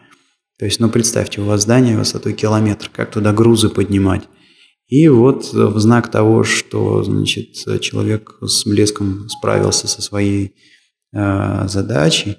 То 0.59 0.67
есть, 0.67 0.79
ну, 0.81 0.89
представьте, 0.89 1.41
у 1.41 1.45
вас 1.45 1.63
здание 1.63 1.97
высотой 1.97 2.35
километр, 2.35 2.91
как 2.95 3.11
туда 3.11 3.33
грузы 3.33 3.69
поднимать? 3.69 4.29
И 4.93 5.09
вот 5.09 5.53
в 5.53 5.79
знак 5.81 6.11
того, 6.11 6.45
что, 6.45 7.03
значит, 7.03 7.55
человек 7.81 8.37
с 8.43 8.67
блеском 8.67 9.29
справился 9.31 9.89
со 9.89 10.03
своей 10.03 10.55
э, 11.15 11.67
задачей, 11.67 12.37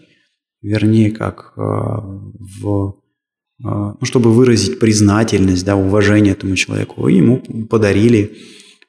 вернее, 0.62 1.12
как 1.12 1.54
э, 1.58 1.62
в, 1.62 2.90
э, 2.90 3.64
ну, 3.64 3.98
чтобы 4.04 4.32
выразить 4.32 4.80
признательность, 4.80 5.66
да, 5.66 5.76
уважение 5.76 6.34
этому 6.34 6.56
человеку, 6.56 7.08
ему 7.08 7.40
подарили 7.70 8.38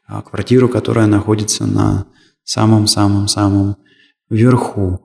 э, 0.09 0.23
квартиру, 0.23 0.69
которая 0.69 1.07
находится 1.07 1.67
на 1.67 2.07
самом-самом-самом 2.45 3.77
вверху. 4.31 5.01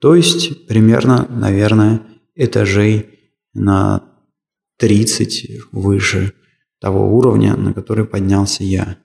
То 0.00 0.14
есть 0.14 0.66
примерно, 0.66 1.26
наверное, 1.30 2.02
этажей 2.34 3.06
на 3.54 4.02
30 4.78 5.70
выше 5.72 6.32
того 6.80 7.16
уровня, 7.16 7.56
на 7.56 7.72
который 7.72 8.04
поднялся 8.04 8.64
я. 8.64 8.98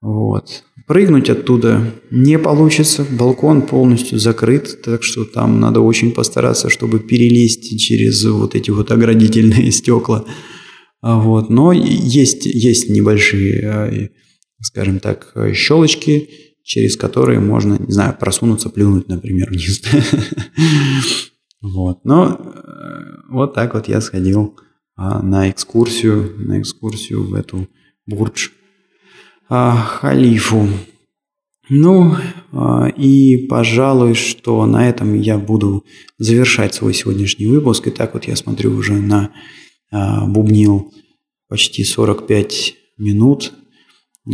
Вот. 0.00 0.64
Прыгнуть 0.86 1.28
оттуда 1.28 1.92
не 2.10 2.38
получится, 2.38 3.04
балкон 3.10 3.62
полностью 3.62 4.18
закрыт, 4.18 4.80
так 4.82 5.02
что 5.02 5.24
там 5.24 5.60
надо 5.60 5.80
очень 5.80 6.12
постараться, 6.12 6.70
чтобы 6.70 7.00
перелезть 7.00 7.78
через 7.78 8.24
вот 8.24 8.54
эти 8.54 8.70
вот 8.70 8.90
оградительные 8.90 9.70
стекла. 9.72 10.24
Вот. 11.02 11.50
Но 11.50 11.72
есть, 11.72 12.46
есть 12.46 12.88
небольшие, 12.88 14.10
скажем 14.62 15.00
так, 15.00 15.34
щелочки, 15.54 16.30
через 16.62 16.96
которые 16.96 17.40
можно, 17.40 17.76
не 17.78 17.92
знаю, 17.92 18.16
просунуться, 18.18 18.68
плюнуть, 18.70 19.08
например, 19.08 19.48
вниз. 19.50 19.82
Вот. 21.62 22.04
Но 22.04 22.38
вот 23.28 23.54
так 23.54 23.74
вот 23.74 23.88
я 23.88 24.00
сходил 24.00 24.56
а, 24.96 25.22
на 25.22 25.50
экскурсию, 25.50 26.34
на 26.36 26.60
экскурсию 26.60 27.24
в 27.24 27.34
эту 27.34 27.68
Бурдж 28.06 28.48
а, 29.48 29.74
Халифу. 29.76 30.68
Ну, 31.68 32.16
а, 32.52 32.88
и, 32.88 33.46
пожалуй, 33.46 34.14
что 34.14 34.66
на 34.66 34.88
этом 34.88 35.14
я 35.14 35.38
буду 35.38 35.86
завершать 36.18 36.74
свой 36.74 36.92
сегодняшний 36.92 37.46
выпуск. 37.46 37.86
И 37.86 37.90
так 37.90 38.14
вот 38.14 38.24
я 38.24 38.36
смотрю 38.36 38.74
уже 38.74 38.94
на 38.94 39.30
бубнил 39.90 40.92
почти 41.48 41.82
45 41.82 42.74
минут. 42.98 43.52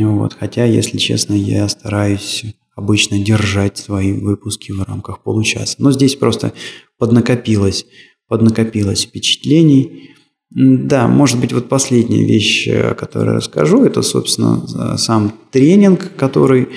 Вот. 0.04 0.34
Хотя, 0.34 0.64
если 0.64 0.98
честно, 0.98 1.34
я 1.34 1.68
стараюсь 1.68 2.44
обычно 2.74 3.18
держать 3.18 3.78
свои 3.78 4.12
выпуски 4.12 4.72
в 4.72 4.82
рамках 4.82 5.22
получаса. 5.22 5.76
Но 5.78 5.92
здесь 5.92 6.14
просто 6.14 6.52
поднакопилось, 6.98 7.86
поднакопилось 8.28 9.04
впечатлений. 9.04 10.10
Да, 10.50 11.08
может 11.08 11.40
быть, 11.40 11.52
вот 11.52 11.68
последняя 11.68 12.24
вещь, 12.24 12.68
о 12.68 12.94
которой 12.94 13.36
расскажу, 13.36 13.84
это, 13.84 14.02
собственно, 14.02 14.96
сам 14.98 15.32
тренинг, 15.50 16.12
который 16.16 16.68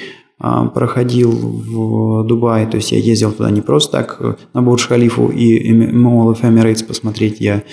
а, 0.42 0.66
проходил 0.68 1.32
в 1.32 2.26
Дубае. 2.26 2.66
То 2.66 2.78
есть 2.78 2.94
я 2.94 2.98
ездил 2.98 3.34
туда 3.34 3.52
не 3.52 3.62
просто 3.62 3.92
так 3.92 4.18
э, 4.22 4.36
на 4.54 4.62
Бурдж-Халифу 4.62 5.30
и 5.32 5.70
Mall 5.72 6.34
of 6.34 6.42
Emirates 6.42 6.86
посмотреть. 6.86 7.42
Я 7.42 7.64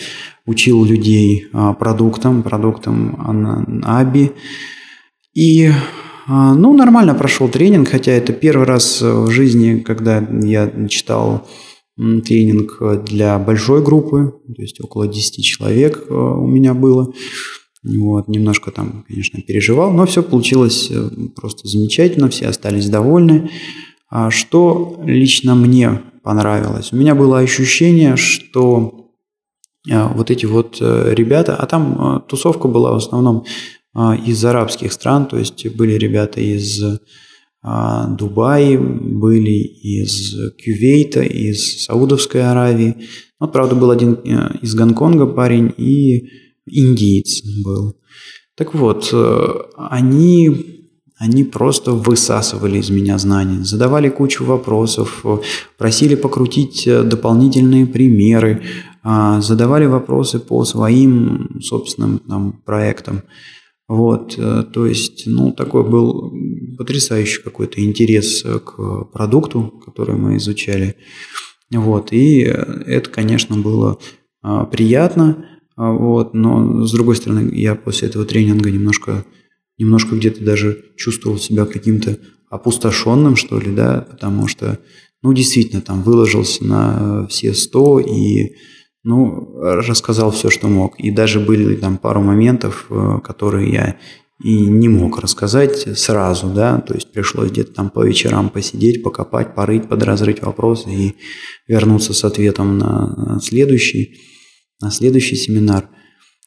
учил 0.46 0.84
людей 0.84 1.46
а, 1.52 1.74
продуктам, 1.74 2.42
продуктам 2.42 3.82
Аби. 3.84 4.32
И 5.36 5.70
а, 6.26 6.54
ну, 6.54 6.72
нормально 6.72 7.14
прошел 7.14 7.48
тренинг, 7.48 7.90
хотя 7.90 8.12
это 8.12 8.32
первый 8.32 8.66
раз 8.66 9.02
в 9.02 9.30
жизни, 9.30 9.80
когда 9.80 10.26
я 10.42 10.88
читал 10.88 11.46
тренинг 11.96 12.78
для 13.04 13.38
большой 13.38 13.82
группы, 13.82 14.34
то 14.54 14.62
есть 14.62 14.80
около 14.80 15.06
10 15.06 15.44
человек 15.44 16.04
э, 16.08 16.14
у 16.14 16.46
меня 16.46 16.74
было. 16.74 17.12
Вот, 17.84 18.28
немножко 18.28 18.70
там, 18.70 19.04
конечно, 19.06 19.40
переживал, 19.40 19.92
но 19.92 20.06
все 20.06 20.22
получилось 20.22 20.90
э, 20.90 21.08
просто 21.34 21.68
замечательно, 21.68 22.28
все 22.28 22.48
остались 22.48 22.88
довольны. 22.88 23.50
А 24.10 24.30
что 24.30 25.00
лично 25.04 25.54
мне 25.54 26.02
понравилось? 26.22 26.92
У 26.92 26.96
меня 26.96 27.14
было 27.14 27.38
ощущение, 27.38 28.16
что 28.16 29.10
э, 29.88 30.08
вот 30.14 30.30
эти 30.30 30.46
вот 30.46 30.78
ребята, 30.80 31.56
а 31.56 31.66
там 31.66 32.24
тусовка 32.26 32.68
была 32.68 32.92
в 32.92 32.96
основном 32.96 33.44
из 33.96 34.44
арабских 34.44 34.92
стран, 34.92 35.26
то 35.26 35.38
есть 35.38 35.66
были 35.74 35.94
ребята 35.94 36.40
из 36.40 36.82
а, 37.68 38.06
Дубае, 38.06 38.78
были 38.78 39.58
из 39.58 40.34
Кювейта, 40.56 41.22
из 41.22 41.84
Саудовской 41.84 42.42
Аравии. 42.42 42.96
Вот, 43.40 43.52
правда, 43.52 43.74
был 43.74 43.90
один 43.90 44.14
э, 44.14 44.58
из 44.62 44.74
Гонконга 44.76 45.26
парень 45.26 45.74
и 45.76 46.28
индиец 46.66 47.42
был. 47.64 47.96
Так 48.54 48.72
вот, 48.72 49.10
э, 49.12 49.48
они, 49.76 50.92
они 51.18 51.42
просто 51.42 51.90
высасывали 51.90 52.78
из 52.78 52.88
меня 52.88 53.18
знания, 53.18 53.64
задавали 53.64 54.10
кучу 54.10 54.44
вопросов, 54.44 55.24
просили 55.76 56.14
покрутить 56.14 56.86
э, 56.86 57.02
дополнительные 57.02 57.86
примеры, 57.86 58.62
а, 59.02 59.40
задавали 59.40 59.86
вопросы 59.86 60.38
по 60.38 60.64
своим 60.64 61.60
собственным 61.60 62.20
там, 62.20 62.52
проектам. 62.64 63.22
Вот, 63.88 64.34
э, 64.36 64.64
то 64.72 64.86
есть, 64.86 65.26
ну, 65.26 65.52
такой 65.52 65.88
был 65.88 66.34
потрясающий 66.76 67.42
какой-то 67.42 67.84
интерес 67.84 68.42
к 68.42 69.04
продукту, 69.12 69.80
который 69.84 70.16
мы 70.16 70.36
изучали. 70.36 70.96
Вот, 71.72 72.12
и 72.12 72.40
это, 72.40 73.10
конечно, 73.10 73.56
было 73.56 73.98
а, 74.42 74.64
приятно, 74.64 75.44
а, 75.76 75.90
вот, 75.90 76.32
но, 76.32 76.86
с 76.86 76.92
другой 76.92 77.16
стороны, 77.16 77.50
я 77.52 77.74
после 77.74 78.08
этого 78.08 78.24
тренинга 78.24 78.70
немножко, 78.70 79.24
немножко 79.76 80.14
где-то 80.14 80.44
даже 80.44 80.84
чувствовал 80.96 81.38
себя 81.38 81.66
каким-то 81.66 82.18
опустошенным, 82.48 83.34
что 83.34 83.58
ли, 83.58 83.74
да, 83.74 84.06
потому 84.08 84.46
что, 84.46 84.78
ну, 85.22 85.32
действительно, 85.32 85.82
там 85.82 86.02
выложился 86.02 86.64
на 86.64 87.26
все 87.26 87.54
сто 87.54 87.98
и 87.98 88.52
ну, 89.06 89.52
рассказал 89.60 90.32
все, 90.32 90.50
что 90.50 90.66
мог. 90.66 90.98
И 90.98 91.12
даже 91.12 91.38
были 91.38 91.76
там 91.76 91.96
пару 91.96 92.20
моментов, 92.22 92.86
э, 92.90 93.20
которые 93.22 93.72
я 93.72 93.96
и 94.42 94.66
не 94.66 94.88
мог 94.88 95.20
рассказать 95.20 95.96
сразу, 95.96 96.48
да, 96.48 96.80
то 96.80 96.92
есть 96.92 97.12
пришлось 97.12 97.50
где-то 97.50 97.72
там 97.72 97.88
по 97.88 98.04
вечерам 98.04 98.50
посидеть, 98.50 99.02
покопать, 99.02 99.54
порыть, 99.54 99.88
подразрыть 99.88 100.42
вопросы 100.42 100.90
и 100.90 101.14
вернуться 101.68 102.12
с 102.12 102.24
ответом 102.24 102.78
на 102.78 103.38
следующий, 103.40 104.16
на 104.82 104.90
следующий 104.90 105.36
семинар. 105.36 105.88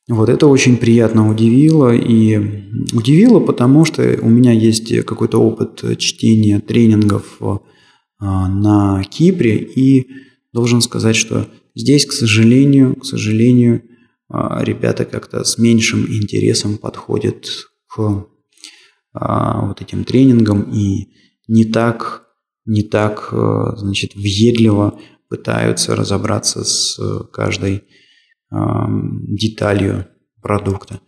Вот 0.09 0.27
это 0.27 0.47
очень 0.47 0.75
приятно 0.75 1.31
удивило 1.31 1.95
и 1.95 2.35
удивило, 2.93 3.39
потому 3.39 3.85
что 3.85 4.19
у 4.21 4.29
меня 4.29 4.51
есть 4.51 5.05
какой-то 5.05 5.39
опыт 5.41 5.97
чтения 5.97 6.59
тренингов 6.59 7.37
э, 7.39 7.55
на 8.19 9.01
Кипре 9.09 9.55
и 9.55 10.07
должен 10.51 10.81
сказать, 10.81 11.15
что 11.15 11.47
Здесь, 11.75 12.05
к 12.05 12.11
сожалению, 12.11 12.95
к 12.95 13.05
сожалению, 13.05 13.83
а, 14.29 14.63
ребята 14.63 15.05
как-то 15.05 15.43
с 15.43 15.57
меньшим 15.57 16.05
интересом 16.07 16.77
подходят 16.77 17.45
к 17.87 18.27
а, 19.13 19.67
вот 19.67 19.81
этим 19.81 20.03
тренингам 20.03 20.71
и 20.71 21.07
не 21.47 21.65
так, 21.65 22.27
не 22.65 22.83
так, 22.83 23.29
а, 23.31 23.75
значит, 23.75 24.15
въедливо 24.15 24.99
пытаются 25.29 25.95
разобраться 25.95 26.63
с 26.63 26.99
каждой 27.31 27.83
деталью 28.51 30.07
продукта. 30.41 31.01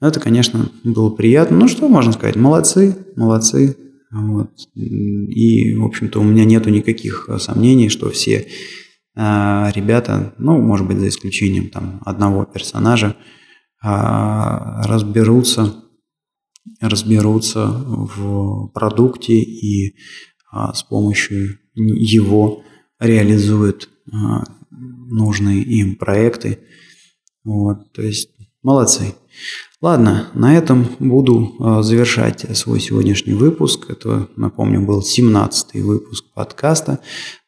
Это, 0.00 0.20
конечно, 0.20 0.70
было 0.84 1.10
приятно. 1.10 1.56
Ну, 1.56 1.66
что 1.66 1.88
можно 1.88 2.12
сказать? 2.12 2.36
Молодцы, 2.36 2.96
молодцы. 3.16 3.76
Вот. 4.12 4.50
И, 4.76 5.74
в 5.74 5.84
общем-то, 5.84 6.20
у 6.20 6.22
меня 6.22 6.44
нету 6.44 6.70
никаких 6.70 7.28
сомнений, 7.38 7.88
что 7.88 8.10
все 8.10 8.46
ребята, 9.16 10.34
ну, 10.38 10.60
может 10.60 10.86
быть, 10.86 10.98
за 10.98 11.08
исключением 11.08 11.70
там 11.70 12.00
одного 12.04 12.44
персонажа, 12.44 13.16
а, 13.80 14.82
разберутся, 14.86 15.74
разберутся 16.80 17.66
в 17.66 18.68
продукте 18.68 19.34
и 19.34 19.96
а, 20.50 20.72
с 20.72 20.82
помощью 20.82 21.58
его 21.74 22.64
реализуют 22.98 23.88
нужные 24.70 25.62
им 25.62 25.96
проекты. 25.96 26.60
Вот, 27.44 27.92
то 27.92 28.02
есть 28.02 28.30
молодцы. 28.62 29.14
Ладно, 29.84 30.32
на 30.32 30.56
этом 30.56 30.86
буду 30.98 31.52
а, 31.60 31.82
завершать 31.82 32.46
свой 32.56 32.80
сегодняшний 32.80 33.34
выпуск. 33.34 33.90
Это, 33.90 34.30
напомню, 34.34 34.80
был 34.80 35.02
17-й 35.02 35.82
выпуск 35.82 36.24
подкаста. 36.32 37.00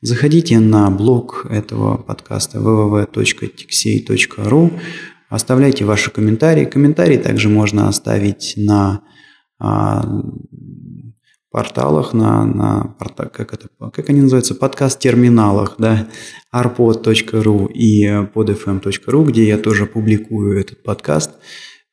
Заходите 0.03 0.61
на 0.61 0.91
блог 0.91 1.47
этого 1.49 1.97
подкаста 1.97 2.59
www.tixey.ru. 2.59 4.71
Оставляйте 5.31 5.87
ваши 5.87 6.11
комментарии. 6.11 6.67
Комментарии 6.67 7.17
также 7.17 7.49
можно 7.49 7.89
оставить 7.89 8.53
на 8.59 9.01
а, 9.59 10.05
порталах, 11.51 12.13
на, 12.13 12.45
на 12.45 12.97
как, 13.17 13.55
это, 13.55 13.71
как 13.91 14.11
они 14.11 14.21
называются, 14.21 14.55
подкаст-терминалах, 14.55 15.77
да, 15.79 16.07
arpod.ru 16.55 17.73
и 17.73 18.07
podfm.ru, 18.07 19.25
где 19.25 19.49
я 19.49 19.57
тоже 19.57 19.87
публикую 19.87 20.61
этот 20.61 20.83
подкаст. 20.83 21.31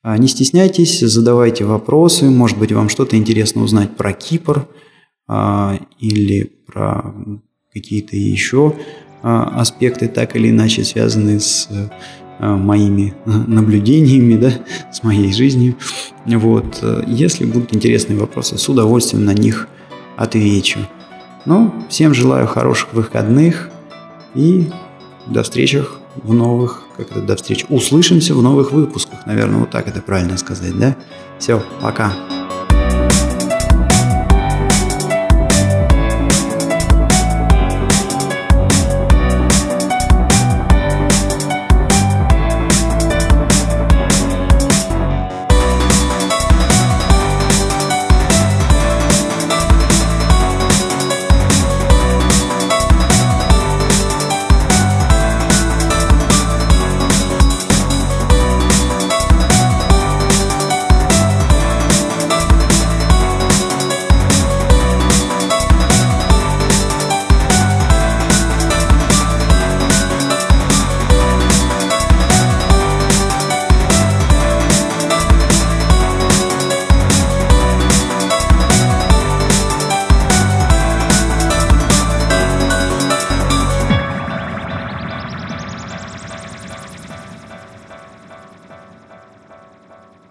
А, 0.04 0.18
не 0.18 0.28
стесняйтесь, 0.28 1.00
задавайте 1.00 1.64
вопросы. 1.64 2.30
Может 2.30 2.60
быть, 2.60 2.74
вам 2.74 2.90
что-то 2.90 3.16
интересно 3.16 3.64
узнать 3.64 3.96
про 3.96 4.12
Кипр 4.12 4.68
а, 5.30 5.80
или 5.98 6.52
про 6.68 7.16
какие-то 7.72 8.18
еще 8.18 8.76
а, 9.22 9.62
аспекты, 9.62 10.10
так 10.10 10.36
или 10.36 10.50
иначе 10.50 10.84
связанные 10.84 11.40
с 11.40 11.70
моими 12.40 13.14
наблюдениями, 13.26 14.36
да, 14.36 14.52
с 14.92 15.04
моей 15.04 15.32
жизнью. 15.32 15.76
Вот. 16.26 16.84
Если 17.08 17.46
будут 17.46 17.74
интересные 17.74 18.20
вопросы, 18.20 18.58
с 18.58 18.68
удовольствием 18.68 19.24
на 19.24 19.34
них 19.34 19.70
отвечу. 20.18 20.80
Ну, 21.46 21.72
всем 21.90 22.14
желаю 22.14 22.48
хороших 22.48 22.94
выходных 22.94 23.70
и 24.36 24.68
до 25.28 25.44
встречи 25.44 25.84
в 26.16 26.34
новых, 26.34 26.84
как 26.98 27.12
это, 27.12 27.22
до 27.22 27.36
встречи. 27.36 27.66
Услышимся 27.70 28.34
в 28.34 28.42
новых 28.42 28.72
выпусках, 28.72 29.26
наверное, 29.26 29.60
вот 29.60 29.72
так 29.72 29.88
это 29.88 30.02
правильно 30.02 30.38
сказать, 30.38 30.78
да? 30.78 30.96
Все, 31.40 31.62
пока. 31.82 32.14